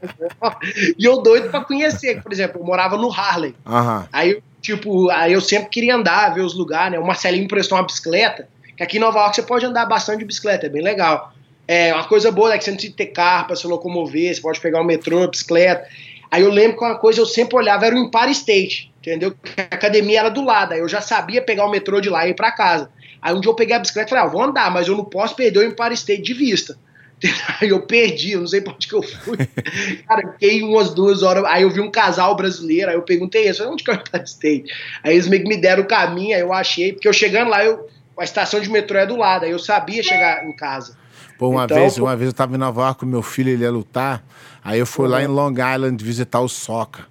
[0.98, 2.22] E eu doido pra conhecer.
[2.22, 3.54] Por exemplo, eu morava no Harley.
[3.66, 4.08] Aham.
[4.12, 6.98] Aí, tipo, aí eu sempre queria andar, ver os lugares, né?
[6.98, 10.24] O Marcelinho emprestou uma bicicleta, que aqui em Nova York você pode andar bastante de
[10.24, 11.32] bicicleta, é bem legal.
[11.66, 14.40] É, uma coisa boa é que você não precisa ter carro pra se locomover, você
[14.40, 15.88] pode pegar o metrô, bicicleta.
[16.34, 19.32] Aí eu lembro que uma coisa eu sempre olhava era o Empire State, entendeu?
[19.56, 22.32] A academia era do lado, aí eu já sabia pegar o metrô de lá e
[22.32, 22.90] ir pra casa.
[23.22, 25.04] Aí um dia eu peguei a bicicleta e falei, ah, vou andar, mas eu não
[25.04, 26.76] posso perder o Empire State de vista.
[27.60, 29.36] Aí eu perdi, eu não sei pra onde que eu fui.
[30.08, 31.44] Cara, fiquei umas duas horas.
[31.44, 34.24] Aí eu vi um casal brasileiro, aí eu perguntei isso, onde que é o Empire
[34.24, 34.64] State?
[35.04, 37.64] Aí eles meio que me deram o caminho, aí eu achei, porque eu chegando lá,
[37.64, 37.86] eu,
[38.18, 40.98] a estação de metrô é do lado, aí eu sabia chegar em casa.
[41.38, 43.50] Pô, uma Então, vez, pô- uma vez eu tava em Nova York com meu filho,
[43.50, 44.24] ele ia lutar.
[44.64, 47.02] Aí eu fui lá em Long Island visitar o Soca.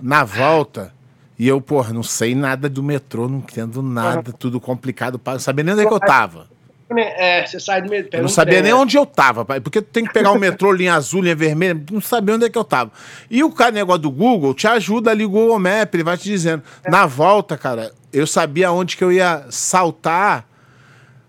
[0.00, 0.92] Na volta,
[1.38, 5.20] e eu, pô, não sei nada do metrô, não entendo nada, tudo complicado.
[5.24, 6.46] Não sabia nem onde é que eu tava.
[6.96, 8.18] É, você sai do metrô.
[8.18, 10.70] Eu não sabia nem onde eu tava, pai, porque tu tem que pegar o metrô,
[10.70, 12.92] linha azul, linha vermelha, não sabia onde é que eu tava.
[13.28, 16.24] E o cara, negócio do Google, te ajuda ali, o Google Map, ele vai te
[16.24, 16.62] dizendo.
[16.86, 20.46] Na volta, cara, eu sabia onde que eu ia saltar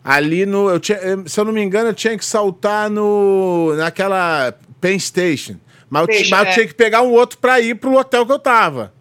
[0.04, 0.70] ali no.
[0.70, 3.74] Eu tinha, eu- se eu não me engano, eu tinha que saltar no.
[3.78, 4.54] naquela
[4.86, 5.56] Penn Station.
[5.90, 6.54] Mas eu, mas eu é.
[6.54, 8.94] tinha que pegar um outro pra ir pro hotel que eu tava.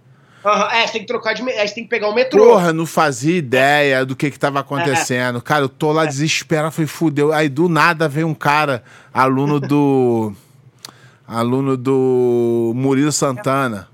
[0.43, 1.43] Aham, É, você tem que trocar de.
[1.43, 2.43] Aí você tem que pegar o metrô.
[2.43, 5.43] Porra, não fazia ideia do que que tava acontecendo.
[5.43, 7.32] Cara, eu tô lá desesperado, falei, fudeu.
[7.32, 8.82] Aí do nada veio um cara,
[9.12, 10.32] aluno do.
[11.28, 13.89] aluno do Murilo Santana.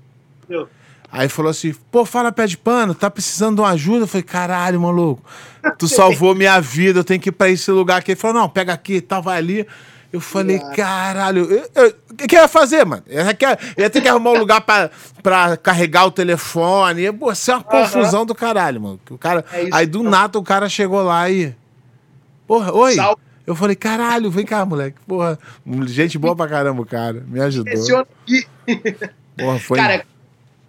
[1.13, 4.03] Aí falou assim, pô, fala pé de pano, tá precisando de uma ajuda?
[4.03, 5.21] Eu falei, caralho, maluco,
[5.77, 8.11] tu salvou minha vida, eu tenho que ir pra esse lugar aqui.
[8.11, 9.67] Ele falou, não, pega aqui e tal, vai ali.
[10.13, 11.45] Eu falei, caralho,
[12.09, 13.01] o que, que eu ia fazer, mano?
[13.07, 13.37] Eu ia,
[13.77, 14.89] eu ia ter que arrumar um lugar pra,
[15.23, 17.03] pra carregar o telefone.
[17.03, 18.99] Ia, Pô, isso é uma confusão do caralho, mano.
[19.09, 19.75] O cara, É isso.
[19.75, 21.55] aí do nada o cara chegou lá e.
[22.45, 22.95] Porra, oi.
[22.95, 24.97] Sal- Eu falei, caralho, vem cá, moleque.
[25.07, 25.39] Porra,
[25.87, 27.23] gente boa pra caramba, cara.
[27.27, 27.71] Me ajudou.
[27.73, 28.45] Esse ano aqui.
[29.37, 29.77] Porra, foi.
[29.77, 30.05] Cara,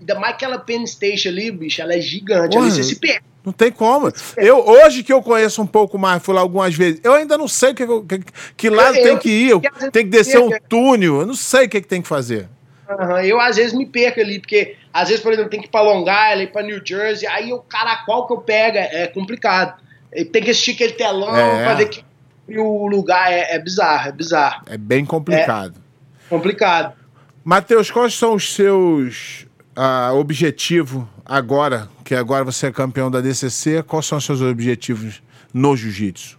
[0.00, 2.56] ainda mais aquela Penn Station ali, bicho, ela é gigante.
[2.56, 3.24] Ali você se perde.
[3.44, 4.12] Não tem como.
[4.36, 7.48] Eu, hoje que eu conheço um pouco mais, fui lá algumas vezes, eu ainda não
[7.48, 8.20] sei que, que,
[8.56, 9.60] que lado eu, tem que ir.
[9.90, 12.48] tem que descer um túnel, eu não sei o que, que tem que fazer.
[12.88, 15.70] Uhum, eu às vezes me perco ali, porque às vezes, por exemplo, tem que ir
[15.70, 19.06] pra Long Island, pra New Jersey, aí o cara, qual que eu pego é, é
[19.06, 19.80] complicado.
[20.30, 21.64] Tem que assistir aquele telão é.
[21.64, 22.04] pra ver que
[22.58, 24.62] o lugar é, é bizarro, é bizarro.
[24.68, 25.76] É bem complicado.
[26.26, 26.94] É complicado.
[27.42, 33.82] Matheus, quais são os seus uh, objetivos agora, que agora você é campeão da DCC?
[33.82, 36.38] Quais são os seus objetivos no jiu-jitsu?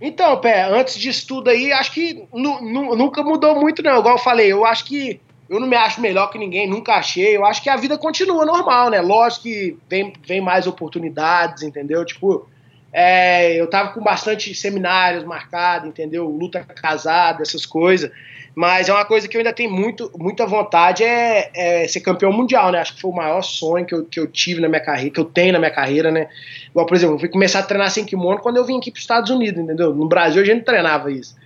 [0.00, 3.98] Então, Pé, antes disso tudo aí, acho que nunca mudou muito, não.
[3.98, 7.36] Igual eu falei, eu acho que eu não me acho melhor que ninguém, nunca achei.
[7.36, 9.00] Eu acho que a vida continua normal, né?
[9.00, 12.04] Lógico que vem, vem mais oportunidades, entendeu?
[12.04, 12.46] Tipo,
[12.92, 16.28] é, eu tava com bastante seminários marcados, entendeu?
[16.28, 18.10] Luta casada, essas coisas.
[18.54, 22.32] Mas é uma coisa que eu ainda tenho muito, muita vontade é, é, ser campeão
[22.32, 22.80] mundial, né?
[22.80, 25.20] Acho que foi o maior sonho que eu, que eu tive na minha carreira, que
[25.20, 26.28] eu tenho na minha carreira, né?
[26.70, 28.98] Igual, por exemplo, eu fui começar a treinar sem kimono quando eu vim aqui para
[28.98, 29.94] os Estados Unidos, entendeu?
[29.94, 31.36] No Brasil a gente não treinava isso.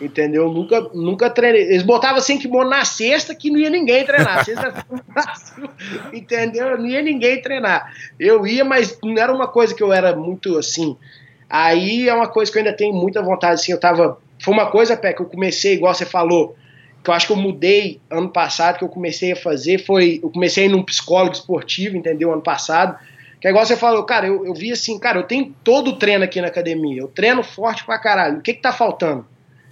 [0.00, 0.48] Entendeu?
[0.48, 1.62] Nunca, nunca treinei.
[1.62, 4.44] Eles botavam sem kimono na sexta que não ia ninguém treinar.
[4.44, 4.86] Sexta
[6.12, 6.78] entendeu?
[6.78, 7.92] Não ia ninguém treinar.
[8.18, 10.96] Eu ia, mas não era uma coisa que eu era muito assim.
[11.50, 14.18] Aí é uma coisa que eu ainda tenho muita vontade, assim, eu tava...
[14.40, 16.56] Foi uma coisa, Pé, que eu comecei, igual você falou,
[17.04, 20.20] que eu acho que eu mudei ano passado, que eu comecei a fazer, foi...
[20.22, 22.32] Eu comecei num psicólogo esportivo, entendeu?
[22.32, 22.98] Ano passado.
[23.40, 25.96] Que é igual você falou, cara, eu, eu vi assim, cara, eu tenho todo o
[25.96, 27.00] treino aqui na academia.
[27.00, 28.38] Eu treino forte pra caralho.
[28.38, 29.26] O que que tá faltando?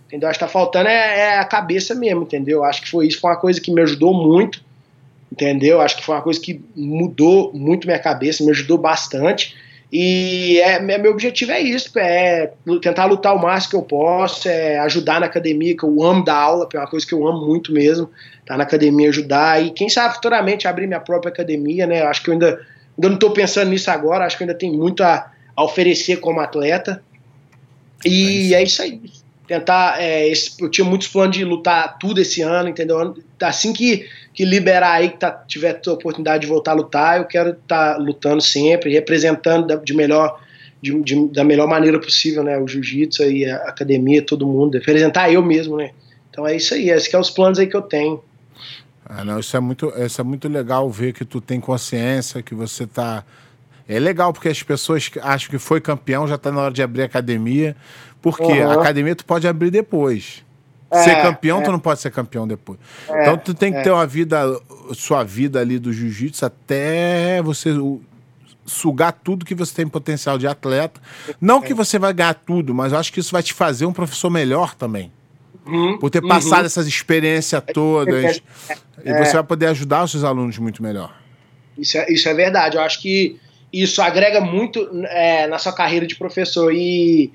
[0.07, 0.29] Entendeu?
[0.29, 2.65] Acho que tá faltando é, é, a cabeça mesmo, entendeu?
[2.65, 4.65] Acho que foi isso, foi uma coisa que me ajudou muito,
[5.31, 5.83] entendeu?
[5.83, 9.55] Acho que foi uma coisa que mudou muito minha cabeça, me ajudou bastante.
[9.91, 14.79] E é, meu objetivo é isso, é tentar lutar o máximo que eu posso, é
[14.81, 17.47] ajudar na academia, que eu amo dar aula, que é uma coisa que eu amo
[17.47, 18.11] muito mesmo,
[18.45, 22.03] tá na academia ajudar, e quem sabe futuramente abrir minha própria academia, né?
[22.03, 25.03] Acho que eu ainda, ainda não estou pensando nisso agora, acho que ainda tem muito
[25.03, 27.03] a, a oferecer como atleta.
[28.05, 29.18] E é isso, é isso aí
[29.49, 30.01] tentar.
[30.01, 33.17] É, esse, eu tinha muitos planos de lutar tudo esse ano, entendeu?
[33.41, 37.25] Assim que, que liberar aí, que tá, tiver a oportunidade de voltar a lutar, eu
[37.25, 40.47] quero estar tá lutando sempre, representando de melhor.
[40.81, 42.57] De, de, da melhor maneira possível, né?
[42.57, 45.91] O jiu-jitsu e a academia, todo mundo, representar eu mesmo, né?
[46.31, 48.23] Então é isso aí, esses são os planos aí que eu tenho.
[49.05, 52.55] Ah, não, isso é muito, isso é muito legal ver que tu tem consciência, que
[52.55, 53.25] você tá.
[53.89, 57.03] É legal, porque as pessoas acham que foi campeão, já está na hora de abrir
[57.03, 57.75] academia.
[58.21, 58.71] Porque uhum.
[58.71, 60.45] a academia tu pode abrir depois.
[60.91, 61.65] É, ser campeão, é.
[61.65, 62.79] tu não pode ser campeão depois.
[63.09, 63.83] É, então tu tem que é.
[63.83, 64.43] ter uma vida,
[64.95, 67.71] sua vida ali do jiu-jitsu até você
[68.65, 71.01] sugar tudo que você tem potencial de atleta.
[71.41, 73.93] Não que você vai ganhar tudo, mas eu acho que isso vai te fazer um
[73.93, 75.13] professor melhor também.
[75.67, 76.29] Uhum, Por ter uhum.
[76.29, 78.41] passado essas experiências todas.
[79.05, 81.15] e você vai poder ajudar os seus alunos muito melhor.
[81.77, 82.77] Isso é, isso é verdade.
[82.77, 83.39] Eu acho que
[83.73, 86.73] isso agrega muito é, na sua carreira de professor.
[86.73, 87.31] E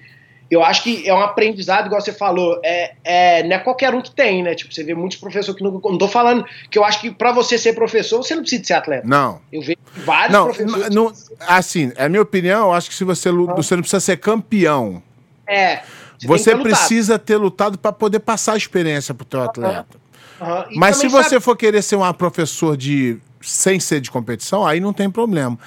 [0.53, 4.01] eu acho que é um aprendizado, igual você falou, é, é, não é qualquer um
[4.01, 4.55] que tem, né?
[4.55, 5.71] Tipo, você vê muitos professores que não.
[5.71, 8.73] Não tô falando que eu acho que para você ser professor, você não precisa ser
[8.73, 9.07] atleta.
[9.07, 9.41] Não.
[9.51, 10.89] Eu vejo vários não, professores.
[10.89, 11.13] Não,
[11.47, 13.53] assim, é a minha opinião, eu acho que se você, ah.
[13.55, 15.01] você não precisa ser campeão.
[15.47, 15.81] É.
[16.21, 19.97] Você, você ter precisa ter lutado para poder passar a experiência pro teu atleta.
[20.39, 20.63] Uhum.
[20.75, 21.41] Mas se você sabe...
[21.41, 25.57] for querer ser um professor de sem ser de competição, aí não tem problema.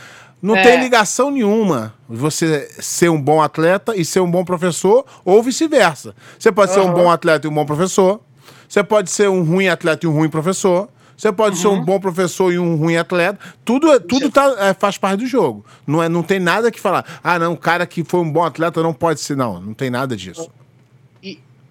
[0.47, 0.63] Não é.
[0.63, 6.15] tem ligação nenhuma você ser um bom atleta e ser um bom professor, ou vice-versa.
[6.39, 6.75] Você pode uhum.
[6.85, 8.21] ser um bom atleta e um bom professor.
[8.69, 10.89] Você pode ser um ruim atleta e um ruim professor.
[11.17, 11.63] Você pode uhum.
[11.63, 13.41] ser um bom professor e um ruim atleta.
[13.65, 15.65] Tudo, tudo tá, é, faz parte do jogo.
[15.85, 17.05] Não, é, não tem nada que falar.
[17.25, 19.37] Ah, não, o cara que foi um bom atleta não pode ser.
[19.37, 20.49] Não, não tem nada disso.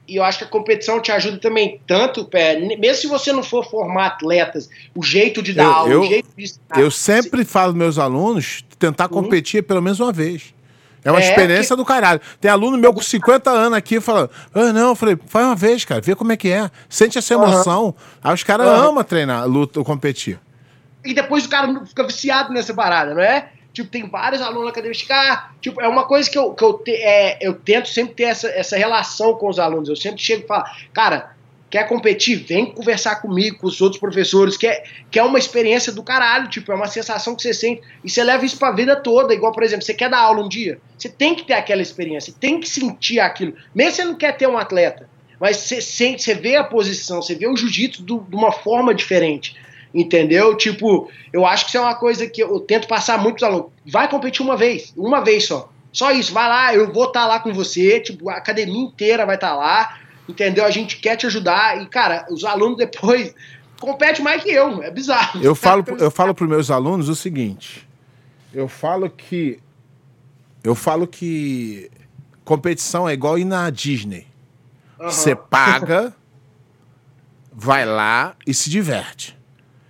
[0.07, 3.41] E eu acho que a competição te ajuda também tanto, pé, mesmo se você não
[3.41, 6.79] for formar atletas, o jeito de dar eu, aula, eu, o jeito de ensinar.
[6.79, 7.51] Eu sempre se...
[7.51, 9.23] falo meus alunos tentar uhum.
[9.23, 10.53] competir pelo menos uma vez.
[11.03, 11.81] É uma é, experiência que...
[11.81, 12.19] do caralho.
[12.41, 15.85] Tem aluno meu com 50 anos aqui falando, ah, não, eu falei, faz uma vez,
[15.85, 16.69] cara, vê como é que é.
[16.89, 17.85] Sente essa emoção.
[17.85, 17.93] Uhum.
[18.23, 18.89] Aí os caras uhum.
[18.89, 20.39] amam treinar, luta, competir.
[21.03, 23.49] E depois o cara fica viciado nessa parada, não é?
[23.75, 26.93] Tipo, tem vários alunos que, ah, tipo, é uma coisa que eu, que eu, te,
[26.93, 29.89] é, eu tento sempre ter essa, essa relação com os alunos.
[29.89, 30.63] Eu sempre chego e falo,
[30.93, 31.35] cara,
[31.69, 32.37] quer competir?
[32.37, 36.47] Vem conversar comigo, com os outros professores, que é, que é uma experiência do caralho,
[36.47, 39.51] tipo, é uma sensação que você sente, e você leva isso pra vida toda, igual,
[39.51, 42.61] por exemplo, você quer dar aula um dia, você tem que ter aquela experiência, tem
[42.61, 46.55] que sentir aquilo, mesmo você não quer ter um atleta, mas você sente, você vê
[46.55, 49.57] a posição, você vê o jiu-jitsu de uma forma diferente,
[49.95, 50.57] Entendeu?
[50.57, 53.71] Tipo, eu acho que isso é uma coisa que eu tento passar muito pros alunos.
[53.85, 55.71] Vai competir uma vez, uma vez só.
[55.93, 59.25] Só isso, vai lá, eu vou estar tá lá com você, tipo, a academia inteira
[59.25, 60.65] vai estar tá lá, entendeu?
[60.65, 61.81] A gente quer te ajudar.
[61.81, 63.33] E, cara, os alunos depois
[63.79, 65.41] compete mais que eu, é bizarro.
[65.41, 67.87] Eu falo, eu falo para os meus alunos o seguinte:
[68.53, 69.59] eu falo que.
[70.61, 71.89] Eu falo que
[72.43, 74.27] competição é igual ir na Disney.
[74.97, 75.39] Você uhum.
[75.49, 76.13] paga,
[77.53, 79.37] vai lá e se diverte.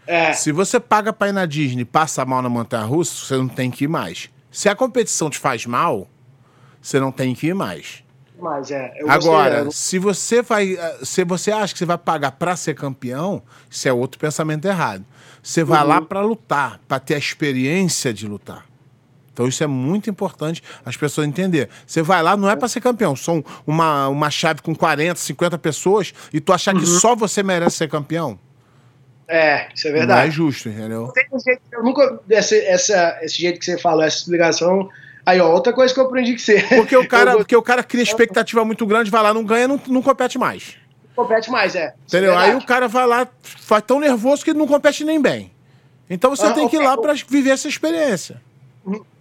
[0.07, 0.33] É.
[0.33, 3.47] Se você paga para ir na Disney e passa mal na montanha russa, você não
[3.47, 4.29] tem que ir mais.
[4.51, 6.07] Se a competição te faz mal,
[6.81, 8.03] você não tem que ir mais.
[8.39, 8.93] Mas é.
[9.07, 12.75] Agora, gostei, se você vai, eh, se você acha que você vai pagar para ser
[12.75, 15.05] campeão, isso é outro pensamento errado.
[15.41, 15.87] Você vai uhum.
[15.87, 18.65] lá para lutar, para ter a experiência de lutar.
[19.31, 21.67] Então isso é muito importante as pessoas entenderem.
[21.85, 25.57] Você vai lá, não é para ser campeão, são uma, uma chave com 40, 50
[25.57, 26.79] pessoas e tu achar uhum.
[26.79, 28.39] que só você merece ser campeão.
[29.27, 30.21] É, isso é verdade.
[30.21, 31.11] Não é justo, entendeu?
[31.71, 32.19] Eu nunca.
[32.29, 34.89] Esse, essa, esse jeito que você falou, essa explicação.
[35.25, 36.61] Aí, ó, outra coisa que eu aprendi que você.
[36.61, 39.81] Porque o cara, porque o cara cria expectativa muito grande, vai lá, não ganha, não,
[39.87, 40.77] não compete mais.
[41.15, 41.95] Não compete mais, é.
[42.07, 42.33] Entendeu?
[42.33, 43.27] É Aí o cara vai lá,
[43.67, 45.51] vai tão nervoso que não compete nem bem.
[46.07, 48.39] Então você ah, tem que ir lá para viver essa experiência.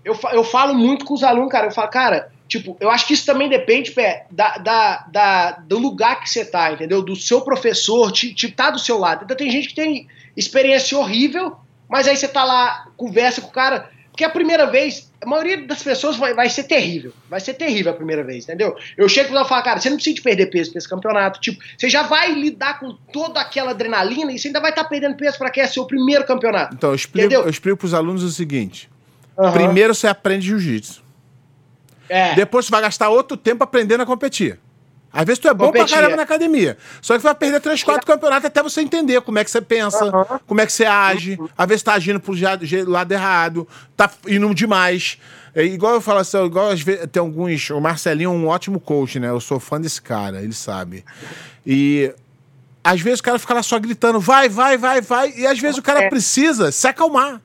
[0.05, 1.69] Eu, eu falo muito com os alunos, cara.
[1.69, 5.79] Eu falo, cara, tipo, eu acho que isso também depende, pé, da, da, da, do
[5.79, 7.03] lugar que você tá, entendeu?
[7.03, 9.25] Do seu professor, te, te tá do seu lado.
[9.25, 11.57] Então tem gente que tem experiência horrível,
[11.89, 13.91] mas aí você tá lá, conversa com o cara.
[14.11, 17.13] Porque a primeira vez, a maioria das pessoas vai, vai ser terrível.
[17.29, 18.77] Vai ser terrível a primeira vez, entendeu?
[18.97, 21.41] Eu chego lá e falo, cara, você não precisa de perder peso pra esse campeonato.
[21.41, 24.89] Tipo, você já vai lidar com toda aquela adrenalina e você ainda vai estar tá
[24.89, 26.77] perdendo peso para que é seu primeiro campeonato.
[26.77, 27.43] Então, eu explico, entendeu?
[27.43, 28.89] eu explico pros alunos o seguinte:
[29.37, 29.53] Uhum.
[29.53, 31.04] Primeiro você aprende jiu-jitsu.
[32.09, 32.35] É.
[32.35, 34.59] Depois você vai gastar outro tempo aprendendo a competir.
[35.15, 35.91] Às vezes tu é bom Competir.
[35.91, 36.77] pra caramba na academia.
[37.01, 40.07] Só que vai perder três, quatro campeonatos até você entender como é que você pensa,
[40.07, 40.41] uhum.
[40.45, 41.39] como é que você age.
[41.57, 42.35] Às vezes tá agindo pro
[42.89, 45.19] lado errado, tá indo demais.
[45.55, 47.71] É, igual eu falo assim, igual às vezes, tem alguns.
[47.71, 49.29] O Marcelinho é um ótimo coach, né?
[49.29, 51.05] Eu sou fã desse cara, ele sabe.
[51.65, 52.13] E
[52.83, 55.33] às vezes o cara fica lá só gritando, vai, vai, vai, vai.
[55.37, 56.09] E às vezes o cara é.
[56.09, 57.41] precisa se acalmar.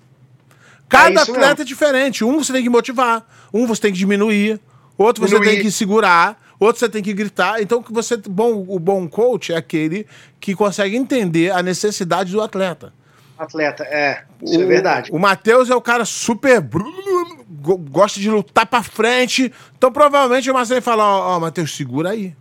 [0.90, 1.62] Cada é atleta mesmo.
[1.62, 2.26] é diferente.
[2.26, 4.60] Um você tem que motivar, um você tem que diminuir,
[4.98, 7.62] outro você tem que segurar, outro você tem que gritar.
[7.62, 10.08] Então, que você bom, o bom coach é aquele
[10.40, 12.92] que consegue entender a necessidade do atleta.
[13.38, 14.24] Atleta, é.
[14.42, 15.12] Isso é o, é verdade.
[15.14, 16.62] O Matheus é o cara super.
[17.90, 19.54] gosta de lutar pra frente.
[19.78, 22.36] Então, provavelmente o Marcelo fala: Ó, oh, Matheus, segura aí.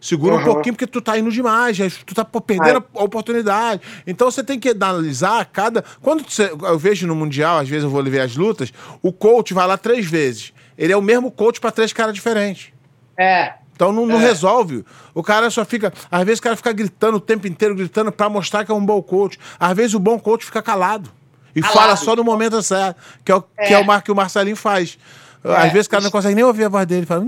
[0.00, 0.40] Segura uhum.
[0.40, 1.76] um pouquinho porque tu tá indo demais,
[2.06, 3.82] tu tá perdendo a oportunidade.
[4.06, 5.84] Então você tem que analisar cada.
[6.00, 6.52] Quando você...
[6.52, 8.72] eu vejo no Mundial, às vezes eu vou ver as lutas,
[9.02, 10.52] o coach vai lá três vezes.
[10.76, 12.72] Ele é o mesmo coach para três caras diferentes.
[13.16, 13.54] É.
[13.74, 14.26] Então não, não é.
[14.26, 14.84] resolve.
[15.12, 15.92] O cara só fica.
[16.10, 18.84] Às vezes o cara fica gritando o tempo inteiro, gritando para mostrar que é um
[18.84, 19.38] bom coach.
[19.58, 21.10] Às vezes o bom coach fica calado.
[21.54, 21.78] E calado.
[21.78, 23.66] fala só no momento certo, que é o, é.
[23.66, 24.98] Que, é o que o Marcelinho faz.
[25.44, 27.06] É, Às vezes o cara não consegue nem ouvir a voz dele.
[27.06, 27.24] Fala,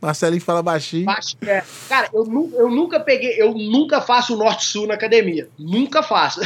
[0.00, 1.04] Marcelinho fala baixinho.
[1.04, 1.62] baixinho é.
[1.88, 2.24] Cara, eu,
[2.54, 5.48] eu nunca peguei, eu nunca faço o norte-sul na academia.
[5.58, 6.40] Nunca faço.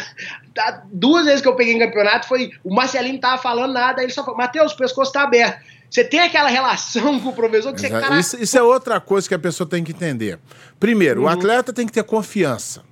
[0.92, 4.06] Duas vezes que eu peguei em campeonato foi o Marcelinho não tava falando nada, aí
[4.06, 5.60] ele só falou, Matheus, o pescoço tá aberto.
[5.92, 8.18] Você tem aquela relação com o professor que você cara...
[8.18, 10.38] isso, isso, é outra coisa que a pessoa tem que entender.
[10.78, 11.26] Primeiro, uhum.
[11.26, 12.82] o atleta tem que ter confiança.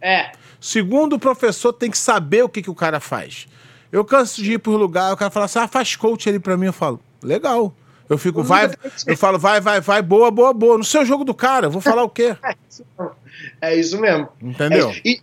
[0.00, 0.32] É.
[0.60, 3.48] Segundo, o professor tem que saber o que, que o cara faz.
[3.90, 6.56] Eu canso de ir por lugar, o cara fala assim: ah, faz coach ali pra
[6.56, 6.66] mim.
[6.66, 7.74] Eu falo, legal.
[8.08, 8.70] Eu fico, vai,
[9.06, 10.78] eu falo, vai, vai, vai, boa, boa, boa.
[10.78, 12.36] No seu jogo do cara, vou falar o quê?
[13.60, 14.28] é isso mesmo.
[14.40, 14.90] Entendeu?
[14.90, 15.20] É, e,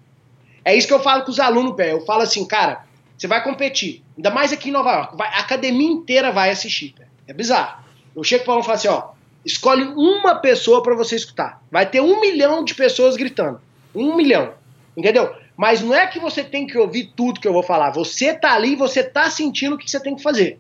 [0.66, 1.94] é isso que eu falo com os alunos, pé.
[1.94, 2.84] Eu falo assim, cara,
[3.18, 4.04] você vai competir.
[4.18, 5.18] Ainda mais aqui em Nova York.
[5.18, 7.08] Vai, a academia inteira vai assistir, pé.
[7.26, 7.84] É bizarro.
[8.14, 9.12] Eu chego para um e falo assim, ó,
[9.46, 11.62] escolhe uma pessoa para você escutar.
[11.72, 13.62] Vai ter um milhão de pessoas gritando.
[13.96, 14.54] Um milhão.
[14.96, 15.34] Entendeu?
[15.56, 17.92] Mas não é que você tem que ouvir tudo que eu vou falar.
[17.92, 20.60] Você tá ali, você tá sentindo o que você tem que fazer.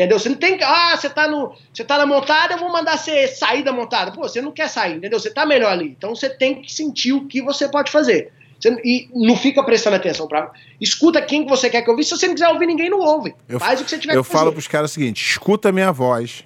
[0.00, 0.18] Entendeu?
[0.18, 0.64] Você não tem que.
[0.64, 4.10] Ah, você tá, no, você tá na montada, eu vou mandar você sair da montada.
[4.12, 5.20] Pô, você não quer sair, entendeu?
[5.20, 5.94] Você tá melhor ali.
[5.96, 8.32] Então você tem que sentir o que você pode fazer.
[8.58, 10.50] Você, e não fica prestando atenção pra.
[10.80, 12.04] Escuta quem que você quer que ouvir.
[12.04, 13.34] Se você não quiser ouvir, ninguém não ouve.
[13.46, 15.92] Eu, Faz o que você tiver Eu falo pros caras o seguinte: escuta a minha
[15.92, 16.44] voz.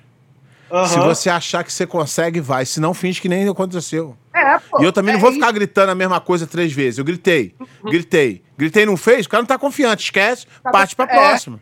[0.68, 0.86] Uhum.
[0.86, 2.66] Se você achar que você consegue, vai.
[2.66, 4.16] Se não, finge que nem aconteceu.
[4.34, 6.98] É, pô, e eu também é não vou ficar gritando a mesma coisa três vezes.
[6.98, 7.90] Eu gritei, uhum.
[7.90, 8.42] gritei.
[8.58, 10.02] Gritei não fez, o cara não tá confiante.
[10.02, 11.08] Esquece, tá parte pra é.
[11.08, 11.60] próxima.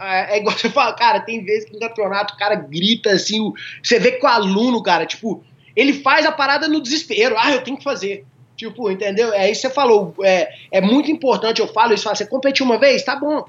[0.00, 3.40] É, é, igual você fala, cara, tem vezes que no campeonato o cara grita assim,
[3.40, 7.36] o, você vê que o aluno, cara, tipo, ele faz a parada no desespero.
[7.38, 8.24] Ah, eu tenho que fazer.
[8.56, 9.32] Tipo, entendeu?
[9.32, 10.14] É isso que você falou.
[10.22, 12.08] É, é muito importante, eu falo isso.
[12.08, 13.02] Você competiu uma vez?
[13.02, 13.44] Tá bom.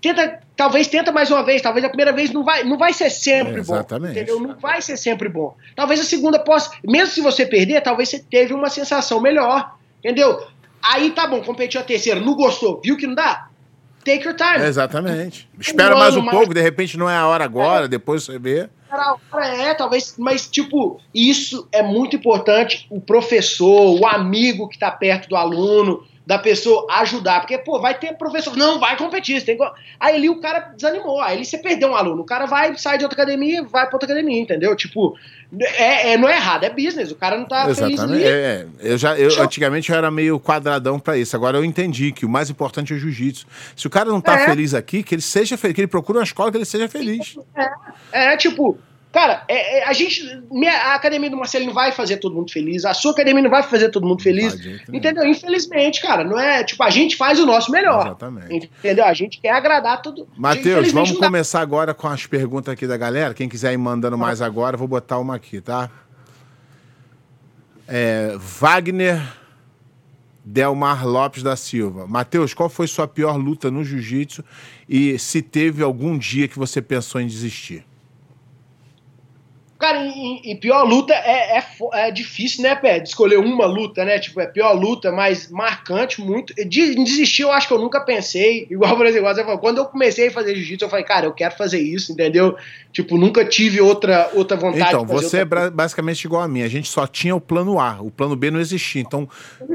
[0.00, 1.62] Tenta, talvez tenta mais uma vez.
[1.62, 4.12] Talvez a primeira vez não vai, não vai ser sempre é, exatamente.
[4.12, 4.20] bom.
[4.20, 4.40] Entendeu?
[4.40, 5.56] Não vai ser sempre bom.
[5.76, 6.72] Talvez a segunda possa.
[6.82, 9.76] Mesmo se você perder, talvez você teve uma sensação melhor.
[10.00, 10.44] Entendeu?
[10.82, 13.48] Aí tá bom, competiu a terceira, não gostou, viu que não dá?
[14.04, 14.64] Take your time.
[14.64, 15.48] exatamente.
[15.58, 16.36] Espera um mais um mais...
[16.36, 17.88] pouco, de repente não é a hora agora, é.
[17.88, 18.68] depois você vê.
[19.58, 22.86] É, talvez, mas tipo, isso é muito importante.
[22.88, 27.98] O professor, o amigo que está perto do aluno, da pessoa ajudar, porque, pô, vai
[27.98, 29.58] ter professor, não, vai competir, tem
[30.00, 32.96] aí ali o cara desanimou, aí ali você perdeu um aluno, o cara vai, sai
[32.96, 34.74] de outra academia, vai pra outra academia, entendeu?
[34.74, 35.18] Tipo,
[35.60, 38.00] é, é não é errado, é business, o cara não tá Exatamente.
[38.00, 38.24] feliz ali.
[38.24, 42.24] É, eu já, eu, antigamente eu era meio quadradão para isso, agora eu entendi que
[42.24, 43.46] o mais importante é o jiu-jitsu.
[43.76, 44.46] Se o cara não tá é.
[44.46, 47.36] feliz aqui, que ele seja feliz, que ele procure uma escola que ele seja feliz.
[48.12, 48.78] É, é tipo,
[49.14, 50.42] Cara, é, é, a gente.
[50.50, 52.84] Minha, a academia do Marcelo não vai fazer todo mundo feliz.
[52.84, 54.54] A sua academia não vai fazer todo mundo feliz.
[54.92, 55.24] entendeu?
[55.24, 56.64] Infelizmente, cara, não é.
[56.64, 58.06] Tipo, a gente faz o nosso melhor.
[58.06, 58.68] Exatamente.
[58.80, 59.04] Entendeu?
[59.04, 60.26] A gente quer agradar todo.
[60.36, 63.32] Matheus, vamos começar agora com as perguntas aqui da galera.
[63.32, 65.88] Quem quiser ir mandando mais agora, vou botar uma aqui, tá?
[67.86, 69.22] É, Wagner
[70.44, 72.08] Delmar Lopes da Silva.
[72.08, 74.42] Matheus, qual foi sua pior luta no jiu-jitsu
[74.88, 77.86] e se teve algum dia que você pensou em desistir?
[79.78, 81.64] Cara, e, e, pior luta é, é,
[81.94, 83.00] é, difícil, né, Pé?
[83.00, 84.18] De escolher uma luta, né?
[84.18, 86.54] Tipo, é pior luta, mas marcante muito.
[86.54, 88.66] De, desistir, eu acho que eu nunca pensei.
[88.70, 91.32] Igual, por exemplo, você falou, quando eu comecei a fazer jiu-jitsu, eu falei, cara, eu
[91.32, 92.56] quero fazer isso, entendeu?
[92.92, 96.62] Tipo, nunca tive outra, outra vontade Então, você é basicamente igual a mim.
[96.62, 98.00] A gente só tinha o plano A.
[98.00, 99.02] O plano B não existia.
[99.02, 99.28] Então,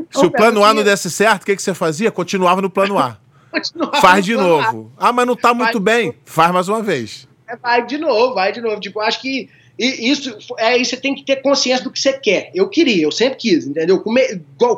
[0.09, 2.09] se o plano A não desse certo, o que, que você fazia?
[2.09, 3.17] Continuava no plano A.
[3.99, 4.91] Faz de novo.
[4.97, 6.13] Ah, mas não tá muito bem.
[6.23, 7.27] Faz mais uma vez.
[7.47, 8.79] É, vai de novo, vai de novo.
[8.79, 9.49] Tipo, acho que
[9.79, 12.51] e isso é isso você tem que ter consciência do que você quer.
[12.53, 14.01] Eu queria, eu sempre quis, entendeu?
[14.01, 14.21] Come,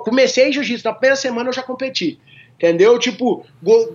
[0.04, 2.20] comecei jiu-jitsu, na primeira semana eu já competi.
[2.56, 3.00] Entendeu?
[3.00, 3.44] Tipo,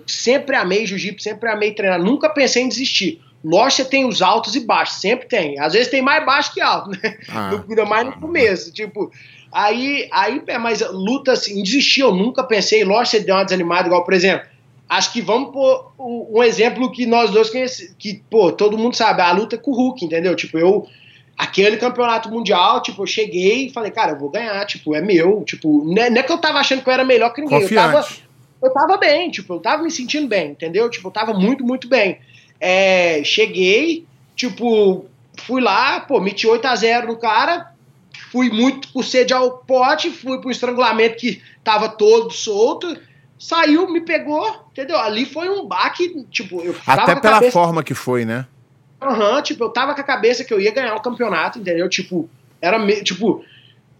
[0.09, 3.23] sempre amei jiu-jitsu, sempre amei treinar, nunca pensei em desistir.
[3.45, 5.61] Lógico, você tem os altos e baixos, sempre tem.
[5.61, 7.17] Às vezes tem mais baixo que alto, né?
[7.29, 8.73] Ah, ainda mais no começo.
[8.73, 9.13] Tipo,
[9.53, 12.83] aí, aí, mas luta assim, desistir, eu nunca pensei.
[12.83, 14.49] Lógico, você deu uma desanimada, igual, por exemplo,
[14.89, 19.23] acho que vamos pôr um exemplo que nós dois conhecemos, que, pô, todo mundo sabe,
[19.23, 20.35] a luta com o Hulk, entendeu?
[20.37, 20.87] Tipo, eu,
[21.37, 25.43] aquele campeonato mundial, tipo, eu cheguei e falei, cara, eu vou ganhar, tipo, é meu,
[25.45, 27.63] tipo, não é, não é que eu tava achando que eu era melhor que ninguém,
[27.63, 27.95] Confiante.
[27.95, 28.09] eu tava,
[28.63, 30.89] eu tava bem, tipo, eu tava me sentindo bem, entendeu?
[30.89, 32.19] Tipo, eu tava muito, muito bem.
[32.61, 35.07] É, cheguei, tipo,
[35.43, 37.73] fui lá, pô, meti 8 a 0 no cara,
[38.31, 42.97] fui muito por sede ao pote, fui pro estrangulamento que tava todo solto,
[43.39, 44.99] saiu, me pegou, entendeu?
[44.99, 47.53] Ali foi um baque, tipo, eu Até pela cabeça...
[47.53, 48.47] forma que foi, né?
[49.01, 51.89] Aham, uhum, tipo, eu tava com a cabeça que eu ia ganhar o campeonato, entendeu?
[51.89, 52.29] Tipo,
[52.61, 53.03] era, me...
[53.03, 53.45] tipo,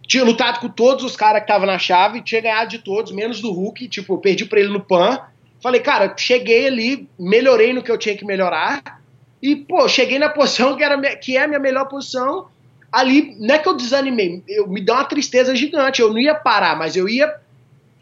[0.07, 3.41] tinha lutado com todos os caras que estavam na chave, tinha ganhado de todos, menos
[3.41, 5.19] do Hulk, tipo, eu perdi pra ele no PAN.
[5.61, 9.01] Falei, cara, cheguei ali, melhorei no que eu tinha que melhorar,
[9.41, 12.47] e, pô, cheguei na posição que, era, que é a minha melhor posição.
[12.91, 16.01] Ali, não é que eu desanimei, eu, me deu uma tristeza gigante.
[16.01, 17.27] Eu não ia parar, mas eu ia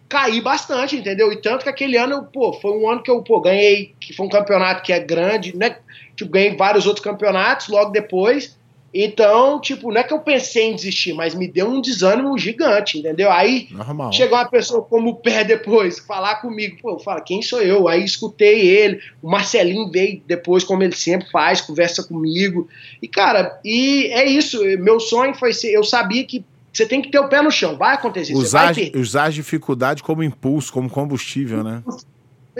[0.07, 1.31] caí bastante, entendeu?
[1.31, 4.25] E tanto que aquele ano, pô, foi um ano que eu pô, ganhei, que foi
[4.25, 5.77] um campeonato que é grande, né?
[6.15, 8.57] Tipo, ganhei vários outros campeonatos logo depois.
[8.97, 12.97] Então, tipo, não é que eu pensei em desistir, mas me deu um desânimo gigante,
[12.97, 13.29] entendeu?
[13.29, 14.13] Aí Normal.
[14.13, 17.89] chegou uma pessoa como o pé depois, falar comigo, pô, fala, quem sou eu?
[17.89, 22.69] Aí escutei ele, o Marcelinho veio depois, como ele sempre faz, conversa comigo.
[23.01, 26.45] E, cara, e é isso, meu sonho foi ser, eu sabia que
[26.75, 28.33] você tem que ter o pé no chão, vai acontecer.
[28.33, 31.81] Usar, usar a dificuldade como impulso, como combustível, né?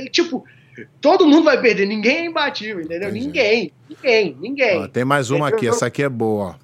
[0.10, 0.46] Tipo,
[1.02, 3.10] todo mundo vai perder, ninguém é imbatível, entendeu?
[3.10, 3.12] É.
[3.12, 4.80] ninguém, ninguém, ninguém.
[4.80, 6.58] Ó, tem mais uma aqui, essa aqui é boa.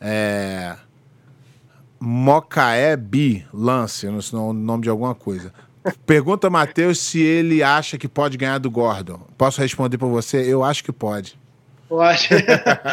[0.00, 0.76] É.
[1.98, 5.52] Mocaé Bi Lance, não sei o nome de alguma coisa.
[6.06, 9.20] Pergunta Matheus se ele acha que pode ganhar do Gordon.
[9.36, 10.38] Posso responder por você?
[10.38, 11.39] Eu acho que pode.
[11.90, 12.28] Pode.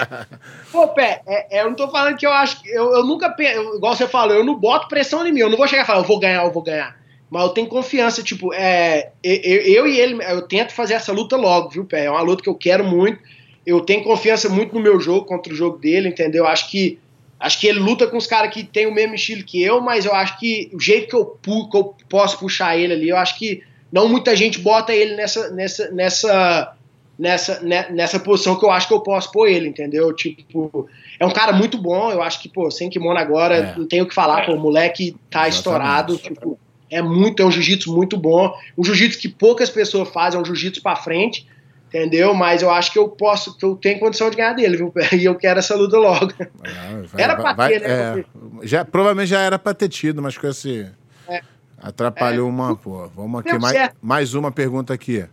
[0.74, 2.60] Pô, Pé, é, é, eu não tô falando que eu acho.
[2.66, 3.36] Eu, eu nunca.
[3.38, 5.42] Eu, igual você falou, eu não boto pressão em mim.
[5.42, 6.98] Eu não vou chegar e falar, eu vou ganhar, eu vou ganhar.
[7.30, 11.38] Mas eu tenho confiança, tipo, é, eu, eu e ele, eu tento fazer essa luta
[11.38, 12.06] logo, viu, Pé?
[12.06, 13.20] É uma luta que eu quero muito.
[13.64, 16.48] Eu tenho confiança muito no meu jogo contra o jogo dele, entendeu?
[16.48, 16.98] Acho que
[17.40, 20.06] acho que ele luta com os caras que tem o mesmo estilo que eu, mas
[20.06, 23.38] eu acho que o jeito que eu, que eu posso puxar ele ali, eu acho
[23.38, 26.77] que não muita gente bota ele nessa, nessa, nessa
[27.18, 30.14] nessa, né, nessa posição que eu acho que eu posso pôr ele, entendeu?
[30.14, 30.88] Tipo,
[31.20, 33.76] é um cara muito bom, eu acho que, pô, sem kimono agora, é.
[33.78, 35.56] não tenho o que falar, pô, o moleque tá Exatamente.
[35.56, 36.60] estourado, tipo,
[36.90, 40.46] é muito, é um jiu-jitsu muito bom, um jiu-jitsu que poucas pessoas fazem, é um
[40.46, 41.48] jiu-jitsu pra frente,
[41.88, 42.34] entendeu?
[42.34, 44.94] Mas eu acho que eu posso, que eu tenho condição de ganhar dele, viu?
[45.14, 46.32] E eu quero essa luta logo.
[46.40, 48.20] Ah, vai, era pra vai, ter, né?
[48.20, 48.26] É,
[48.64, 50.88] já, provavelmente já era pra ter tido, mas com esse...
[51.28, 51.42] É.
[51.80, 52.50] Atrapalhou é.
[52.50, 53.08] uma, pô.
[53.16, 55.26] Vamos aqui, mais, mais uma pergunta aqui.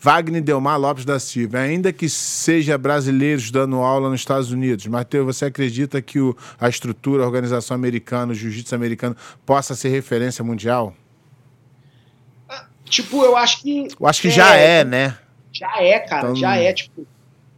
[0.00, 5.26] Wagner Delmar Lopes da Silva, ainda que seja brasileiro dando aula nos Estados Unidos, Matheus,
[5.26, 10.44] você acredita que o, a estrutura, a organização americana, o jiu-jitsu americano possa ser referência
[10.44, 10.94] mundial?
[12.88, 13.88] Tipo, eu acho que.
[14.00, 15.18] Eu acho que é, já é, né?
[15.52, 16.36] Já é, cara, então...
[16.36, 16.72] já é.
[16.72, 17.06] Tipo,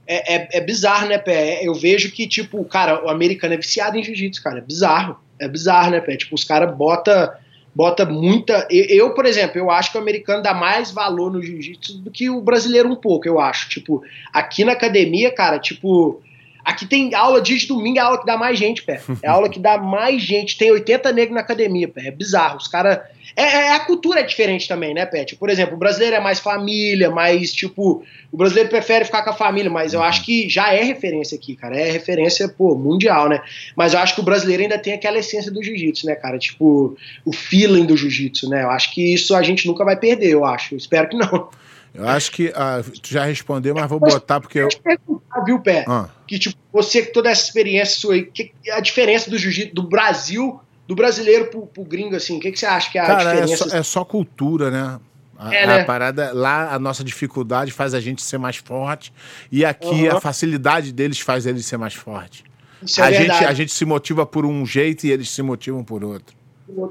[0.07, 1.61] é, é, é, bizarro, né, Pé?
[1.63, 4.59] Eu vejo que, tipo, cara, o americano é viciado em jiu-jitsu, cara.
[4.59, 5.17] É bizarro.
[5.39, 6.17] É bizarro, né, Pé?
[6.17, 7.31] Tipo, os caras botam
[7.75, 8.67] bota muita.
[8.71, 12.29] Eu, por exemplo, eu acho que o americano dá mais valor no jiu-jitsu do que
[12.29, 13.69] o brasileiro um pouco, eu acho.
[13.69, 14.03] Tipo,
[14.33, 16.21] aqui na academia, cara, tipo.
[16.65, 19.01] Aqui tem aula de domingo, é a aula que dá mais gente, pé.
[19.23, 20.57] É a aula que dá mais gente.
[20.57, 22.09] Tem 80 negros na academia, pé.
[22.09, 22.59] É bizarro.
[22.59, 23.01] Os caras.
[23.37, 25.37] É, é, a cultura é diferente também, né, Pet?
[25.37, 28.03] Por exemplo, o brasileiro é mais família, mais tipo.
[28.33, 31.55] O brasileiro prefere ficar com a família, mas eu acho que já é referência aqui,
[31.55, 31.79] cara.
[31.79, 33.41] É referência, pô, mundial, né?
[33.77, 36.39] Mas eu acho que o brasileiro ainda tem aquela essência do jiu-jitsu, né, cara?
[36.39, 38.63] Tipo, o feeling do jiu-jitsu, né?
[38.65, 40.75] Eu acho que isso a gente nunca vai perder, eu acho.
[40.75, 41.49] Eu espero que não.
[41.93, 44.69] Eu acho que ah, tu já respondeu, mas vou botar porque eu.
[44.69, 45.85] Perguntar, viu, Pé?
[45.89, 46.09] Ah.
[46.27, 50.61] Que, tipo, você toda essa experiência sua aí, que, a diferença do jiu-jitsu do Brasil
[50.91, 53.23] do brasileiro pro, pro gringo, assim, o que, que você acha que é a Cara,
[53.23, 53.65] é diferença?
[53.65, 54.99] É só, é só cultura, né?
[55.39, 55.81] A, é, né?
[55.81, 59.13] a, parada lá, a nossa dificuldade faz a gente ser mais forte
[59.51, 60.17] e aqui uhum.
[60.17, 62.45] a facilidade deles faz eles ser mais forte.
[62.83, 65.85] Isso é a, gente, a gente se motiva por um jeito e eles se motivam
[65.85, 66.35] por outro.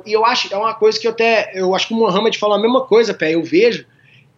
[0.06, 2.58] E eu acho, é uma coisa que eu até, eu acho que o Mohamed falou
[2.58, 3.86] a mesma coisa, pé, eu vejo,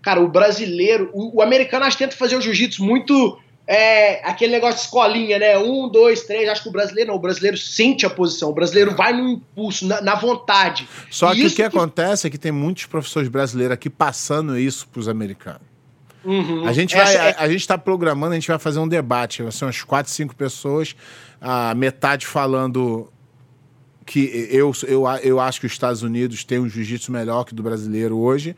[0.02, 4.52] cara, o brasileiro, o, o americano acho que tenta fazer o jiu-jitsu muito é, aquele
[4.52, 5.58] negócio de escolinha, né?
[5.58, 6.49] Um, dois, três.
[6.49, 7.16] Acho que o brasileiro não.
[7.16, 8.49] O brasileiro sente a posição.
[8.49, 10.88] O brasileiro vai no impulso, na, na vontade.
[11.10, 14.58] Só e que o que, que, acontece é que tem muitos professores brasileiros aqui passando
[14.58, 15.62] isso para os americanos.
[16.24, 16.68] Uhum.
[16.68, 17.32] A gente vai, é...
[17.32, 19.41] a, a, gente está programando, a gente vai fazer um debate.
[19.41, 20.95] Vai ser umas quatro, cinco pessoas,
[21.39, 23.08] a metade falando
[24.06, 27.56] que eu, eu, eu acho que os Estados Unidos têm um jiu-jitsu melhor que o
[27.56, 28.56] do brasileiro hoje.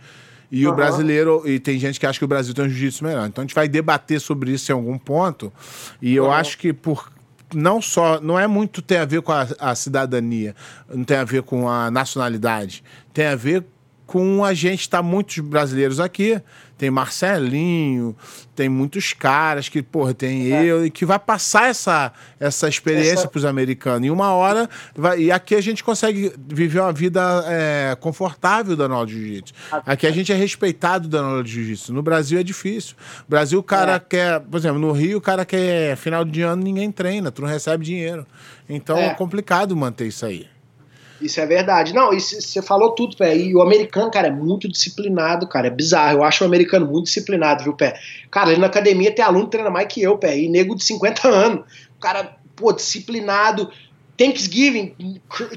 [0.55, 0.71] E uhum.
[0.71, 3.27] o brasileiro, e tem gente que acha que o Brasil tem um jiu-jitsu melhor.
[3.27, 5.51] Então a gente vai debater sobre isso em algum ponto.
[5.99, 7.11] E eu acho que por
[7.55, 10.55] não só não é muito tem a ver com a, a, cidadania,
[10.87, 13.65] não tem a ver com a nacionalidade, tem a ver
[14.05, 16.41] com a gente tá muitos brasileiros aqui
[16.83, 18.13] tem Marcelinho,
[18.53, 20.65] tem muitos caras que, porra, tem é.
[20.65, 24.05] eu, e que vai passar essa, essa experiência para os americanos.
[24.05, 28.85] E uma hora, vai, e aqui a gente consegue viver uma vida é, confortável da
[28.85, 29.53] aula de jiu-jitsu.
[29.85, 31.93] Aqui a gente é respeitado da aula de jiu-jitsu.
[31.93, 32.95] No Brasil é difícil.
[33.19, 33.99] No Brasil o cara é.
[33.99, 37.49] quer, por exemplo, no Rio o cara quer final de ano ninguém treina, tu não
[37.49, 38.27] recebe dinheiro.
[38.67, 40.52] Então é, é complicado manter isso aí.
[41.23, 41.93] Isso é verdade.
[41.93, 43.35] Não, isso você falou tudo, pé.
[43.35, 45.67] E o americano, cara, é muito disciplinado, cara.
[45.67, 46.17] É bizarro.
[46.17, 47.99] Eu acho o americano muito disciplinado, viu, pé?
[48.29, 50.37] Cara, ali na academia tem aluno que treina mais que eu, pé.
[50.37, 51.65] E nego de 50 anos.
[51.97, 53.71] O cara, pô, disciplinado.
[54.15, 54.93] Thanksgiving,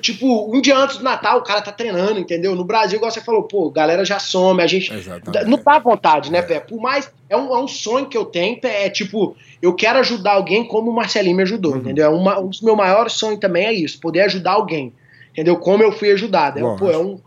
[0.01, 2.55] tipo, um dia antes do Natal, o cara tá treinando, entendeu?
[2.55, 5.45] No Brasil, igual você falou, pô, galera já some, a gente Exatamente.
[5.45, 6.43] não tá à vontade, né, é.
[6.43, 6.61] Pé?
[6.61, 9.99] Por mais, é um, é um sonho que eu tenho, Pé, é tipo, eu quero
[9.99, 11.79] ajudar alguém como o Marcelinho me ajudou, uhum.
[11.81, 12.07] entendeu?
[12.07, 14.91] É uma, um dos meus maiores sonhos também é isso, poder ajudar alguém
[15.37, 15.57] entendeu?
[15.59, 16.59] Como eu fui ajudado.
[16.59, 17.21] É, pô, é um,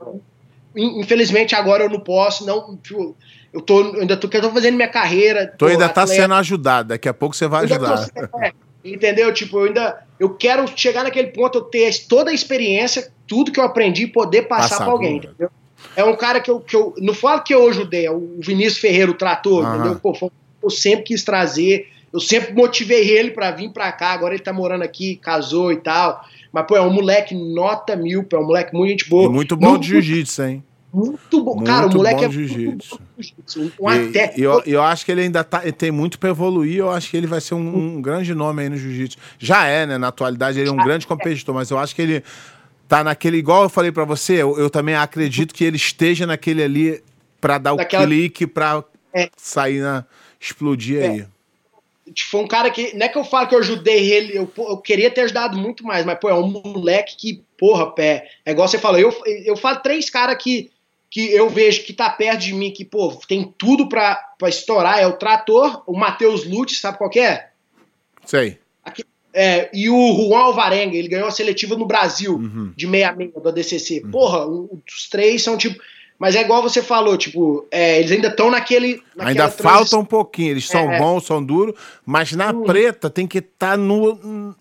[0.76, 2.76] infelizmente agora eu não posso, não.
[2.78, 3.16] Tipo,
[3.54, 5.54] eu tô, ainda tô, eu tô fazendo minha carreira.
[5.58, 6.24] Tu ainda tá atleta.
[6.24, 8.10] sendo ajudado, daqui a pouco você vai ajudar.
[8.10, 8.52] Tô, é,
[8.84, 9.32] entendeu?
[9.32, 10.04] Tipo, eu ainda.
[10.20, 14.44] Eu quero chegar naquele ponto, eu ter toda a experiência, tudo que eu aprendi, poder
[14.44, 15.50] passar, passar para alguém, entendeu?
[15.96, 16.94] É um cara que eu, que eu.
[16.98, 19.96] Não falo que eu ajudei, é o Vinícius Ferreira, o trator, entendeu?
[19.96, 20.32] Pô,
[20.62, 21.88] eu sempre quis trazer.
[22.12, 24.10] Eu sempre motivei ele para vir para cá.
[24.10, 26.26] Agora ele tá morando aqui, casou e tal.
[26.52, 29.26] Mas, pô, é um moleque nota mil, pô, é um moleque muito gente boa.
[29.26, 30.64] E muito bom muito, de jiu-jitsu, hein?
[30.92, 31.56] Muito bom.
[31.56, 33.00] Muito Cara, o moleque bom é jiu-jitsu.
[33.80, 36.78] Um e, eu, eu acho que ele ainda tá, ele tem muito para evoluir.
[36.78, 39.18] Eu acho que ele vai ser um, um grande nome aí no jiu-jitsu.
[39.38, 39.98] Já é, né?
[39.98, 41.08] Na atualidade, ele é um Já grande é.
[41.08, 42.24] competidor, mas eu acho que ele
[42.88, 46.64] tá naquele, igual eu falei para você, eu, eu, também acredito que ele esteja naquele
[46.64, 47.04] ali
[47.40, 48.08] para dar o Daquela...
[48.08, 48.84] clique, para
[49.14, 49.30] é.
[49.38, 50.04] sair na.
[50.40, 51.08] explodir é.
[51.08, 51.26] aí
[52.30, 52.96] foi um cara que.
[52.96, 55.84] Não é que eu falo que eu ajudei ele, eu, eu queria ter ajudado muito
[55.84, 58.30] mais, mas, pô, é um moleque que, porra, pé.
[58.46, 59.14] É igual você falou, eu,
[59.46, 60.72] eu falo três caras que,
[61.10, 65.00] que eu vejo que tá perto de mim, que, pô, tem tudo pra, pra estourar.
[65.00, 67.50] É o Trator, o Matheus Lutz, sabe qual é?
[68.26, 68.60] Sei.
[68.84, 69.04] Aqui,
[69.34, 72.74] é, e o Juan Alvarenga, ele ganhou a seletiva no Brasil, uhum.
[72.76, 74.02] de meia-meia do ADCC.
[74.04, 74.12] Uhum.
[74.12, 75.80] Porra, os três são tipo
[76.20, 79.02] mas é igual você falou, tipo, é, eles ainda estão naquele.
[79.18, 80.52] Ainda falta um pouquinho.
[80.52, 81.00] Eles são é.
[81.00, 81.74] bons, são duros,
[82.06, 82.64] mas na hum.
[82.66, 84.54] preta tem que estar tá no.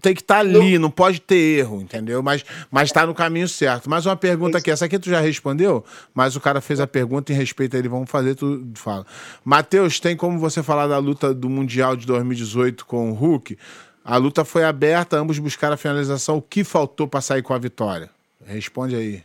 [0.00, 0.82] Tem que estar tá ali, no...
[0.82, 2.22] não pode ter erro, entendeu?
[2.22, 3.90] Mas, mas tá no caminho certo.
[3.90, 4.70] Mais uma pergunta aqui.
[4.70, 5.84] Essa aqui tu já respondeu,
[6.14, 7.88] mas o cara fez a pergunta em respeito a ele.
[7.88, 9.04] Vamos fazer, tu fala.
[9.44, 13.58] Matheus, tem como você falar da luta do Mundial de 2018 com o Hulk?
[14.04, 16.38] A luta foi aberta, ambos buscaram a finalização.
[16.38, 18.08] O que faltou para sair com a vitória?
[18.46, 19.22] Responde aí.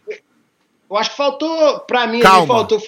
[0.89, 2.47] Eu acho que faltou, pra mim, calma.
[2.47, 2.81] faltou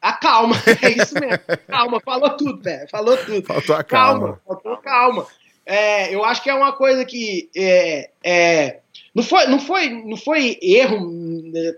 [0.00, 0.54] a calma.
[0.82, 1.38] É isso mesmo.
[1.66, 2.88] calma, falou tudo, velho.
[2.88, 3.46] Falou tudo.
[3.46, 4.20] Faltou a calma.
[4.20, 5.26] calma faltou calma.
[5.66, 7.50] É, eu acho que é uma coisa que.
[7.54, 8.78] É, é,
[9.14, 11.12] não, foi, não, foi, não foi erro,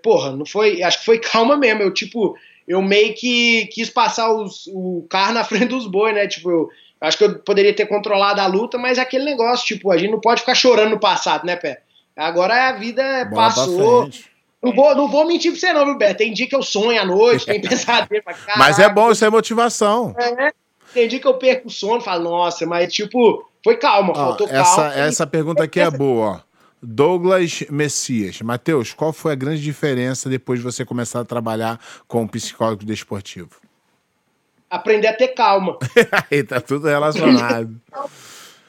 [0.03, 0.83] porra, não foi.
[0.83, 1.83] Acho que foi calma mesmo.
[1.83, 2.37] Eu, tipo,
[2.69, 6.29] eu meio que quis passar os, o carro na frente dos bois, né?
[6.29, 6.69] Tipo, eu,
[7.01, 10.13] acho que eu poderia ter controlado a luta, mas é aquele negócio, tipo, a gente
[10.13, 11.83] não pode ficar chorando no passado, né, Pé?
[12.17, 14.11] Agora a vida Bola passou
[14.63, 16.19] Não vou, não vou mentir pra você, não, viu, Beto?
[16.19, 18.59] Tem dia que eu sonho à noite, tem pesadelo pra caralho.
[18.59, 20.15] Mas é bom, isso é motivação.
[20.19, 20.53] É,
[20.93, 24.49] tem dia que eu perco o sono falo, nossa, mas tipo, foi calma, Ó, faltou
[24.49, 24.95] essa, calma.
[24.95, 26.51] essa pergunta aqui é boa, ó.
[26.83, 28.41] Douglas Messias.
[28.41, 32.85] Matheus, qual foi a grande diferença depois de você começar a trabalhar com um psicólogo
[32.85, 33.51] desportivo?
[34.69, 35.79] Aprender a ter calma.
[36.31, 37.79] Aí tá tudo relacionado.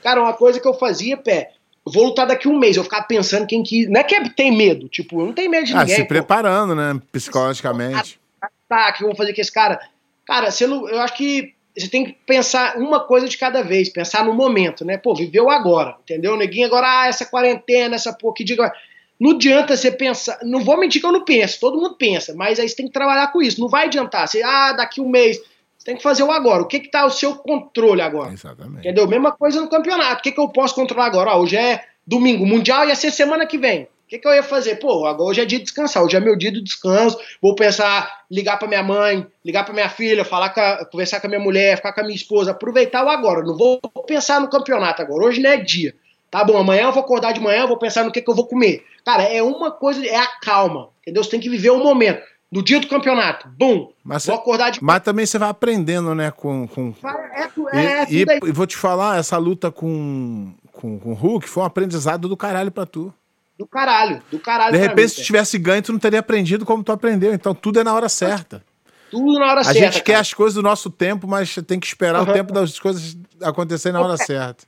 [0.03, 1.51] Cara, uma coisa que eu fazia, pé,
[1.85, 3.87] vou lutar daqui um mês, eu ficava pensando quem que.
[3.87, 5.95] Não é que tem medo, tipo, eu não tenho medo de ah, ninguém.
[5.95, 6.09] se pô.
[6.09, 6.99] preparando, né?
[7.11, 8.19] Psicologicamente.
[8.67, 9.79] Tá, que eu vou fazer com esse cara.
[10.25, 13.89] Cara, você não, eu acho que você tem que pensar uma coisa de cada vez,
[13.89, 14.97] pensar no momento, né?
[14.97, 16.37] Pô, viveu agora, entendeu?
[16.37, 18.71] Neguinho agora, ah, essa quarentena, essa porra, que diga.
[19.19, 20.39] Não adianta você pensar.
[20.43, 22.93] Não vou mentir que eu não penso, todo mundo pensa, mas aí você tem que
[22.93, 23.59] trabalhar com isso.
[23.59, 24.27] Não vai adiantar.
[24.27, 25.39] Você, ah, daqui um mês.
[25.81, 26.61] Você tem que fazer o agora.
[26.61, 28.31] O que que tá o seu controle agora?
[28.31, 28.81] Exatamente.
[28.81, 29.07] Entendeu?
[29.07, 30.19] Mesma coisa no campeonato.
[30.19, 31.31] O que, que eu posso controlar agora?
[31.31, 33.83] Ó, hoje é domingo, mundial ia ser semana que vem.
[33.85, 34.75] O que, que eu ia fazer?
[34.75, 37.17] Pô, agora hoje é dia de descansar, hoje é meu dia de descanso.
[37.41, 41.25] Vou pensar, ligar pra minha mãe, ligar pra minha filha, falar com a- conversar com
[41.25, 43.41] a minha mulher, ficar com a minha esposa, aproveitar o agora.
[43.41, 45.25] Não vou pensar no campeonato agora.
[45.25, 45.95] Hoje não é dia.
[46.29, 48.45] Tá bom, amanhã eu vou acordar de manhã, vou pensar no que, que eu vou
[48.45, 48.85] comer.
[49.03, 50.89] Cara, é uma coisa, é a calma.
[51.01, 51.23] Entendeu?
[51.23, 52.21] Você tem que viver o momento.
[52.51, 56.31] No dia do campeonato, bum, Mas, vou acordar de mas também você vai aprendendo, né?
[56.31, 56.93] Com, com...
[57.33, 58.39] É, E, é, e- aí.
[58.45, 62.35] e vou te falar, essa luta com, com, com o Hulk foi um aprendizado do
[62.35, 63.13] caralho pra tu.
[63.57, 64.73] Do caralho, do caralho.
[64.73, 67.33] De repente, mim, se tivesse ganho, tu não teria aprendido como tu aprendeu.
[67.33, 68.61] Então, tudo é na hora certa.
[69.09, 69.79] Tudo na hora A certa.
[69.79, 70.21] gente quer cara.
[70.21, 72.33] as coisas do nosso tempo, mas tem que esperar o Aham.
[72.33, 74.65] tempo das coisas acontecerem na hora certa.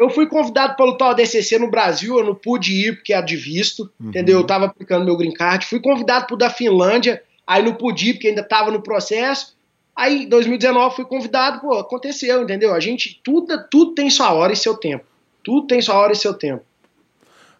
[0.00, 3.20] Eu fui convidado para lutar o DCC no Brasil, eu não pude ir porque era
[3.20, 4.08] de visto, Uhum.
[4.08, 4.38] entendeu?
[4.38, 5.66] Eu tava aplicando meu green card.
[5.66, 9.54] Fui convidado pro da Finlândia, aí não pude ir porque ainda tava no processo.
[9.94, 12.72] Aí, em 2019, fui convidado, pô, aconteceu, entendeu?
[12.72, 15.04] A gente, tudo, tudo tem sua hora e seu tempo.
[15.44, 16.64] Tudo tem sua hora e seu tempo.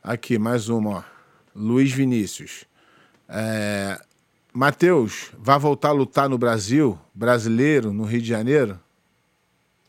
[0.02, 1.02] Aqui, mais uma, ó.
[1.54, 2.64] Luiz Vinícius.
[3.28, 4.00] É...
[4.50, 8.80] Matheus, vai voltar a lutar no Brasil, brasileiro, no Rio de Janeiro?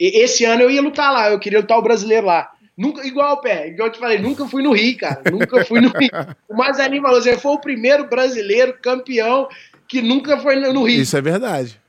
[0.01, 2.49] E- esse ano eu ia lutar lá, eu queria lutar o brasileiro lá.
[2.75, 5.21] Nunca, igual, pé, igual eu te falei, nunca fui no Rio, cara.
[5.29, 6.09] Nunca fui no Rio.
[6.49, 9.47] O Mazanin falou, você foi o primeiro brasileiro campeão
[9.87, 11.01] que nunca foi no Rio.
[11.01, 11.79] Isso é verdade.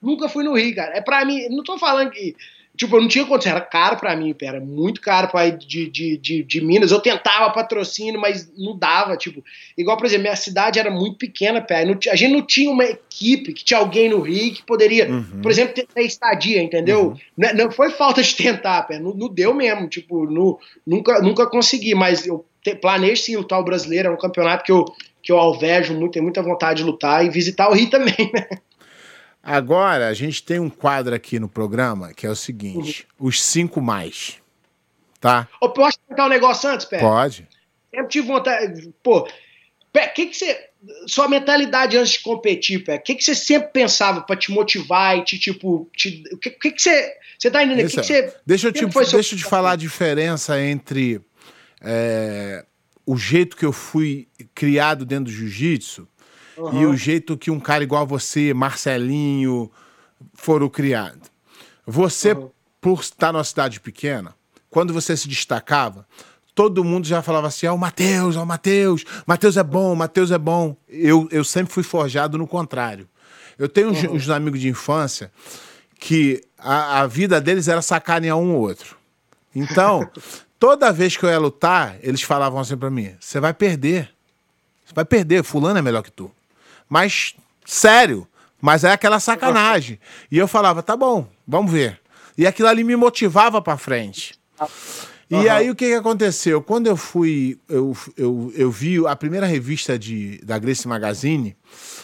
[0.00, 0.96] Nunca fui no Rio, cara.
[0.96, 2.36] É pra mim, não tô falando que.
[2.76, 5.88] Tipo, eu não tinha condição, era caro pra mim, pera, muito caro pra ir de,
[5.88, 6.90] de, de, de Minas.
[6.90, 9.42] Eu tentava patrocínio, mas não dava, tipo.
[9.78, 11.82] Igual, por exemplo, minha cidade era muito pequena, pé.
[12.10, 15.40] A gente não tinha uma equipe que tinha alguém no Rio que poderia, Uhum.
[15.42, 17.16] por exemplo, ter, estadia, entendeu?
[17.36, 18.98] Não, não foi falta de tentar, pé.
[18.98, 23.58] Não, não deu mesmo, tipo, não, nunca, nunca consegui, mas eu te- planejo sim lutar
[23.60, 24.84] o brasileiro, é um campeonato que eu,
[25.22, 28.46] que eu alvejo muito, tenho muita vontade de lutar e visitar o Rio também, né?
[29.46, 33.80] Agora, a gente tem um quadro aqui no programa que é o seguinte: os cinco
[33.80, 34.38] mais.
[35.20, 35.48] Tá?
[35.60, 36.98] Ô, posso contar um negócio antes, Pé?
[36.98, 37.46] Pode.
[37.94, 38.92] Sempre tive vontade.
[39.04, 39.28] Pô,
[39.92, 40.66] Pé, que que você.
[41.06, 45.16] Sua mentalidade antes de competir, Pé, o que, que você sempre pensava pra te motivar
[45.16, 45.88] e te, tipo.
[45.96, 47.14] Te, o que, que, que você.
[47.38, 47.86] Você tá entendendo?
[47.86, 48.34] O que, que você.
[48.44, 51.20] Deixa eu te, deixa eu te falar a diferença entre
[51.80, 52.64] é,
[53.06, 56.08] o jeito que eu fui criado dentro do jiu-jitsu
[56.56, 56.88] e Aham.
[56.88, 59.70] o jeito que um cara igual a você, Marcelinho,
[60.34, 61.30] foram criados.
[61.86, 62.50] Você, Uhum.
[62.80, 64.34] por estar numa cidade pequena,
[64.70, 66.06] quando você se destacava,
[66.54, 70.30] todo mundo já falava assim: ó, o Matheus, ó, o Matheus, Matheus é bom, Matheus
[70.30, 70.76] é bom.
[70.88, 73.08] Eu, eu sempre fui forjado no contrário.
[73.58, 75.30] Eu tenho uns, uns amigos de infância
[75.98, 78.96] que a, a vida deles era sacanear um ou outro.
[79.54, 80.08] Então,
[80.58, 84.10] toda vez que eu ia lutar, eles falavam assim pra mim: você vai perder.
[84.84, 86.30] Você vai perder, fulano é melhor que tu.
[86.88, 87.34] Mas,
[87.64, 88.26] sério,
[88.60, 89.98] mas é aquela sacanagem.
[90.30, 92.00] E eu falava, tá bom, vamos ver.
[92.36, 94.34] E aquilo ali me motivava pra frente.
[95.28, 95.52] E Aham.
[95.52, 96.62] aí o que, que aconteceu?
[96.62, 101.56] Quando eu fui, eu, eu, eu vi a primeira revista de, da Grace Magazine,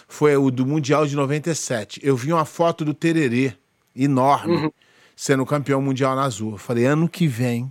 [0.08, 2.00] foi o do Mundial de 97.
[2.02, 3.54] Eu vi uma foto do Tererê,
[3.94, 4.72] enorme,
[5.14, 6.52] sendo campeão mundial na Azul.
[6.52, 7.70] Eu falei, ano que vem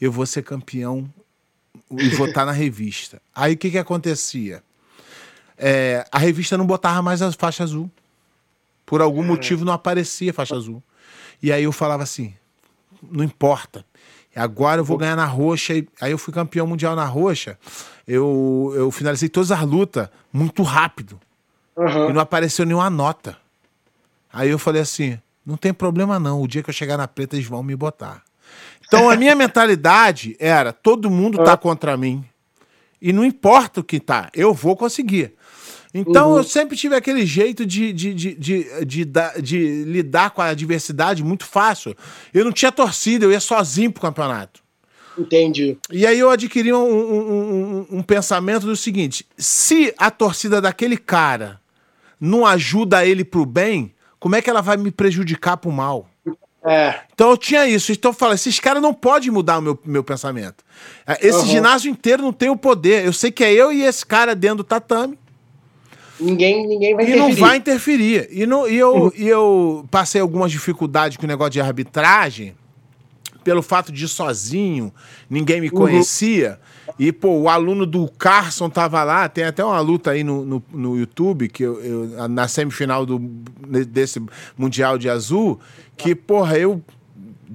[0.00, 1.08] eu vou ser campeão
[1.90, 3.20] e vou estar na revista.
[3.34, 4.62] Aí o que, que acontecia?
[5.58, 7.90] É, a revista não botava mais a faixa azul.
[8.84, 10.82] Por algum motivo não aparecia a faixa azul.
[11.42, 12.34] E aí eu falava assim:
[13.02, 13.84] não importa.
[14.34, 15.74] Agora eu vou ganhar na roxa.
[15.74, 17.58] E aí eu fui campeão mundial na roxa.
[18.06, 21.18] Eu, eu finalizei todas as lutas muito rápido.
[21.76, 22.10] Aham.
[22.10, 23.36] E não apareceu nenhuma nota.
[24.32, 26.42] Aí eu falei assim: não tem problema não.
[26.42, 28.22] O dia que eu chegar na preta, eles vão me botar.
[28.86, 32.24] Então a minha mentalidade era: todo mundo tá contra mim.
[33.00, 35.35] E não importa o que tá, eu vou conseguir.
[35.94, 36.38] Então Uhum.
[36.38, 40.46] eu sempre tive aquele jeito de, de, de, de, de, da- de lidar com a
[40.46, 41.94] adversidade muito fácil.
[42.34, 44.60] Eu não tinha torcida, eu ia sozinho pro campeonato.
[45.18, 45.78] Entendi.
[45.90, 50.96] E aí eu adquiri um, um, um, um pensamento do seguinte: se a torcida daquele
[50.98, 51.58] cara
[52.20, 56.06] não ajuda ele pro bem, como é que ela vai me prejudicar pro mal?
[56.68, 57.00] É.
[57.14, 57.92] Então eu tinha isso.
[57.92, 60.64] Então eu falei, esses caras não podem mudar o meu, meu pensamento.
[61.06, 61.46] É, esse Uhum.
[61.46, 63.04] ginásio inteiro não tem o poder.
[63.06, 65.16] Eu sei que é eu e esse cara dentro do tatame
[66.20, 67.40] Ninguém, ninguém vai e não interferir.
[67.40, 68.28] vai interferir.
[68.30, 72.54] E, não, e, eu, e eu passei algumas dificuldades com o negócio de arbitragem,
[73.44, 74.92] pelo fato de ir sozinho,
[75.30, 76.58] ninguém me conhecia.
[76.98, 80.62] E, pô, o aluno do Carson tava lá, tem até uma luta aí no, no,
[80.72, 84.20] no YouTube, que eu, eu- na semifinal do, desse
[84.56, 85.60] Mundial de Azul,
[85.96, 86.82] que, porra, eu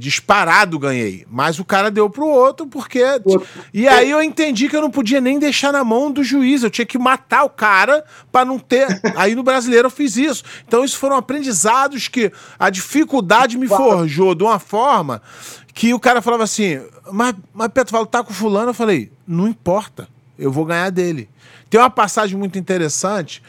[0.02, 1.26] disparado ganhei.
[1.30, 3.04] Mas o cara deu pro outro, porque.
[3.74, 6.64] E aí eu entendi que eu não podia nem deixar na mão do juiz.
[6.64, 8.88] Eu tinha que matar o cara pra não ter.
[9.16, 10.44] Aí no brasileiro eu fiz isso.
[10.68, 15.22] Então, isso foram aprendizados que a dificuldade me forjou de uma forma
[15.74, 18.72] que o cara falava assim: Mas, mas Petro, lutar com fulano?
[18.72, 20.08] Eu falei: Não importa,
[20.38, 21.30] eu vou ganhar dele.
[21.70, 23.42] Tem uma passagem muito interessante.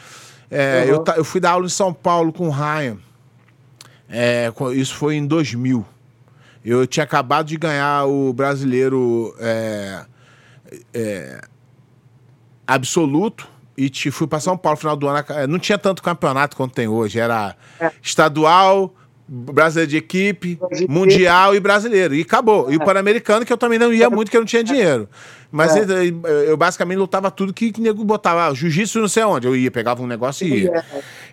[0.51, 0.89] É, Uhum.
[0.89, 2.97] eu, eu fui dar aula em São Paulo com o Ryan.
[4.07, 5.83] É, isso foi em 2000.
[6.65, 10.05] Eu tinha acabado de ganhar o brasileiro é,
[10.93, 11.41] é,
[12.65, 15.25] absoluto e te, fui para São Paulo no final do ano.
[15.29, 17.19] É, Não tinha tanto campeonato quanto tem hoje.
[17.19, 17.55] Era
[18.01, 18.93] estadual,
[19.27, 22.13] brasileiro de equipe, mundial e brasileiro.
[22.15, 22.71] E acabou.
[22.71, 25.09] E o Pan-Americano, que eu também não ia muito, porque eu não tinha dinheiro.
[25.51, 25.81] Mas É.
[25.81, 28.53] eu, eu basicamente lutava tudo que, que nego botava.
[28.55, 29.47] Jiu-jitsu não sei onde.
[29.47, 30.85] Eu ia, pegava um negócio e ia.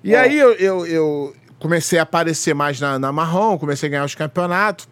[0.02, 4.04] E aí eu, eu, eu comecei a aparecer mais na, na marrom, comecei a ganhar
[4.04, 4.88] os campeonatos.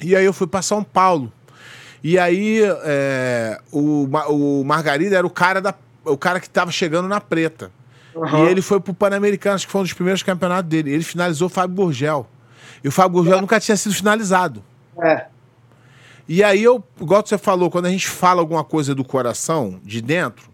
[0.00, 1.32] E aí eu fui para São Paulo.
[2.02, 5.74] E aí é, o, o Margarida era o cara, da,
[6.04, 7.70] o cara que estava chegando na preta.
[8.14, 8.46] Uhum.
[8.46, 10.92] E ele foi pro Pan-Americano, acho que foi um dos primeiros campeonatos dele.
[10.92, 12.26] Ele finalizou o Fábio Burgel.
[12.82, 14.62] E o Fábio Burgel nunca tinha sido finalizado.
[15.02, 15.26] É.
[16.28, 20.00] E aí eu, igual você falou, quando a gente fala alguma coisa do coração, de
[20.00, 20.48] dentro,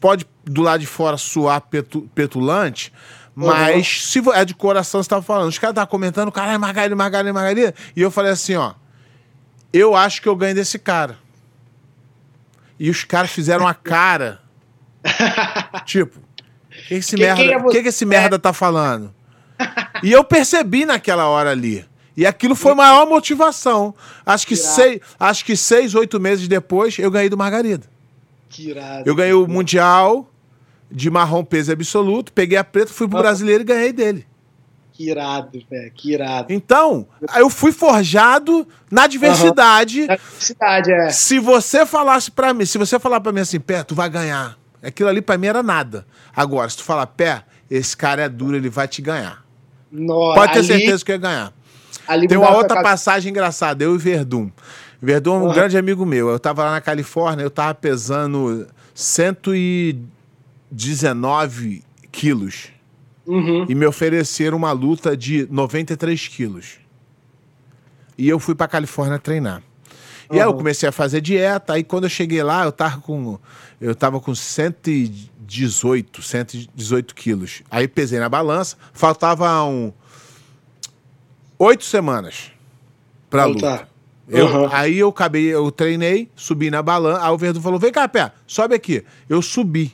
[0.00, 2.92] pode do lado de fora soar petu- petulante,
[3.34, 5.48] mas se é de coração você tava falando.
[5.48, 7.74] Os caras estavam comentando, caralho, Margarida, Margarida, Margarida.
[7.96, 8.74] E eu falei assim, ó,
[9.72, 11.18] eu acho que eu ganho desse cara.
[12.78, 14.40] E os caras fizeram a cara.
[15.84, 16.22] tipo, o
[16.88, 19.14] que esse Quem- merda, quem é que, que esse merda tá falando?
[20.02, 21.84] E eu percebi naquela hora ali.
[22.16, 23.94] E aquilo foi a maior motivação.
[24.24, 24.74] Acho que, Irado.
[24.74, 27.86] seis, acho que seis, oito meses depois, eu ganhei do Margarida.
[28.48, 29.02] Que irado.
[29.08, 30.28] Eu ganhei o Mundial
[30.94, 34.24] de marrom peso absoluto, peguei a preta, fui pro brasileiro e ganhei dele.
[34.92, 35.90] Que irado, velho.
[35.92, 36.52] Que irado.
[36.52, 37.04] Então,
[37.36, 40.06] eu fui forjado na diversidade.
[40.06, 41.10] Na cidade, é.
[41.10, 44.56] Se você falasse pra mim, se você falar pra mim assim, Pé, tu vai ganhar.
[44.80, 46.06] Aquilo ali pra mim era nada.
[46.36, 49.42] Agora, se tu falar, Pé, esse cara é duro, ele vai te ganhar.
[49.90, 51.52] Nossa, Pode ter ali- certeza que eu ia ganhar.
[52.06, 54.48] ali Tem uma outra passagem engraçada, eu e Verdun.
[55.02, 55.52] Verdun é um Uhum.
[55.54, 56.28] grande amigo meu.
[56.28, 58.66] Eu tava lá na Califórnia, eu tava pesando
[60.76, 62.68] 119 quilos.
[63.26, 63.64] Uhum.
[63.68, 66.78] E me ofereceram uma luta de 93 quilos.
[68.18, 69.62] E eu fui pra Califórnia treinar.
[70.30, 70.56] E aí eu Uhum.
[70.58, 73.38] comecei a fazer dieta, aí quando eu cheguei lá, eu tava com.
[73.80, 77.62] Eu tava com 118, 118 quilos.
[77.70, 79.92] Aí pesei na balança, faltavam
[81.58, 82.50] oito semanas
[83.28, 83.60] pra luta.
[83.68, 83.88] Voltar.
[84.26, 84.68] Eu- Uhum.
[84.72, 87.22] Aí eu acabei, eu treinei, subi na balança.
[87.26, 89.04] Aí o Verdun falou: vem cá, pé, sobe aqui.
[89.28, 89.92] Eu subi.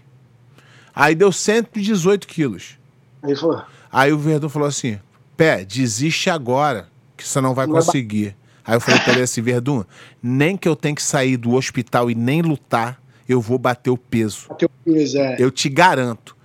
[1.01, 2.79] Aí deu 118 quilos.
[3.23, 5.01] Aí falou, Aí o Verdun falou assim:
[5.35, 8.37] pé, desiste agora, que você não vai Não conseguir.
[8.63, 9.83] Aí eu falei pra ele assim: Verdun,
[10.23, 13.97] nem que eu tenha que sair do hospital e nem lutar, eu vou bater o
[13.97, 14.49] peso.
[14.51, 15.37] bateu peso, é.
[15.39, 16.37] Eu te garanto.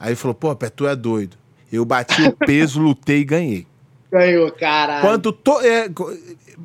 [0.00, 1.36] Aí ele falou: pô, pé, tu é doido.
[1.70, 3.66] Eu bati o peso, lutei e ganhei.
[4.10, 5.02] Ganhou, caralho.
[5.02, 5.86] Quando to, é,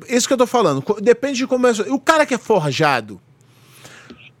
[0.08, 1.72] isso que eu tô falando, depende de como é.
[1.90, 3.20] O cara que é forjado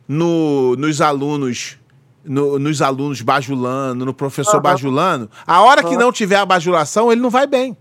[0.08, 1.76] no, nos alunos,
[2.24, 4.62] no- nos alunos bajulando, no professor Aham.
[4.62, 7.76] bajulando, a hora que não tiver a bajulação, ele não vai bem.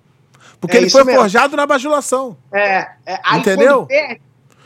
[0.60, 1.20] Porque É ele foi mesmo.
[1.22, 2.38] forjado na bajulação.
[2.52, 3.80] É, é, aí Entendeu?
[3.80, 4.22] Quando perde,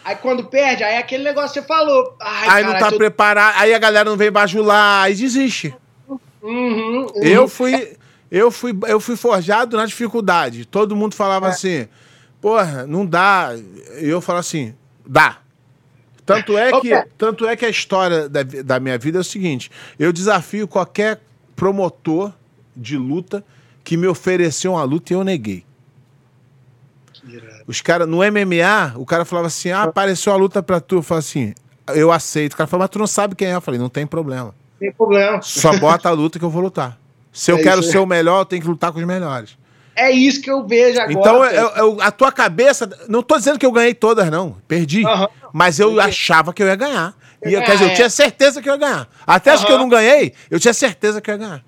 [0.05, 2.15] aí quando perde, aí é aquele negócio que você falou.
[2.21, 5.73] Ai, aí não caralho, tá tô- preparado, aí a galera não vem bajular, aí desiste.
[6.09, 7.07] Uhum, uhum.
[7.15, 7.97] Eu fui,
[8.31, 10.65] eu fui, eu fui forjado na dificuldade.
[10.65, 11.49] Todo mundo falava É.
[11.49, 11.87] assim,
[12.39, 13.49] porra, não dá.
[13.99, 14.75] E eu falo assim,
[15.05, 15.37] dá.
[16.27, 19.71] Tanto é que, tanto é que a história da, da minha vida é o seguinte:
[19.97, 21.21] eu desafio qualquer
[21.55, 22.33] promotor
[22.75, 23.43] de luta
[23.81, 25.63] que me ofereceu uma luta e eu neguei.
[27.65, 30.95] Os caras, no MMA, o cara falava assim: ah, apareceu a luta pra tu.
[30.95, 31.53] Eu falo assim,
[31.95, 32.53] eu aceito.
[32.53, 33.55] O cara falou, mas tu não sabe quem é.
[33.55, 34.53] Eu falei, não tem problema.
[34.79, 35.41] Sem problema.
[35.41, 36.99] Só bota a luta que eu vou lutar.
[37.31, 39.57] Se eu É quero isso ser o melhor, eu tenho que lutar com os melhores.
[39.97, 41.11] É isso que eu vejo agora.
[41.11, 42.87] Então, eu, eu, a tua cabeça.
[43.09, 44.55] Não tô dizendo que eu ganhei todas, não.
[44.67, 45.03] Perdi.
[45.03, 45.27] Aham.
[45.51, 47.15] Mas eu achava que eu ia ganhar.
[47.43, 47.93] E, É, quer dizer, eu é.
[47.95, 49.07] tinha certeza que eu ia ganhar.
[49.25, 51.65] Até as que eu não ganhei, eu tinha certeza que eu ia ganhar.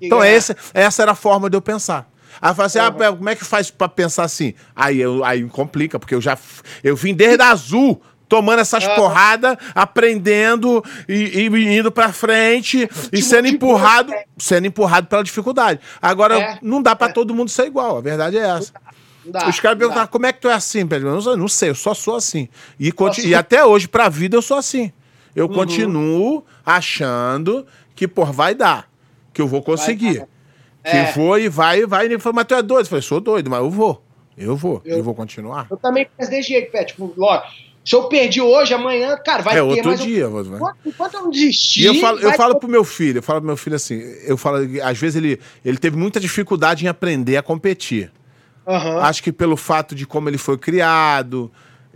[0.00, 0.34] Então, ganhar.
[0.34, 2.10] esse, essa era a forma de eu pensar.
[2.42, 2.92] Aí eu falei assim: ah, Aham.
[2.92, 4.54] Pé, como é que faz pra pensar assim?
[4.74, 6.36] Aí, eu, aí complica, porque eu já.
[6.82, 8.02] Eu vim desde a azul.
[8.28, 8.94] Tomando essas Aham.
[8.96, 14.24] porradas, aprendendo e, e indo pra frente e Tipo, sendo tipo, empurrado, é.
[14.36, 15.80] sendo empurrado pela dificuldade.
[16.00, 16.58] Agora, É.
[16.62, 18.72] não dá pra todo mundo ser igual, a verdade é essa.
[19.24, 21.08] Não dá, Os caras perguntaram, como é que tu é assim, Pedro?
[21.08, 22.48] Eu não, sei- eu só sou assim.
[22.78, 23.38] E, conti- Só e sou.
[23.38, 24.92] até hoje, pra vida, eu sou assim.
[25.34, 25.54] Eu Uhum.
[25.54, 28.88] continuo achando que, pô, vai dar.
[29.32, 30.18] Que eu vou conseguir.
[30.18, 30.26] dar.
[30.84, 31.12] Que É.
[31.12, 32.04] vou e vai, e vai.
[32.04, 32.84] E ele falou, mas tu é doido?
[32.86, 34.02] Eu falei, sou doido, mas eu vou.
[34.36, 34.80] Eu vou.
[34.84, 35.66] Eu, Eu- vou continuar.
[35.70, 36.84] Eu também penso desse jeito, Pé.
[36.84, 37.52] Tipo, lógico,
[37.88, 40.28] se eu perdi hoje, amanhã, cara, vai é ter, outro eu- dia.
[40.28, 41.82] vou- enquanto, enquanto eu não desistir.
[41.82, 43.76] E eu falo, eu vai falo ter- pro meu filho, eu falo pro meu filho
[43.76, 43.94] assim,
[44.26, 48.10] eu falo, às vezes ele, ele teve muita dificuldade em aprender a competir.
[48.66, 48.98] Aham.
[49.00, 51.50] Acho que pelo fato de como ele foi criado.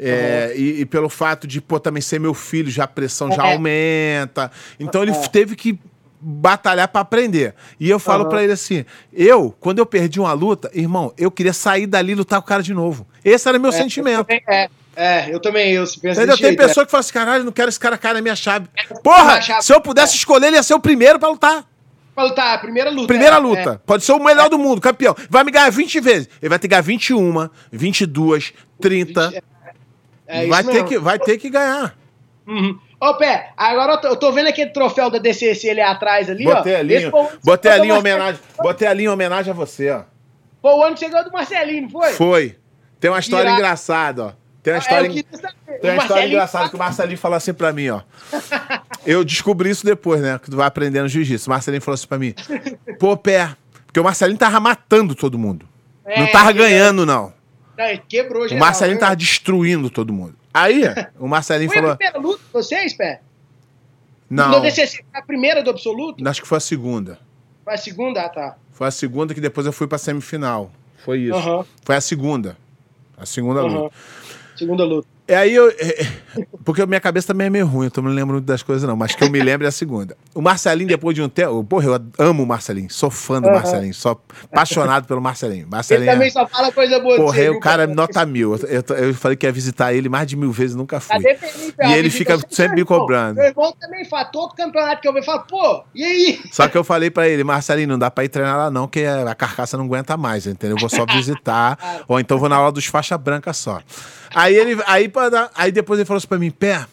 [0.05, 3.47] é, e, e pelo fato de, pô, também ser meu filho, já a pressão já
[3.47, 3.53] É.
[3.53, 4.51] aumenta.
[4.81, 5.29] Então ele É.
[5.29, 5.79] teve que
[6.21, 7.55] batalhar pra aprender.
[7.79, 8.31] E eu falo Aham.
[8.31, 12.15] pra ele assim: eu, quando eu perdi uma luta, irmão, eu queria sair dali e
[12.15, 13.07] lutar com o cara de novo.
[13.25, 14.27] Esse era meu É, sentimento.
[14.31, 16.67] É, é, eu também, eu penso desse Tem jeito, é.
[16.67, 18.69] pessoa que fala assim: caralho, não quero esse cara cair na minha chave.
[19.03, 19.63] Porra, Na chave.
[19.63, 21.65] se eu pudesse escolher, ele ia ser o primeiro pra lutar.
[22.15, 23.07] Pra lutar, primeira luta.
[23.07, 23.83] Primeira é, luta.
[23.87, 25.17] Pode ser o melhor do mundo, campeão.
[25.31, 26.29] Vai me ganhar 20 vezes.
[26.43, 29.33] Ele vai ter que ganhar 21, 22, 30.
[30.27, 30.89] É, é vai, isso ter mesmo.
[30.89, 31.97] que, vai ter que ganhar.
[32.47, 32.79] Uhum.
[33.01, 36.47] Ô, Pé, agora eu tô, eu tô vendo aquele troféu da DCC ali atrás ali,
[36.47, 36.57] ó.
[36.57, 38.41] Botei ali, Esse foi o- botei o ali em homenagem.
[38.59, 40.03] Botei ali em homenagem a você, ó.
[40.61, 42.13] Foi o ano que você ganhou do Marcelinho, foi?
[42.13, 42.57] Foi.
[43.01, 43.59] Tem uma história Irado.
[43.59, 44.33] engraçada, ó.
[44.63, 47.73] Tem uma É, história, tem O uma história engraçada que o Marcelinho falou assim pra
[47.73, 48.01] mim, ó.
[49.05, 50.39] Eu descobri isso depois, né?
[50.39, 51.49] Que tu vai aprendendo jiu-jitsu.
[51.49, 52.33] O Marcelinho falou assim pra mim:
[52.99, 53.57] pô, pé.
[53.87, 55.69] Porque o Marcelinho tava matando todo mundo.
[56.05, 57.33] É, não tava ele- ganhando, não.
[57.77, 59.01] Não, quebrou O geral, Marcelinho né?
[59.01, 60.37] tava destruindo todo mundo.
[60.55, 60.83] Aí,
[61.19, 63.21] o Marcelinho Foi a falou: primeira luta de vocês, Pé?
[64.31, 64.51] não.
[64.51, 66.27] No DCC, foi a primeira do absoluto?
[66.29, 67.19] Acho que foi a segunda.
[67.65, 68.23] Foi a segunda?
[68.23, 68.57] Ah, tá.
[68.73, 70.71] Foi a segunda que depois eu fui pra semifinal.
[71.05, 71.35] Foi isso.
[71.35, 72.57] Aham, Foi a segunda.
[73.17, 73.69] A segunda aham.
[73.69, 73.95] luta.
[74.55, 75.12] Segunda luta.
[75.29, 75.69] E aí eu.
[75.71, 76.07] é, é,
[76.65, 78.97] Porque minha cabeça também é meio ruim, eu não me lembro muito das coisas, não.
[78.97, 80.17] Mas que eu me lembro é a segunda.
[80.35, 81.63] O Marcelinho, depois de um tempo.
[81.65, 82.91] Porra, eu amo o Marcelinho.
[82.91, 83.57] Sou fã do Aham.
[83.57, 83.95] Marcelinho.
[83.95, 85.63] Sou apaixonado pelo Marcelinho.
[85.63, 86.13] Ele Marcelinho.
[86.13, 86.31] também é...
[86.31, 87.95] só fala coisa boa Porra, é o cara Pé?
[87.95, 88.57] nota mil.
[88.57, 91.21] Eu, eu, eu falei que ia visitar ele mais de mil vezes, nunca fui.
[91.21, 91.77] Felipe?
[91.81, 93.37] E ele fica sempre me cobrando.
[93.37, 96.41] Meu irmão também fala, todo campeonato que eu vejo, fala, pô, e aí?
[96.51, 99.05] Só que eu falei pra ele, Marcelinho, não dá pra ir treinar lá não, que
[99.05, 100.77] a carcaça não aguenta mais, entendeu?
[100.77, 101.79] Eu vou só visitar,
[102.09, 103.81] ou então vou na aula dos faixa branca só.
[104.35, 105.12] Aí ele, aí,
[105.55, 106.87] aí depois ele falou assim pra mim, pé,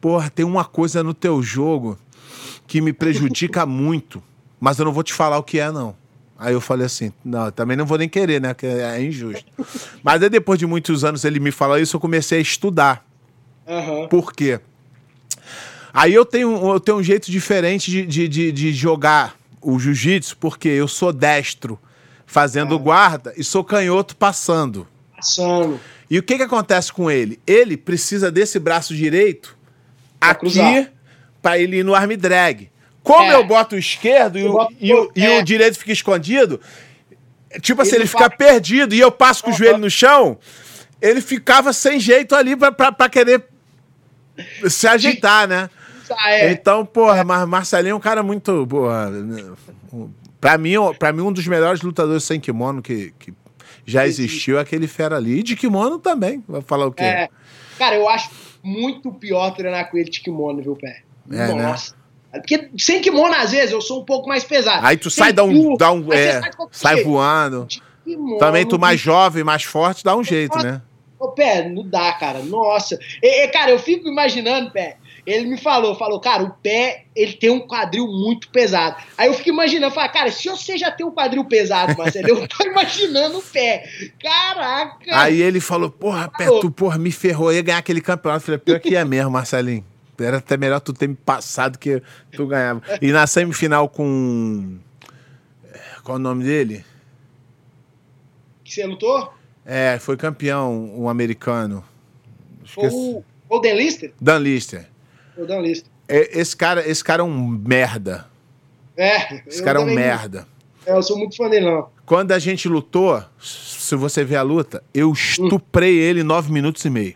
[0.00, 1.98] porra, tem uma coisa no teu jogo
[2.66, 4.22] que me prejudica muito,
[4.60, 5.94] mas eu não vou te falar o que é, não.
[6.38, 9.44] Aí eu falei assim, não, também não vou nem querer, né, que é injusto.
[10.04, 13.04] Mas aí depois de muitos anos ele me falou isso, eu comecei a estudar.
[13.66, 14.06] Aham.
[14.06, 14.60] Por quê?
[15.92, 20.36] Aí eu tenho, eu tenho um jeito diferente de, de, de, de jogar o jiu-jitsu,
[20.36, 21.76] porque eu sou destro
[22.24, 22.78] fazendo Ah.
[22.78, 24.86] guarda e sou canhoto passando.
[25.16, 25.80] Passando.
[26.10, 27.38] E o que, que acontece com ele?
[27.46, 29.56] Ele precisa desse braço direito
[30.18, 30.88] Pra aqui
[31.42, 32.70] para ele ir no arm drag.
[33.02, 33.34] Como É.
[33.34, 35.38] eu boto o esquerdo e, Eu o, boto- e o- e é.
[35.38, 36.60] o direito fica escondido,
[37.62, 40.36] tipo assim, Ele ele fica perdido e eu passo com o joelho no chão,
[41.00, 43.44] ele ficava sem jeito ali pra querer
[44.68, 45.70] se ajeitar, né?
[46.10, 46.52] Ah, é.
[46.52, 48.66] Então, porra, mas Marcelinho é um cara muito.
[48.66, 49.10] Porra,
[50.40, 53.32] pra, mim, pra mim, um dos melhores lutadores sem kimono que, que
[53.88, 55.38] já existiu aquele fera ali.
[55.38, 56.44] E de kimono também.
[56.46, 57.02] Vai falar o quê?
[57.02, 57.28] É.
[57.78, 58.30] Cara, eu acho
[58.62, 61.02] muito pior treinar com ele de kimono, viu, Pé?
[61.30, 61.54] É, né?
[61.54, 61.96] Nossa.
[62.30, 64.86] Porque sem kimono, às vezes, eu sou um pouco mais pesado.
[64.86, 65.76] Aí tu Sem sai, dá um.
[65.76, 67.66] Dá um é, sai sai voando.
[68.04, 70.82] Kimono, Também tu mais jovem, mais forte, dá um jeito, né?
[71.18, 72.40] Ô, Pé, não dá, cara.
[72.40, 72.98] Nossa.
[73.22, 74.98] E, e, cara, eu fico imaginando, Pé.
[75.28, 78.96] Ele me falou, falou, cara, o pé, ele tem um quadril muito pesado.
[79.18, 82.48] Aí eu fico imaginando, falo, cara, se você já tem um quadril pesado, Marcelo, eu
[82.48, 83.86] tô imaginando o pé.
[84.18, 85.20] Caraca!
[85.20, 88.40] Aí ele falou, porra, Pé, tu, porra, me ferrou, eu ia ganhar aquele campeonato.
[88.40, 89.84] Eu falei, pior que é mesmo, Marcelinho.
[90.18, 92.02] Era até melhor tu ter me passado que
[92.32, 92.82] tu ganhava.
[93.02, 94.78] E na semifinal com.
[96.02, 96.82] Qual o nome dele?
[98.64, 99.30] Que você lutou?
[99.64, 101.84] É, foi campeão, um americano.
[102.64, 102.96] Foi Esqueci.
[102.96, 104.12] o Golden Lister?
[104.18, 104.88] Dan Lister.
[105.38, 105.88] Foi o Dan Lister.
[106.08, 108.26] É, Esse cara, esse cara é um merda.
[108.96, 109.40] É.
[109.46, 110.48] Esse cara é um merda.
[110.84, 111.88] É, eu sou muito fã dele, não.
[112.04, 116.84] Quando a gente lutou, se você ver a luta, eu estuprei ele em nove minutos
[116.84, 117.14] e meio.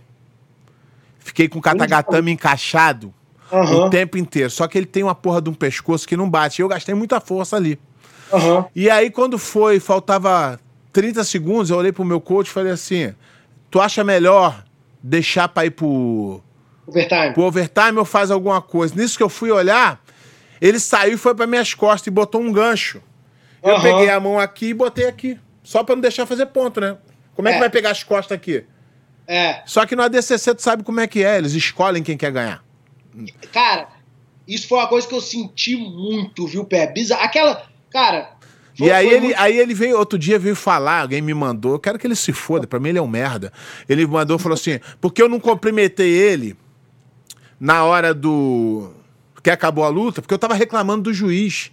[1.18, 3.12] Fiquei com o katagatame encaixado
[3.52, 4.50] Aham, o tempo inteiro.
[4.50, 6.62] Só que ele tem uma porra de um pescoço que não bate.
[6.62, 7.76] Eu gastei muita força ali.
[8.32, 8.66] aham.
[8.76, 10.60] E aí, quando foi, faltava
[10.92, 13.12] 30 segundos, eu olhei pro meu coach e falei assim:
[13.70, 14.62] tu acha melhor
[15.02, 16.40] deixar pra ir pro.
[16.86, 17.32] Overtime.
[17.32, 18.94] Pro overtime ou faz alguma coisa?
[18.94, 20.02] Nisso que eu fui olhar,
[20.60, 23.02] ele saiu e foi para minhas costas e botou um gancho.
[23.62, 23.82] Eu uhum.
[23.82, 25.38] peguei a mão aqui e botei aqui.
[25.62, 26.96] Só para não deixar fazer ponto, né?
[27.34, 28.64] Como é, é, que vai pegar as costas aqui?
[29.26, 29.62] É.
[29.64, 32.64] Só que no ADCC tu sabe como é que é, eles escolhem quem quer ganhar.
[33.52, 33.88] Cara,
[34.46, 36.86] isso foi uma coisa que eu senti muito, viu, Pé?
[36.88, 37.22] Bizarro.
[37.22, 37.66] Aquela.
[37.90, 38.32] Cara.
[38.76, 39.40] Foi, e aí ele, muito...
[39.40, 42.32] aí ele veio, outro dia veio falar, alguém me mandou, eu quero que ele se
[42.32, 43.52] foda, pra mim ele é um merda.
[43.88, 46.56] Ele mandou falou assim: porque eu não cumprimentei ele
[47.62, 48.90] na hora do.
[49.40, 51.70] que acabou a luta, porque eu tava reclamando do juiz.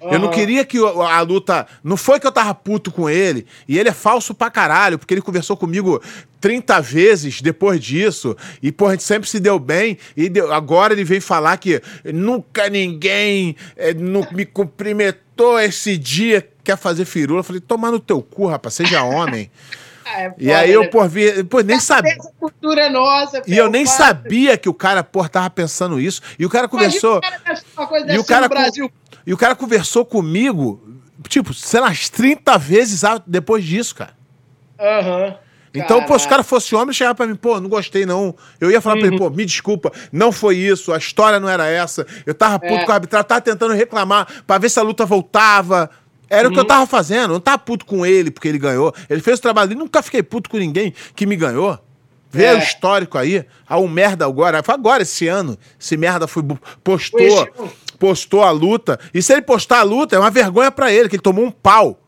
[0.00, 0.12] Uhum.
[0.12, 1.66] Eu não queria que a luta.
[1.82, 3.44] Não foi que eu tava puto com ele.
[3.66, 6.00] E ele é falso pra caralho, porque ele conversou comigo
[6.40, 8.36] 30 vezes depois disso.
[8.62, 9.98] E, porra, a gente sempre se deu bem.
[10.16, 10.52] E deu...
[10.52, 16.48] agora ele veio falar que nunca ninguém é, não me cumprimentou esse dia.
[16.62, 17.40] Quer fazer firula?
[17.40, 19.50] Eu falei, toma no teu cu, rapaz, seja homem.
[20.06, 22.16] É, e aí eu, por vir, pô, nem sabia.
[22.38, 23.42] cultura é nossa.
[23.46, 26.20] E eu nem sabia que o cara, pô, tava pensando isso.
[26.38, 27.20] E o cara conversou.
[28.08, 28.48] e o cara.
[29.26, 34.12] E o cara conversou comigo, tipo, sei lá, umas 30 vezes depois disso, cara.
[34.78, 35.26] Aham.
[35.26, 35.34] Uhum.
[35.74, 38.34] Então, pô, se o cara fosse homem, chegava pra mim, pô, não gostei não.
[38.60, 39.00] Eu ia falar uhum.
[39.00, 42.06] pra ele, pô, me desculpa, não foi isso, a história não era essa.
[42.24, 42.84] Eu tava puto é.
[42.84, 45.90] com o arbitragem, tava tentando reclamar pra ver se a luta voltava.
[46.28, 47.30] Era o que eu tava fazendo.
[47.30, 48.94] Eu não tava puto com ele porque ele ganhou.
[49.08, 49.80] Ele fez o trabalho dele.
[49.80, 51.78] Nunca fiquei puto com ninguém que me ganhou.
[52.30, 52.54] Vê é.
[52.54, 53.44] o histórico aí.
[53.66, 54.62] Ah, o merda agora.
[54.62, 55.56] Foi agora, esse ano.
[55.78, 56.42] Esse merda foi,
[56.82, 57.48] postou,
[57.98, 58.98] postou a luta.
[59.12, 61.50] E se ele postar a luta, é uma vergonha para ele, que ele tomou um
[61.50, 62.00] pau.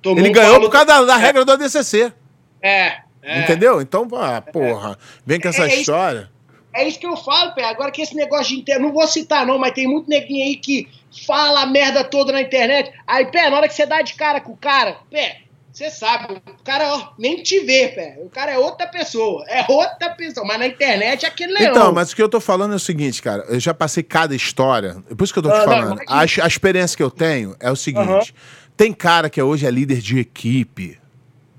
[0.00, 1.18] Tomou ele um ganhou por causa da, da é.
[1.18, 2.12] regra do ADCC.
[2.60, 3.40] É, é.
[3.40, 3.80] Entendeu?
[3.80, 4.96] Então, ah, porra,
[5.26, 6.31] vem com essa é, é história.
[6.74, 7.64] É isso que eu falo, Pé.
[7.64, 8.82] Agora que esse negócio de internet.
[8.82, 10.88] Não vou citar, não, mas tem muito neguinho aí que
[11.26, 12.92] fala a merda toda na internet.
[13.06, 15.42] Aí, Pé, na hora que você dá de cara com o cara, Pé,
[15.72, 18.18] você sabe, o cara ó, nem te vê, pé.
[18.22, 19.42] O cara é outra pessoa.
[19.48, 20.46] É outra pessoa.
[20.46, 21.70] Mas na internet é aquele leão.
[21.70, 23.42] Então, mas o que eu tô falando é o seguinte, cara.
[23.48, 25.02] Eu já passei cada história.
[25.10, 25.96] É por isso que eu tô te ah, falando.
[25.96, 28.34] Não, a, a, experiência que eu tenho é o seguinte:
[28.76, 30.98] tem cara que hoje é líder de equipe.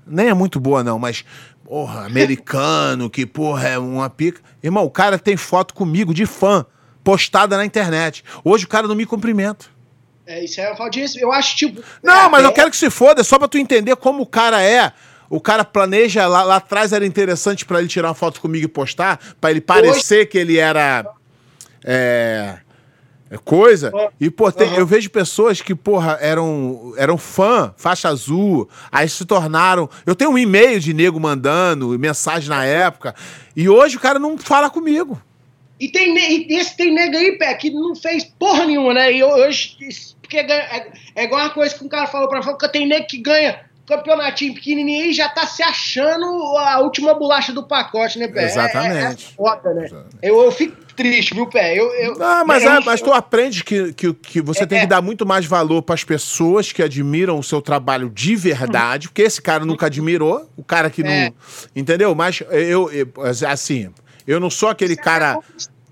[0.06, 1.24] Nem é muito boa, não, mas.
[1.64, 4.40] Porra, americano, que porra é uma pica.
[4.62, 6.66] Irmão, o cara tem foto comigo de fã,
[7.02, 8.22] postada na internet.
[8.44, 9.66] Hoje o cara não me cumprimenta.
[10.26, 11.18] É, isso é uma disso.
[11.18, 11.82] Eu acho, tipo.
[12.02, 12.46] Não, é, mas é...
[12.46, 14.92] eu quero que se foda, só pra tu entender como o cara é.
[15.28, 18.68] O cara planeja, lá, lá atrás era interessante para ele tirar uma foto comigo e
[18.68, 20.26] postar, para ele parecer Hoje...
[20.26, 21.06] que ele era.
[21.82, 22.63] É, é
[23.38, 23.92] coisa.
[24.20, 24.76] E, pô, tem, uhum.
[24.76, 29.88] eu vejo pessoas que, porra, eram, eram fã, faixa azul, aí se tornaram.
[30.06, 33.14] Eu tenho um e-mail de nego mandando, mensagem na época,
[33.56, 35.20] e hoje o cara não fala comigo.
[35.78, 39.12] E tem e esse tem nego aí, pé, que não fez porra nenhuma, né?
[39.12, 39.76] E hoje
[40.20, 43.06] porque é, é igual uma coisa que um cara falou pra mim, que tem nego
[43.06, 46.24] que ganha campeonatinho pequenininho e já tá se achando
[46.56, 48.44] a última bolacha do pacote, né, Pé?
[48.44, 48.96] Exatamente.
[48.96, 49.88] É, é, é foda, né?
[50.22, 51.78] Eu, eu fico triste, viu, Pé?
[51.78, 54.86] Eu, eu, não, mas, é, mas tu aprende que, que, que você é, tem que
[54.86, 59.22] dar muito mais valor para as pessoas que admiram o seu trabalho de verdade, porque
[59.22, 61.34] esse cara nunca admirou, o cara que não.
[61.74, 62.14] Entendeu?
[62.14, 63.08] Mas eu, eu
[63.48, 63.90] assim,
[64.26, 65.38] eu não sou aquele cara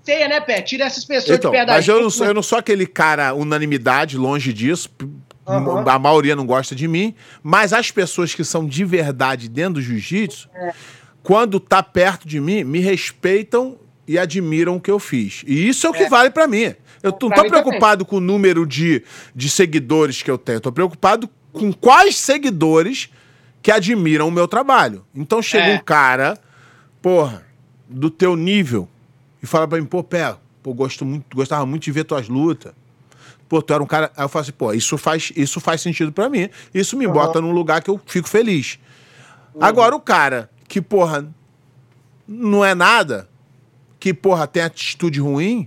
[0.03, 0.61] ceia, né, Pé?
[0.61, 2.85] Tira essas pessoas então, de perto da Mas eu não, sou, eu não sou aquele
[2.85, 4.89] cara unanimidade, longe disso.
[5.45, 5.89] Uhum.
[5.89, 7.15] A maioria não gosta de mim.
[7.41, 10.73] Mas as pessoas que são de verdade dentro do jiu-jitsu, é.
[11.21, 13.77] quando tá perto de mim, me respeitam
[14.07, 15.43] e admiram o que eu fiz.
[15.45, 16.09] E isso é o que é.
[16.09, 16.75] vale para mim.
[17.01, 18.09] Eu não tô preocupado também.
[18.09, 19.03] com o número de,
[19.35, 20.57] de seguidores que eu tenho.
[20.57, 23.09] Eu tô preocupado com quais seguidores
[23.61, 25.05] que admiram o meu trabalho.
[25.15, 25.75] Então chega é.
[25.75, 26.37] um cara,
[27.01, 27.45] porra,
[27.87, 28.87] do teu nível,
[29.41, 32.73] e fala pra mim, pô, pé, pô, gosto muito, gostava muito de ver tuas lutas.
[33.47, 34.11] Pô, tu era um cara.
[34.15, 36.49] Aí eu falo assim, pô, isso faz, isso faz sentido para mim.
[36.73, 37.13] Isso me uhum.
[37.13, 38.79] bota num lugar que eu fico feliz.
[39.53, 39.63] Uhum.
[39.63, 41.29] Agora, o cara que, porra,
[42.27, 43.29] não é nada,
[44.03, 45.65] que, porra, tem atitude ruim,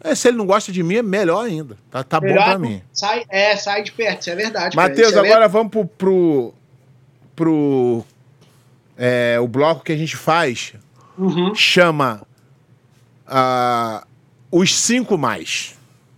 [0.00, 1.76] é, se ele não gosta de mim, é melhor ainda.
[1.90, 2.82] Tá, tá melhor, bom pra mim.
[2.90, 4.74] Sai, é, sai de perto, isso é verdade.
[4.74, 5.84] Matheus, é agora vamos pro.
[5.84, 6.54] pro,
[7.36, 8.04] pro
[8.96, 10.72] é, o bloco que a gente faz.
[11.18, 11.54] Uhum.
[11.54, 12.22] Chama
[13.26, 14.06] uh,
[14.50, 15.74] os cinco mais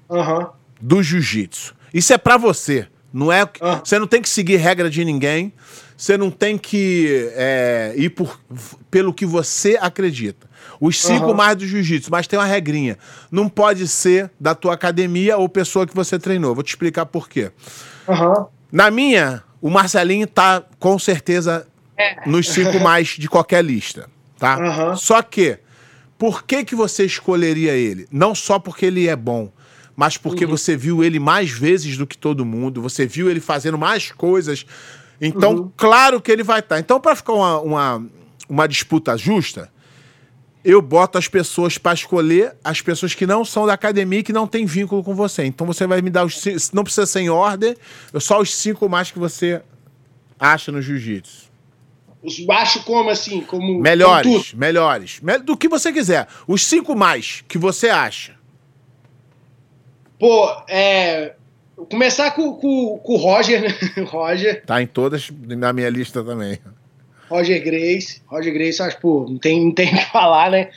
[0.09, 0.47] uhum.
[0.81, 1.75] do jiu-jitsu.
[1.93, 2.87] Isso é para você.
[3.13, 3.81] Não é, uhum.
[3.83, 5.53] Você não tem que seguir regra de ninguém.
[5.97, 8.41] Você não tem que é, ir por,
[8.89, 10.48] pelo que você acredita.
[10.81, 11.35] Os cinco uhum.
[11.35, 12.97] mais do jiu-jitsu, mas tem uma regrinha.
[13.31, 16.55] Não pode ser da tua academia ou pessoa que você treinou.
[16.55, 17.51] Vou te explicar por quê.
[18.07, 18.47] Uhum.
[18.71, 22.29] Na minha, o Marcelinho tá com certeza é.
[22.29, 24.59] nos cinco mais de qualquer lista, tá?
[24.59, 24.97] Uhum.
[24.97, 25.59] Só que
[26.17, 28.07] por que, que você escolheria ele?
[28.11, 29.51] Não só porque ele é bom,
[29.97, 30.51] mas porque uhum.
[30.51, 34.65] você viu ele mais vezes do que todo mundo, você viu ele fazendo mais coisas
[35.21, 35.73] Então, uhum.
[35.77, 36.77] claro que ele vai estar.
[36.77, 36.81] Tá.
[36.81, 38.07] Então, para ficar uma, uma,
[38.49, 39.71] uma disputa justa,
[40.65, 44.33] eu boto as pessoas para escolher as pessoas que não são da academia e que
[44.33, 45.45] não tem vínculo com você.
[45.45, 47.77] Então você vai me dar os não precisa ser em ordem,
[48.19, 49.63] só os cinco mais que você
[50.39, 51.49] acha no jiu-jitsu.
[52.23, 53.41] Os baixos como assim?
[53.41, 55.21] Como, melhores, como melhores.
[55.45, 56.27] Do que você quiser.
[56.47, 58.35] Os cinco mais que você acha.
[60.19, 61.35] Pô, é.
[61.91, 63.69] Começar com, com, com o Roger, né?
[64.11, 64.65] Roger.
[64.67, 66.59] Tá em todas na minha lista também.
[67.29, 68.23] Roger Grace.
[68.27, 70.71] Roger Grace, acho, pô, não tem, não tem o que falar, né?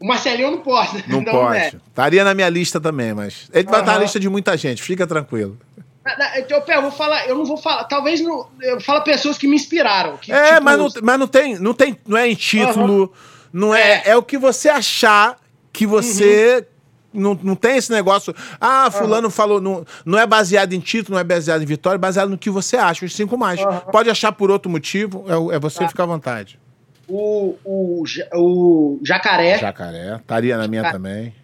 [0.00, 0.96] O Marcelinho não pode.
[0.96, 1.04] Né?
[1.08, 1.58] Não, não pode.
[1.58, 1.72] É.
[1.88, 3.48] Estaria na minha lista também, mas.
[3.52, 5.58] Ele vai estar na lista de muita gente, fica tranquilo.
[6.36, 9.56] Então, eu vou falar, eu não vou falar, talvez não, eu falo pessoas que me
[9.56, 10.16] inspiraram.
[10.16, 13.08] Que, é, tipo, mas, não, mas não tem, não tem, não é em título, uhum.
[13.52, 15.36] não é, é, é o que você achar
[15.70, 16.77] que você uhum.
[17.18, 18.34] Não, não tem esse negócio.
[18.60, 19.30] Ah, fulano uhum.
[19.30, 22.38] falou, não, não é baseado em título, não é baseado em vitória, é baseado no
[22.38, 23.60] que você acha, os cinco mais.
[23.90, 25.88] Pode achar por outro motivo, é, é você tá.
[25.88, 26.58] ficar à vontade.
[27.08, 28.04] O, o,
[28.34, 29.58] o Jacaré.
[29.58, 31.34] Jacaré, estaria na minha também.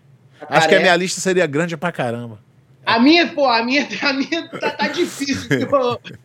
[0.40, 0.58] Jacaré.
[0.58, 2.38] Acho que a minha lista seria grande pra caramba.
[2.84, 5.48] A minha, pô, a minha, a minha tá, tá difícil,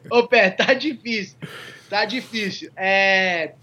[0.10, 1.38] ô, ô Pé, tá difícil.
[1.90, 2.70] Tá difícil.
[2.76, 3.54] É,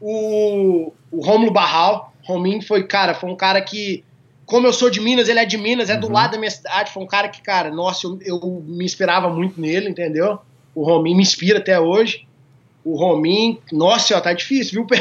[0.00, 4.04] o, o Romulo Barral, Rominho foi, cara, foi um cara que,
[4.50, 6.12] como eu sou de Minas, ele é de Minas, é do uhum.
[6.12, 9.60] lado da minha cidade, foi um cara que, cara, nossa, eu, eu me inspirava muito
[9.60, 10.40] nele, entendeu?
[10.74, 12.26] O Rominho me inspira até hoje.
[12.84, 14.86] O Rominho, nossa, ó, tá difícil, viu,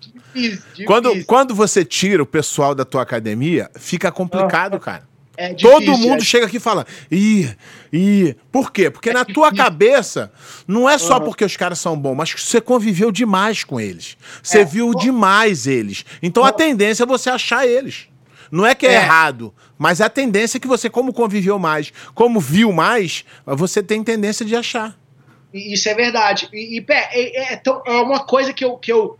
[0.00, 0.86] difícil, difícil.
[0.86, 4.80] Quando, quando você tira o pessoal da tua academia, fica complicado, uhum.
[4.80, 5.08] cara.
[5.36, 6.24] É difícil, Todo mundo é...
[6.24, 7.48] chega aqui e fala, ih,
[7.92, 8.34] ih.
[8.50, 8.90] Por quê?
[8.90, 10.32] Porque é na tua cabeça,
[10.66, 11.24] não é só uhum.
[11.24, 14.16] porque os caras são bons, mas você conviveu demais com eles.
[14.42, 14.64] Você é.
[14.64, 16.04] viu demais eles.
[16.22, 18.08] Então a tendência é você achar eles.
[18.50, 21.92] Não é que é, é, errado, mas a tendência é que você, como conviveu mais,
[22.14, 24.96] como viu mais, você tem tendência de achar.
[25.52, 26.48] Isso é verdade.
[26.52, 29.18] E, e é, é, é uma coisa que eu, que eu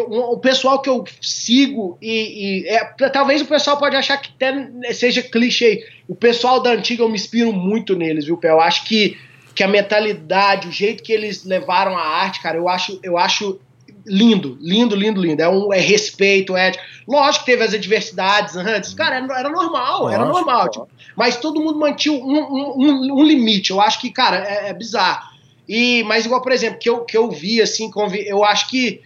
[0.00, 4.92] o pessoal que eu sigo e, e é, talvez o pessoal pode achar que até
[4.92, 5.86] seja clichê.
[6.08, 8.50] O pessoal da antiga eu me inspiro muito neles, viu, Pé?
[8.50, 9.18] Eu acho que,
[9.54, 13.60] que a mentalidade, o jeito que eles levaram a arte, cara, eu acho, eu acho
[14.06, 15.42] lindo, lindo, lindo, lindo.
[15.42, 16.72] É, um, é respeito, é.
[17.06, 20.70] Lógico que teve as adversidades antes, cara, era, era normal, Lógico, era normal.
[20.70, 23.70] Tipo, mas todo mundo mantinha um, um, um, limite.
[23.70, 25.34] Eu acho que, cara, é, é bizarro.
[25.68, 27.90] E, mas igual, por exemplo, que eu, que eu vi, assim,
[28.26, 29.00] eu acho que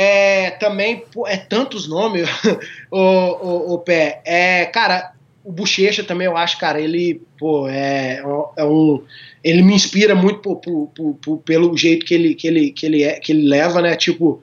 [0.00, 2.30] é, também é tantos nomes,
[2.88, 4.22] o, o, o, pé.
[4.24, 5.12] É, cara,
[5.42, 8.22] o Bochecha também, eu acho, cara, ele, pô, é,
[8.56, 9.02] é um.
[9.42, 13.02] Ele me inspira muito por, por, por, pelo jeito que ele, que, ele, que, ele
[13.02, 13.96] é, que ele leva, né?
[13.96, 14.40] Tipo,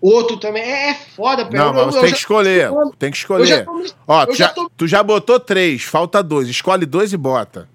[0.00, 0.62] outro também.
[0.62, 1.58] É, é foda, pé.
[1.58, 2.70] Não, eu, mas tem que escolher.
[2.98, 3.46] Tem que escolher.
[3.46, 4.70] Já tô, Ó, tu já, tô...
[4.74, 6.48] tu já botou três, falta dois.
[6.48, 7.68] Escolhe dois e bota.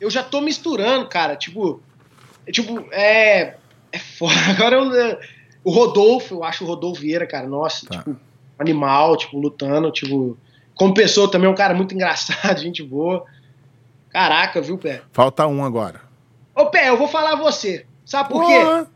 [0.00, 1.36] Eu já tô misturando, cara.
[1.36, 1.80] Tipo,
[2.50, 3.54] tipo, é.
[3.92, 4.34] É foda.
[4.50, 5.18] Agora eu
[5.64, 7.98] o Rodolfo, eu acho o Rodolfo Vieira, cara, nossa, tá.
[7.98, 8.16] tipo,
[8.58, 10.36] animal, tipo, lutando, tipo.
[10.74, 13.24] Como pessoa também é um cara muito engraçado, gente boa.
[14.10, 15.02] Caraca, viu, Pé?
[15.10, 16.02] Falta um agora.
[16.54, 17.86] Ô, Pé, eu vou falar você.
[18.04, 18.86] Sabe por quê?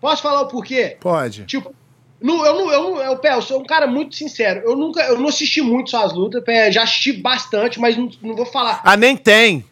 [0.00, 0.96] Posso falar o porquê?
[0.98, 1.44] Pode.
[1.44, 1.74] Tipo,
[2.20, 4.62] no, eu não, eu, eu, Pé, eu sou um cara muito sincero.
[4.64, 8.34] Eu nunca, eu não assisti muito suas lutas, Pé, já assisti bastante, mas não, não
[8.34, 8.80] vou falar.
[8.82, 9.64] Ah, nem tem.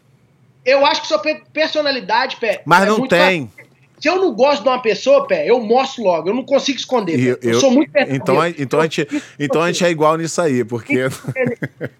[0.64, 1.20] Eu acho que sua
[1.52, 2.62] personalidade, Pé.
[2.64, 3.50] Mas é não tem.
[3.98, 7.18] Se eu não gosto de uma pessoa, pé, eu mostro logo, eu não consigo esconder.
[7.18, 9.06] Eu, eu, sou muito então, então, a gente,
[9.38, 11.06] então a gente é igual nisso aí, porque.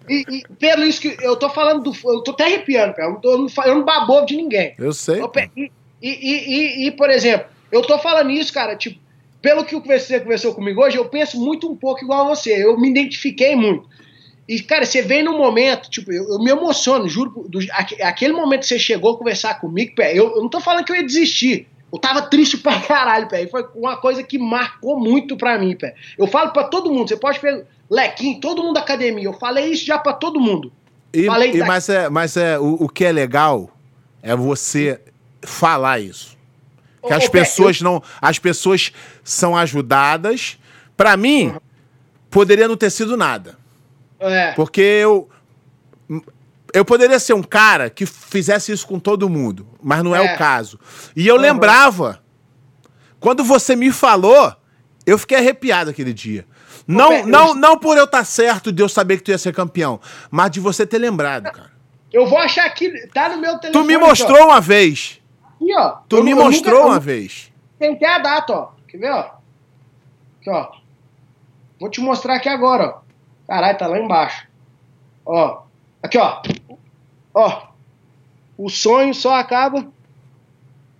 [0.07, 1.97] E, e, pelo isso que eu tô falando do.
[2.05, 3.03] Eu tô até arrepiando, pé.
[3.03, 4.75] Eu eu não, eu não babou de ninguém.
[4.77, 5.21] Eu sei.
[5.21, 8.99] Eu, pé, e, e, e, por exemplo, eu tô falando isso, cara, tipo,
[9.41, 12.63] pelo que você conversou comigo hoje, eu penso muito um pouco igual a você.
[12.63, 13.87] Eu me identifiquei muito.
[14.47, 17.59] E, cara, você vem num momento, tipo, eu, eu me emociono, juro, do,
[18.01, 20.91] aquele momento que você chegou a conversar comigo, pé, eu, eu não tô falando que
[20.91, 21.67] eu ia desistir.
[21.95, 23.43] Eu tava triste pra caralho, pé.
[23.43, 25.95] E foi uma coisa que marcou muito pra mim, pé.
[26.17, 29.23] Eu falo pra todo mundo, você pode ver Lequinho, todo mundo da academia.
[29.23, 30.73] Eu falei isso já pra todo mundo.
[31.13, 33.69] E, falei e, mas é, mas é o, o, que é legal
[34.21, 34.99] é você
[35.41, 36.35] falar isso.
[37.01, 37.91] Que ô, as ô, pessoas pé, eu...
[37.91, 38.03] não.
[38.21, 38.91] As pessoas
[39.23, 40.57] são ajudadas.
[40.97, 41.59] Pra mim, uhum.
[42.29, 43.57] poderia não ter sido nada.
[44.19, 44.51] É.
[44.51, 45.29] Porque eu.
[46.75, 50.33] Eu poderia ser um cara que fizesse isso com todo mundo, mas não é, é
[50.33, 50.77] o caso.
[51.15, 51.41] E eu uhum.
[51.41, 52.21] lembrava,
[53.17, 54.53] quando você me falou,
[55.05, 56.45] eu fiquei arrepiado aquele dia.
[56.85, 57.55] Não, Pé, não, eu...
[57.55, 60.51] não por eu estar tá certo de eu saber que tu ia ser campeão, mas
[60.51, 61.71] de você ter lembrado, cara.
[62.11, 63.71] Eu vou achar que tá no meu telefone.
[63.71, 65.21] Tu me mostrou aqui, uma vez.
[65.55, 65.89] Aqui, ó.
[66.09, 67.53] Tu eu, me mostrou nunca, uma vez.
[67.79, 68.71] Tem até a data, ó.
[68.87, 69.31] Quer ver, ó?
[70.41, 70.71] Aqui, ó.
[71.79, 73.01] Vou te mostrar aqui agora, ó.
[73.47, 74.45] Caralho, tá lá embaixo.
[75.25, 75.63] Ó.
[76.03, 76.41] Aqui, ó.
[77.35, 77.67] Ó.
[78.57, 79.85] O sonho só acaba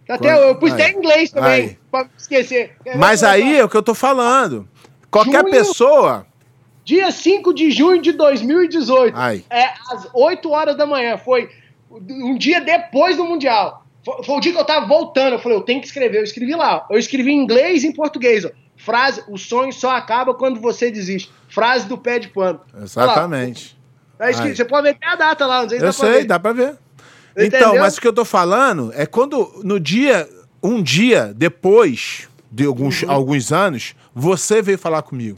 [0.07, 0.91] Até Quando- eu pus até aí.
[0.91, 1.77] em inglês também, Aí.
[1.89, 2.75] pra esquecer.
[2.95, 4.67] Mas aí é o que eu tô falando.
[5.09, 5.49] Qualquer Junho.
[5.51, 6.27] pessoa.
[6.83, 9.17] Dia 5 de junho de 2018.
[9.17, 9.43] Ai.
[9.49, 11.17] É, às 8 horas da manhã.
[11.17, 11.49] Foi
[11.89, 13.83] um dia depois do Mundial.
[14.05, 15.33] Foi, foi o dia que eu tava voltando.
[15.33, 16.19] Eu falei, eu tenho que escrever.
[16.19, 16.85] Eu escrevi lá.
[16.91, 18.45] Eu escrevi em inglês e em português.
[18.45, 18.49] Ó.
[18.77, 21.31] Frase: o sonho só acaba quando você desiste.
[21.49, 22.59] Frase do pé de pano.
[22.79, 23.74] Exatamente.
[24.17, 24.55] Tá escrito- Ai.
[24.55, 25.61] Você pode ver até a data lá.
[25.63, 26.25] Não sei se Eu dá pra sei, ver.
[26.25, 26.77] dá pra ver.
[27.37, 27.59] Entendeu?
[27.59, 30.27] Então, mas o que eu tô falando é quando no dia,
[30.63, 33.11] um dia depois de alguns, Uhum.
[33.11, 35.37] alguns anos, você veio falar comigo.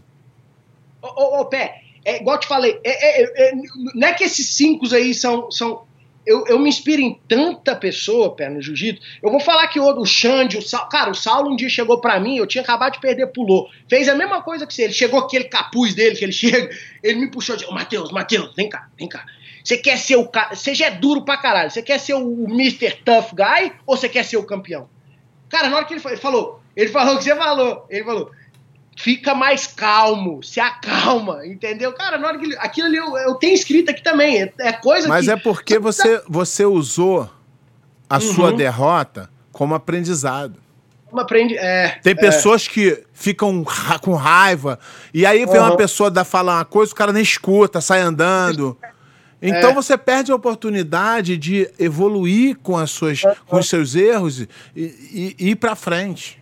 [1.01, 3.53] Ô, ô, ô, Pé, é igual eu te falei, é, é- é-
[3.95, 5.49] não é que esses cinco aí são.
[5.49, 5.86] são
[6.27, 9.01] eu, eu me inspiro em tanta pessoa, Pé, no jiu-jitsu.
[9.23, 10.89] Eu vou falar que o, o Xande, o Saulo.
[10.89, 13.69] Cara, o Saulo um dia chegou pra mim, eu tinha acabado de perder, pulou.
[13.89, 14.83] Fez a mesma coisa que você.
[14.83, 16.69] Ele chegou aquele capuz dele, que ele chega,
[17.01, 19.25] ele me puxou disse: Ô, Matheus, Matheus, vem cá, vem cá.
[19.63, 20.53] Você quer ser o cara.
[20.53, 21.71] Você já é duro pra caralho.
[21.71, 22.97] Você quer ser o Mr.
[23.05, 24.89] Tough Guy ou você quer ser o campeão?
[25.49, 27.85] Cara, na hora que ele falou, ele falou, ele falou o que você falou.
[27.89, 28.31] Ele falou,
[28.97, 31.93] fica mais calmo, se acalma, entendeu?
[31.93, 35.07] Cara, na hora que aquilo ali eu, eu tenho escrito aqui também, é, é coisa
[35.07, 35.31] Mas que...
[35.31, 37.29] é porque você, você usou
[38.09, 38.55] a sua Uhum.
[38.57, 40.55] derrota como aprendizado.
[41.05, 44.77] Como aprende, é, Tem é, pessoas que ficam ra- com raiva,
[45.13, 45.77] e aí vem uma Uhum.
[45.77, 48.77] pessoa dar falar uma coisa, o cara nem escuta, sai andando.
[49.39, 49.73] Então É.
[49.73, 55.35] você perde a oportunidade de evoluir com, as suas, com os seus erros e, e-
[55.39, 56.41] e ir pra frente.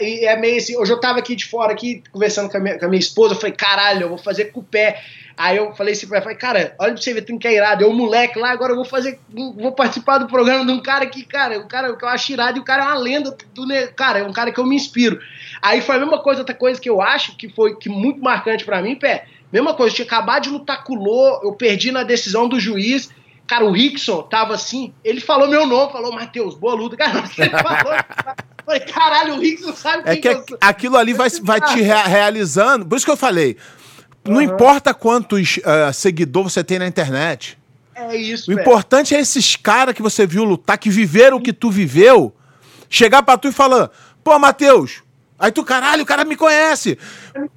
[0.00, 2.78] E é meio assim, hoje eu tava aqui de fora, aqui, conversando com a minha,
[2.78, 5.02] com a minha esposa, eu falei, caralho, eu vou fazer com o pé.
[5.36, 7.54] Aí eu falei assim pra ela, falei, cara, olha pra você ver, tem que é
[7.54, 7.82] irado.
[7.82, 11.24] Eu, moleque lá, agora eu vou fazer, vou participar do programa de um cara que,
[11.24, 13.66] cara, o cara que eu acho irado, e o cara é uma lenda do,
[13.96, 15.18] cara, é um cara que eu me inspiro.
[15.62, 18.64] Aí foi a mesma coisa, outra coisa que eu acho que foi que muito marcante
[18.64, 22.02] pra mim, Pé, mesma coisa, tinha acabado de lutar com o Lô, eu perdi na
[22.02, 23.10] decisão do juiz,
[23.46, 26.96] Cara, o Rickson tava assim, ele falou meu nome, falou, Matheus, boa luta.
[26.96, 28.44] Cara, ele falou.
[28.64, 32.86] Falei, caralho, o Rickson sabe É que eu aquilo ali vai, vai te rea- realizando.
[32.86, 33.56] Por isso que eu falei.
[34.26, 37.58] Não importa quantos ah, seguidores você tem na internet.
[37.94, 38.60] É isso, O velho.
[38.66, 42.34] importante é esses caras que você viu lutar, que viveram o que tu viveu,
[42.88, 43.90] chegar pra tu e falar,
[44.24, 45.02] pô, Matheus,
[45.38, 46.98] aí tu, caralho, o cara me conhece.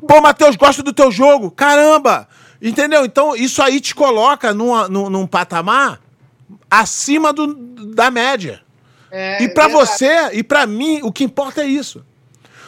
[0.08, 1.50] Pô, Matheus, gosto do teu jogo.
[1.50, 2.28] Caramba!
[2.62, 3.06] Entendeu?
[3.06, 6.00] Então, isso aí te coloca numa- num, num patamar
[6.70, 7.54] acima do,
[7.96, 8.62] da média.
[9.18, 9.88] É, E pra verdade.
[9.90, 12.06] você, e pra mim, o que importa é isso.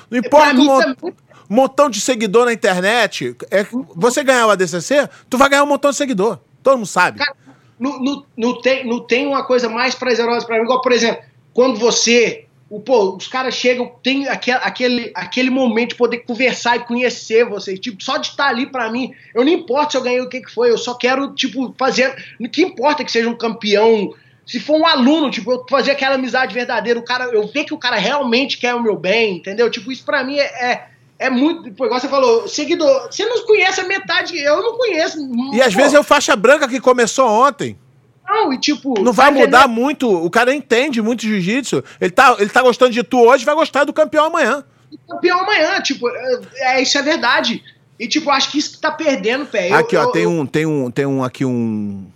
[0.10, 1.14] Não importa um também.
[1.48, 3.36] montão de seguidor na internet.
[3.52, 3.64] É,
[3.96, 6.40] você ganhar o ADCC, tu vai ganhar um montão de seguidor.
[6.64, 7.20] Todo mundo sabe.
[7.20, 7.36] Cara,
[7.80, 10.64] não, não, não tem, não tem uma coisa mais prazerosa pra mim.
[10.64, 11.22] Igual, por exemplo,
[11.54, 12.46] quando você.
[12.68, 17.44] O, pô, os caras chegam, tem aquele, aquele, aquele momento de poder conversar e conhecer
[17.44, 17.80] vocês.
[17.80, 19.12] Tipo, só de estar ali pra mim.
[19.34, 22.16] Eu não importa se eu ganhei o que, que foi, eu só quero, tipo, fazer.
[22.40, 24.14] O que importa é que seja um campeão.
[24.50, 27.74] Se for um aluno, tipo, eu fazer aquela amizade verdadeira, o cara, eu ver que
[27.74, 29.70] o cara realmente quer o meu bem, entendeu?
[29.70, 30.44] Tipo, isso pra mim é.
[30.72, 30.86] é
[31.22, 35.18] é muito, igual você falou, seguidor, você não conhece a metade, eu não conheço.
[35.54, 37.78] E às Pô, vezes é o faixa branca que começou ontem.
[38.26, 38.98] Não, e tipo.
[39.02, 40.10] Não vai mudar muito.
[40.10, 41.84] O cara entende muito jiu-jitsu.
[42.00, 44.64] Ele tá, ele tá gostando de tu hoje, vai gostar do campeão amanhã.
[45.10, 47.62] campeão amanhã, tipo, é, é, isso é verdade.
[48.00, 49.72] E, tipo, acho que isso que tá perdendo, pé.
[49.72, 52.08] Eu- aqui, ó, eu- tem eu- um, tem um, tem um aqui um,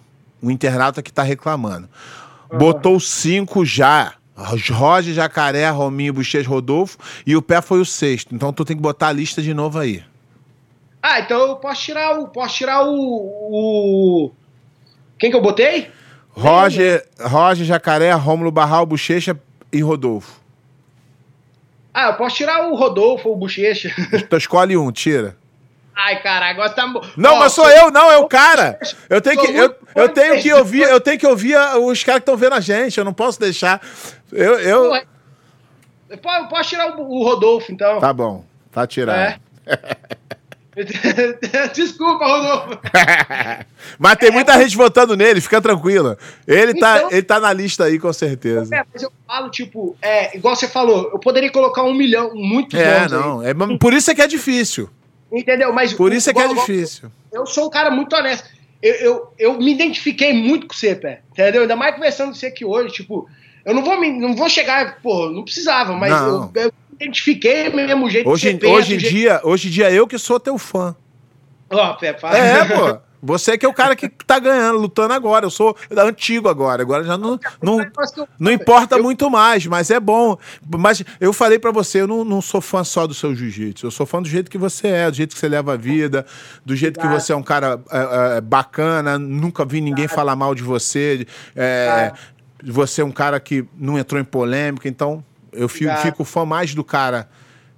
[0.41, 1.89] um internauta que tá reclamando.
[2.57, 4.13] Botou cinco já.
[4.35, 6.97] Roger, Jacaré, Rominho, Bochecha, Rodolfo.
[7.25, 8.33] E o pé foi o sexto.
[8.33, 10.03] Então tu tem que botar a lista de novo aí.
[11.01, 12.27] Ah, então eu posso tirar o.
[12.27, 12.95] Posso tirar o.
[12.95, 14.31] o...
[15.19, 15.91] Quem que eu botei?
[16.29, 19.39] Roger, Roger, Jacaré, Rômulo Barral, Bochecha
[19.71, 20.41] e Rodolfo.
[21.93, 23.93] Ah, eu posso tirar o Rodolfo ou o Bochecha.
[24.27, 25.37] Tu escolhe um, tira.
[25.95, 26.87] Ai, caralho, agora tá.
[27.15, 28.79] Não, Ó, mas sou eu, não, é o cara.
[29.09, 32.19] Eu tenho que, eu, muito eu tenho que ouvir, eu tenho que ouvir os caras
[32.19, 32.97] que estão vendo a gente.
[32.97, 33.81] Eu não posso deixar.
[34.31, 34.95] Eu, eu...
[36.09, 37.99] Eu po- eu posso tirar o, Rodolfo, então.
[37.99, 39.39] Tá bom, tá tirado.
[41.73, 42.79] Desculpa, Rodolfo.
[43.99, 46.17] Mas tem muita gente votando nele, fica tranquila.
[46.47, 48.75] Ele tá, Então- ele tá na lista aí, com certeza.
[48.75, 52.79] É, mas eu falo, tipo, é, igual você falou, eu poderia colocar um milhão, muitos
[52.79, 53.43] É, nomes aí, não.
[53.73, 54.89] É, por isso é que é difícil.
[55.33, 55.73] Entendeu?
[55.73, 57.11] Mas Por isso é que é difícil.
[57.31, 58.47] eu sou um cara muito honesto.
[58.81, 61.21] Eu, eu, eu me identifiquei muito com você, pé.
[61.31, 61.61] Entendeu?
[61.63, 63.27] Ainda mais conversando com você aqui hoje, tipo,
[63.65, 66.51] eu não vou, me, não vou chegar, pô, não precisava, mas Não.
[66.53, 68.73] eu, eu me identifiquei mesmo o jeito Hoje, que você pensa.
[68.73, 70.95] hoje, em o jeito- dia, hoje em dia, eu que sou teu fã.
[71.69, 72.37] Ó, pé, fala.
[72.37, 72.97] É, pô.
[73.23, 75.45] Você que é o cara que tá ganhando, lutando agora.
[75.45, 76.81] Eu sou antigo agora.
[76.81, 77.77] Agora já não, não,
[78.37, 80.37] Não importa muito mais, mas é bom.
[80.77, 83.87] Mas eu falei pra você, eu não, não sou fã só do seu jiu-jitsu.
[83.87, 86.25] Eu sou fã do jeito que você é, do jeito que você leva a vida,
[86.65, 89.17] do jeito que você é um cara é, é, bacana.
[89.17, 91.25] Nunca vi ninguém falar mal de você.
[91.55, 92.11] É,
[92.65, 95.23] Você é um cara que não entrou em polêmica, então
[95.53, 97.29] eu fico, fico fã mais do cara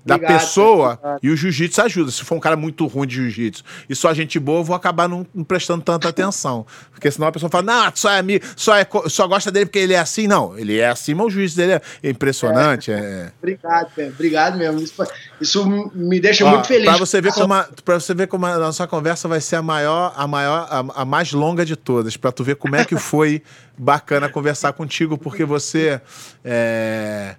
[0.05, 2.11] da Obrigado, pessoa e o jiu-jitsu ajuda.
[2.11, 5.09] Se for um cara muito ruim de jiu-jitsu e só gente boa, eu vou acabar
[5.09, 6.65] não, não, prestando tanta atenção.
[6.91, 9.79] Porque senão a pessoa fala, não, só é amigo, só, é, só gosta dele porque
[9.79, 10.27] ele é assim.
[10.27, 12.91] Não, ele é assim, mas o juízo dele é impressionante.
[12.91, 12.95] É.
[12.95, 13.31] É...
[13.39, 14.79] Obrigado, Obrigado mesmo.
[14.79, 15.03] Isso,
[15.41, 16.85] isso me deixa Ó, muito feliz.
[16.85, 19.61] Pra você ver como a, pra você ver como a nossa conversa vai ser a
[19.61, 22.95] maior, a maior, a, a mais longa de todas, para tu ver como é que
[22.97, 23.41] foi
[23.77, 25.99] bacana conversar contigo, porque você
[26.43, 27.35] é,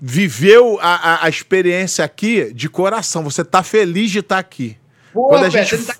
[0.00, 3.24] viveu a, a, a, experiência aqui de coração.
[3.24, 4.76] Você tá feliz de estar tá aqui.
[5.12, 5.94] Quando, a gente, tá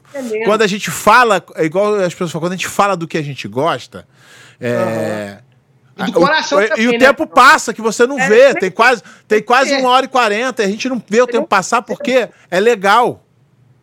[0.45, 3.17] quando a gente fala, é igual as pessoas falam, quando a gente fala do que
[3.17, 4.07] a gente gosta,
[4.61, 5.47] é, uhum.
[5.99, 6.99] E coração o, também, E o né?
[6.99, 8.55] tempo passa que você não é, vê.
[8.55, 10.63] Tem quase, tem quase uma hora e quarenta.
[10.63, 13.25] A gente não vê o tempo passar porque é legal.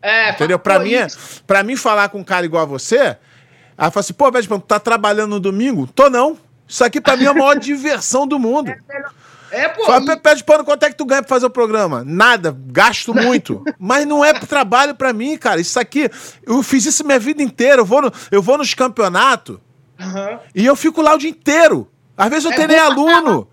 [0.02, 0.60] É, entendeu?
[0.60, 1.08] Pra mim, é,
[1.48, 3.18] pra mim, falar com um cara igual a você,
[3.78, 5.88] ela fala assim, pô, velho, tu tá trabalhando no domingo?
[5.88, 6.38] Tô não.
[6.68, 8.70] Isso aqui pra mim é a maior diversão do mundo.
[8.70, 8.78] É,
[9.54, 9.86] é, pô.
[9.86, 10.18] Fala, e...
[10.18, 12.04] pede pano, quanto é que tu ganha pra fazer o programa?
[12.04, 13.64] Nada, gasto muito.
[13.78, 15.62] Mas não é trabalho pra mim, cara.
[15.62, 16.10] Isso aqui,
[16.46, 17.82] eu fiz isso minha vida inteira.
[17.82, 19.60] Eu vou, no, eu vou nos campeonatos
[20.00, 20.40] uhum.
[20.56, 21.88] e eu fico lá o dia inteiro.
[22.18, 23.48] Às vezes eu é tenho nem aluno.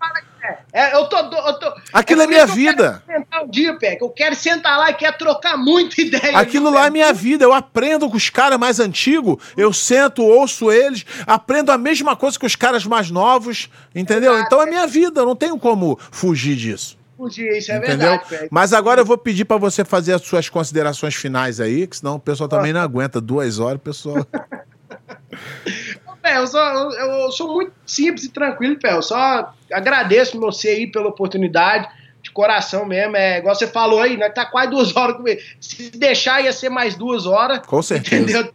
[0.73, 3.03] É, eu tô, eu tô, Aquilo é, é minha vida.
[3.07, 6.37] Eu quero sentar um dia, eu quero sentar lá e quero trocar muita ideia.
[6.37, 7.43] Aquilo lá é minha vida.
[7.43, 12.39] Eu aprendo com os caras mais antigos, eu sento, ouço eles, aprendo a mesma coisa
[12.39, 14.33] que os caras mais novos, entendeu?
[14.33, 14.47] Exato.
[14.47, 16.97] Então é minha vida, eu não tenho como fugir disso.
[17.17, 18.19] Fugir, isso é entendeu?
[18.19, 18.47] verdade.
[18.49, 22.15] Mas agora eu vou pedir para você fazer as suas considerações finais aí, que senão
[22.15, 24.25] o pessoal também não aguenta duas horas, o pessoal.
[26.23, 28.93] É, eu, sou, eu, eu, sou muito simples e tranquilo, Pé.
[28.93, 31.87] Eu só agradeço você aí pela oportunidade,
[32.21, 33.15] de coração mesmo.
[33.17, 35.41] É igual você falou aí, nós tá quase duas horas com ele.
[35.59, 37.59] Se deixar, ia ser mais duas horas.
[37.65, 38.21] Com certeza.
[38.21, 38.53] Entendeu?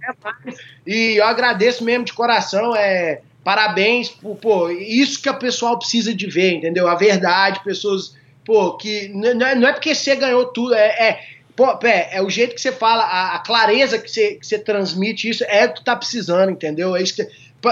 [0.87, 2.75] E eu agradeço mesmo de coração.
[2.77, 6.89] É, parabéns por, pô, isso que o pessoal precisa de ver, entendeu?
[6.89, 11.21] A verdade, pessoas, pô, que não é, não é porque você ganhou tudo, é, é
[11.57, 14.59] Pô, pé, é o jeito que você fala, a, a clareza que você, que você
[14.59, 16.95] transmite, isso é o que tu tá precisando, entendeu?
[16.95, 17.27] É isso que.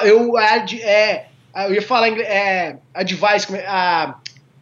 [0.04, 1.26] Eu, é,
[1.66, 4.16] eu ia falar é, advice, a,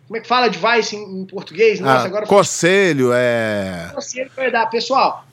[0.06, 1.80] como é que fala advice em, em português?
[1.80, 3.90] Nossa, ah, agora conselho, é.
[3.94, 4.66] Conselho vai dar.
[4.66, 5.24] Pessoal,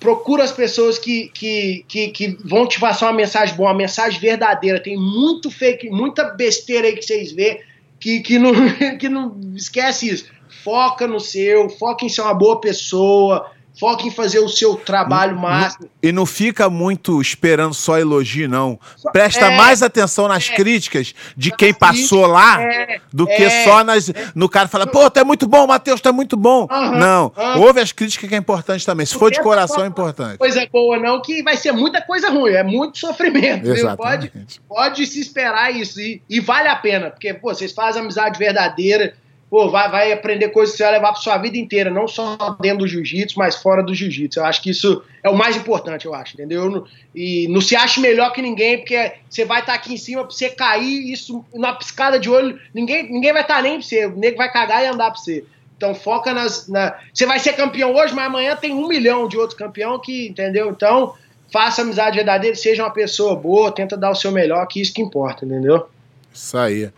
[0.00, 4.20] procura as pessoas que, que, que, que, vão te passar uma mensagem boa, uma mensagem
[4.20, 4.82] verdadeira.
[4.82, 7.62] Tem muito fake, muita besteira aí que vocês vê
[8.00, 8.52] que, que, não,
[8.98, 10.26] que não esquece isso.
[10.62, 15.36] Foca no seu, foca em ser uma boa pessoa, Foca em fazer o seu trabalho
[15.36, 15.90] máximo.
[16.00, 18.78] E não fica muito esperando só elogio, não.
[19.12, 23.64] Presta é, mais atenção nas é, críticas de quem passou lá é, do que é.
[23.64, 26.68] só nas, no cara falar, pô, tá muito bom, Matheus, tá muito bom.
[26.70, 29.04] não, ouve as críticas que é importante também.
[29.04, 30.38] Se for de coração, é importante.
[30.38, 33.68] Coisa boa, não, que vai ser muita coisa ruim, é muito sofrimento.
[33.96, 34.32] Pode,
[34.68, 36.00] pode se esperar isso.
[36.00, 39.14] E, e vale a pena, porque pô, vocês fazem amizade verdadeira
[39.48, 42.36] pô, vai, vai aprender coisas que você vai levar para sua vida inteira, não só
[42.60, 44.40] dentro do jiu-jitsu, mas fora do jiu-jitsu.
[44.40, 46.86] Eu acho que isso é o mais importante, eu acho, entendeu?
[47.14, 50.22] E não se ache melhor que ninguém, porque você vai estar tá aqui em cima
[50.22, 53.86] para você cair, isso na piscada de olho, ninguém, ninguém vai estar tá nem para
[53.86, 55.44] você, o nego vai cagar e andar para você.
[55.76, 56.68] Então foca nas.
[56.68, 56.96] Na...
[57.12, 60.70] Você vai ser campeão hoje, mas amanhã tem um milhão de outros campeão que, entendeu?
[60.70, 61.14] Então,
[61.52, 65.02] faça amizade verdadeira, seja uma pessoa boa, tenta dar o seu melhor, que isso que
[65.02, 65.86] importa, entendeu?
[66.32, 66.90] Isso aí.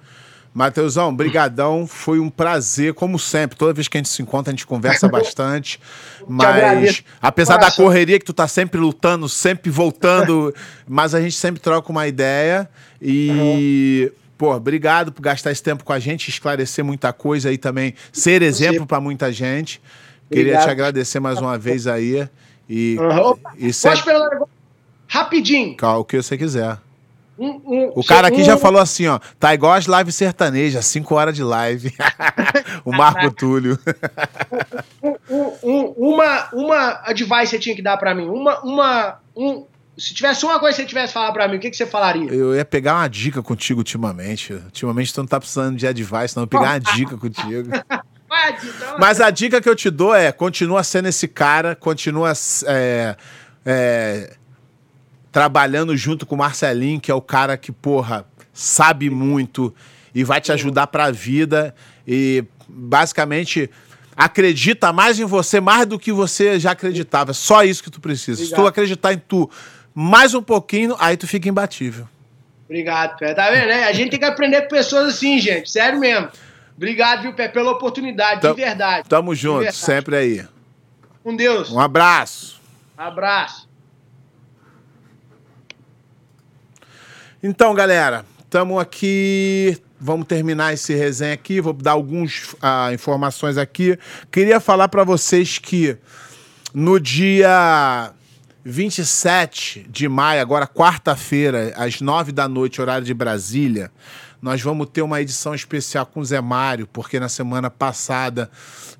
[0.57, 3.59] Mateusão, brigadão, foi um prazer, como sempre.
[3.59, 5.79] Toda vez que a gente se encontra, a gente conversa bastante.
[6.27, 10.55] mas, apesar da correria que tu tá sempre lutando, sempre voltando,
[10.89, 12.67] mas a gente sempre troca uma ideia.
[13.03, 14.21] E, uhum.
[14.39, 18.41] pô, obrigado por gastar esse tempo com a gente, esclarecer muita coisa aí também, ser
[18.41, 19.79] exemplo para muita gente.
[20.25, 20.55] Obrigado.
[20.55, 22.27] Queria te agradecer mais uma vez aí.
[22.67, 23.39] E, uhum.
[23.59, 24.11] e sempre...
[25.07, 25.77] Rapidinho.
[25.77, 26.79] Qual, o que você quiser.
[27.39, 28.45] Um, um, o cara aqui um...
[28.45, 31.93] já falou assim, ó, tá igual as lives sertanejas, 5 horas de live.
[32.85, 33.79] o Marco Túlio.
[35.63, 38.27] uma, uma advice você tinha que dar para mim.
[38.27, 39.65] Uma, uma, um,
[39.99, 42.31] se tivesse uma coisa que você tivesse falar para mim, o que, que você falaria?
[42.31, 44.53] Eu ia pegar uma dica contigo ultimamente.
[44.53, 46.45] Ultimamente tu não tá precisando de advice, não.
[46.45, 47.71] Eu pegar uma dica contigo.
[48.99, 52.33] Mas a dica que eu te dou é: continua sendo esse cara, continua
[52.67, 53.17] é,
[53.65, 54.37] é,
[55.37, 59.75] trabalhando junto com o Marcelinho, que é o cara que, porra, sabe muito
[60.15, 61.75] e vai te ajudar para a vida
[62.09, 63.69] e basicamente
[64.17, 67.35] acredita mais em você mais do que você já acreditava.
[67.35, 68.41] Só isso que tu precisa.
[68.41, 68.49] Obrigado.
[68.49, 69.51] Se tu acreditar em tu
[69.95, 72.09] mais um pouquinho, aí tu fica imbatível.
[72.65, 73.35] Obrigado, Pé.
[73.35, 73.85] Tá vendo, né?
[73.85, 75.71] A gente tem que aprender com pessoas assim, gente.
[75.71, 76.31] Sério mesmo.
[76.75, 79.07] Obrigado, viu, Pé, pela oportunidade, de verdade.
[79.07, 80.47] Tamo junto, sempre aí.
[81.23, 81.71] Com Deus.
[81.71, 82.59] Um abraço.
[82.97, 83.66] abraço.
[87.47, 89.77] Então, galera, Estamos aqui.
[90.01, 91.61] Vamos terminar esse resenha aqui.
[91.61, 93.99] Vou dar algumas uh, informações aqui.
[94.31, 95.99] Queria falar para vocês que
[96.73, 98.13] no dia
[98.65, 103.91] 27 de maio, agora quarta-feira, às 9 da noite, horário de Brasília,
[104.47, 108.49] nós vamos ter uma edição especial com o Zé Mário, porque na semana passada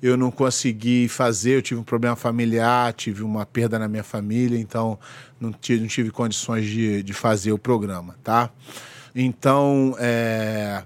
[0.01, 4.59] eu não consegui fazer, eu tive um problema familiar, tive uma perda na minha família,
[4.59, 4.99] então
[5.39, 8.49] não tive, não tive condições de, de fazer o programa, tá?
[9.15, 10.83] Então, é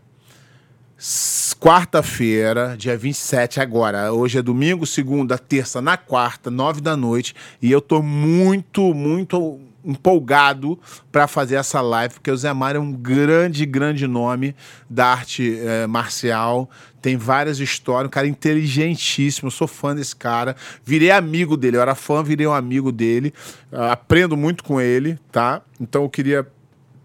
[1.60, 4.14] quarta-feira, dia 27, agora.
[4.14, 7.34] Hoje é domingo, segunda, terça, na quarta, nove da noite.
[7.60, 10.80] E eu tô muito, muito empolgado
[11.12, 14.56] para fazer essa live, porque o Zé Mário é um grande, grande nome
[14.90, 16.70] da arte é, marcial.
[17.02, 20.56] Tem várias histórias, um cara inteligentíssimo, sou fã desse cara.
[20.86, 23.34] Virei amigo dele, eu era fã, virei um amigo dele.
[23.72, 25.62] aprendo muito com ele, tá?
[25.80, 26.48] Então eu queria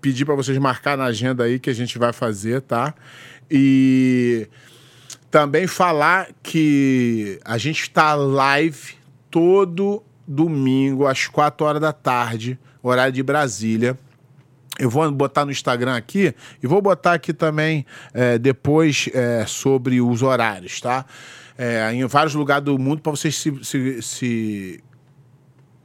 [0.01, 2.95] pedir para vocês marcar na agenda aí que a gente vai fazer, tá?
[3.51, 4.49] E
[5.31, 8.95] também falar que a gente está live
[9.31, 13.99] todo domingo às 4 horas da tarde, horário de Brasília.
[14.79, 20.01] Eu vou botar no Instagram aqui e vou botar aqui também é, depois é, sobre
[20.01, 21.07] os horários, tá?
[21.57, 24.85] É, em vários lugares do mundo para vocês se, se, se,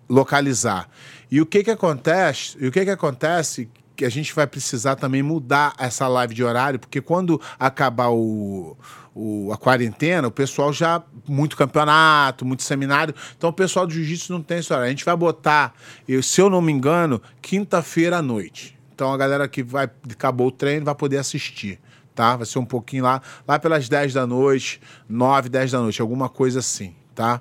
[0.09, 0.89] localizar.
[1.31, 2.57] E o que que acontece?
[2.59, 3.69] E o que que acontece
[4.01, 8.75] que a gente vai precisar também mudar essa live de horário, porque quando acabar o,
[9.13, 11.03] o, a quarentena, o pessoal já.
[11.27, 13.13] Muito campeonato, muito seminário.
[13.37, 14.85] Então o pessoal do jiu-jitsu não tem horário.
[14.85, 15.75] A gente vai botar,
[16.07, 18.75] eu, se eu não me engano, quinta-feira à noite.
[18.95, 21.79] Então a galera que vai acabou o treino vai poder assistir.
[22.15, 22.35] Tá?
[22.35, 26.27] Vai ser um pouquinho lá, lá pelas 10 da noite, 9, 10 da noite, alguma
[26.27, 27.39] coisa assim, tá?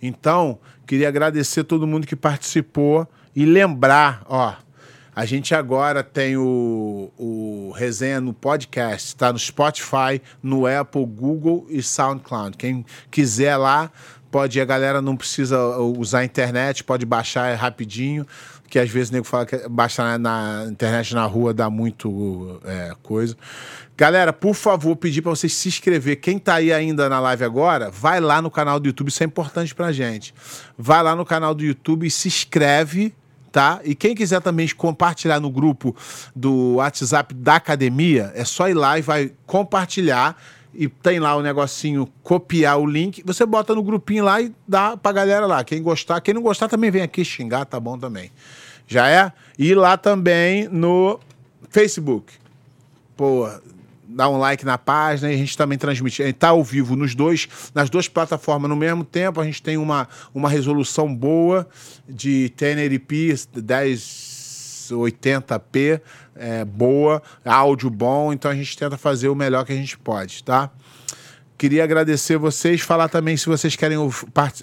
[0.00, 4.54] Então, queria agradecer todo mundo que participou e lembrar, ó,
[5.14, 11.66] a gente agora tem o, o resenha no podcast, está no Spotify, no Apple, Google
[11.68, 12.56] e SoundCloud.
[12.56, 13.90] Quem quiser lá,
[14.30, 18.26] pode, a galera não precisa usar a internet, pode baixar rapidinho,
[18.70, 22.58] que às vezes o nego fala que baixar na, na internet na rua dá muito
[22.64, 23.36] é, coisa.
[23.94, 26.16] Galera, por favor, pedir para vocês se inscrever.
[26.16, 29.26] Quem está aí ainda na live agora, vai lá no canal do YouTube, isso é
[29.26, 30.34] importante pra gente.
[30.78, 33.14] Vai lá no canal do YouTube e se inscreve
[33.52, 33.80] tá?
[33.84, 35.94] E quem quiser também compartilhar no grupo
[36.34, 40.36] do WhatsApp da academia, é só ir lá e vai compartilhar.
[40.74, 43.22] E tem lá o negocinho copiar o link.
[43.26, 45.62] Você bota no grupinho lá e dá pra galera lá.
[45.62, 48.32] Quem gostar, quem não gostar também vem aqui xingar, tá bom também.
[48.88, 49.30] Já é?
[49.58, 51.20] E lá também no
[51.68, 52.32] Facebook.
[53.14, 53.46] Pô,
[54.14, 56.22] dá um like na página e a gente também transmite.
[56.22, 59.40] Está ao vivo nos dois, nas duas plataformas no mesmo tempo.
[59.40, 61.66] A gente tem uma, uma resolução boa
[62.08, 63.48] de 1080p,
[64.90, 66.00] 1080p,
[66.34, 68.32] é, boa, áudio bom.
[68.32, 70.70] Então a gente tenta fazer o melhor que a gente pode, tá?
[71.56, 73.96] Queria agradecer vocês, falar também se vocês querem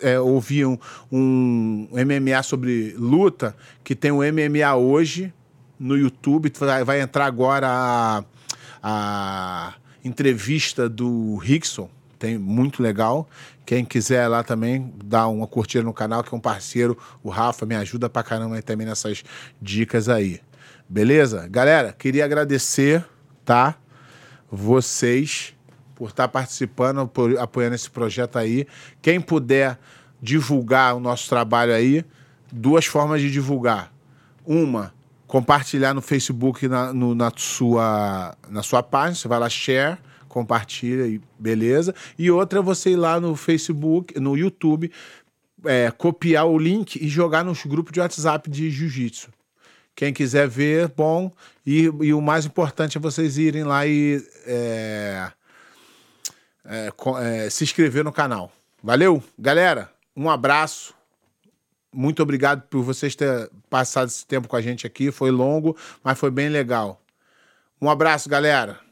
[0.02, 0.78] é, ouvir um,
[1.10, 3.56] um MMA sobre luta,
[3.86, 5.34] que tem o um MMA hoje
[5.80, 6.52] no YouTube,
[6.86, 8.24] vai entrar agora a
[8.82, 9.74] a
[10.04, 13.28] entrevista do Rickson, tem muito legal.
[13.66, 17.66] Quem quiser lá também, dá uma curtida no canal, que é um parceiro, o Rafa,
[17.66, 19.24] me ajuda pra caramba também nessas
[19.62, 20.42] dicas aí.
[20.88, 21.48] Beleza?
[21.48, 23.06] Galera, queria agradecer,
[23.46, 23.76] tá?
[24.52, 25.54] Vocês
[26.00, 28.66] por estar participando, por apoiando esse projeto aí.
[29.02, 29.78] Quem puder
[30.22, 32.06] divulgar o nosso trabalho aí,
[32.50, 33.92] duas formas de divulgar.
[34.46, 34.94] Uma,
[35.30, 41.06] compartilhar no Facebook, na, no, na, sua, na sua página, você vai lá, share, compartilha
[41.06, 41.94] e beleza.
[42.18, 44.92] E outra é você ir lá no Facebook, no YouTube,
[45.66, 49.30] é, copiar o link e jogar nos grupos de WhatsApp de Jiu-Jitsu.
[49.96, 51.32] Quem quiser ver, bom.
[51.64, 55.32] E, e, o mais importante é vocês irem lá e é,
[56.66, 56.92] é,
[57.22, 58.52] é se inscrever no canal.
[58.82, 59.92] Valeu, galera.
[60.16, 60.96] Um abraço.
[61.92, 65.12] Muito obrigado por vocês terem passado esse tempo com a gente aqui.
[65.12, 67.02] Foi longo, mas foi bem legal.
[67.82, 68.89] Um abraço, galera.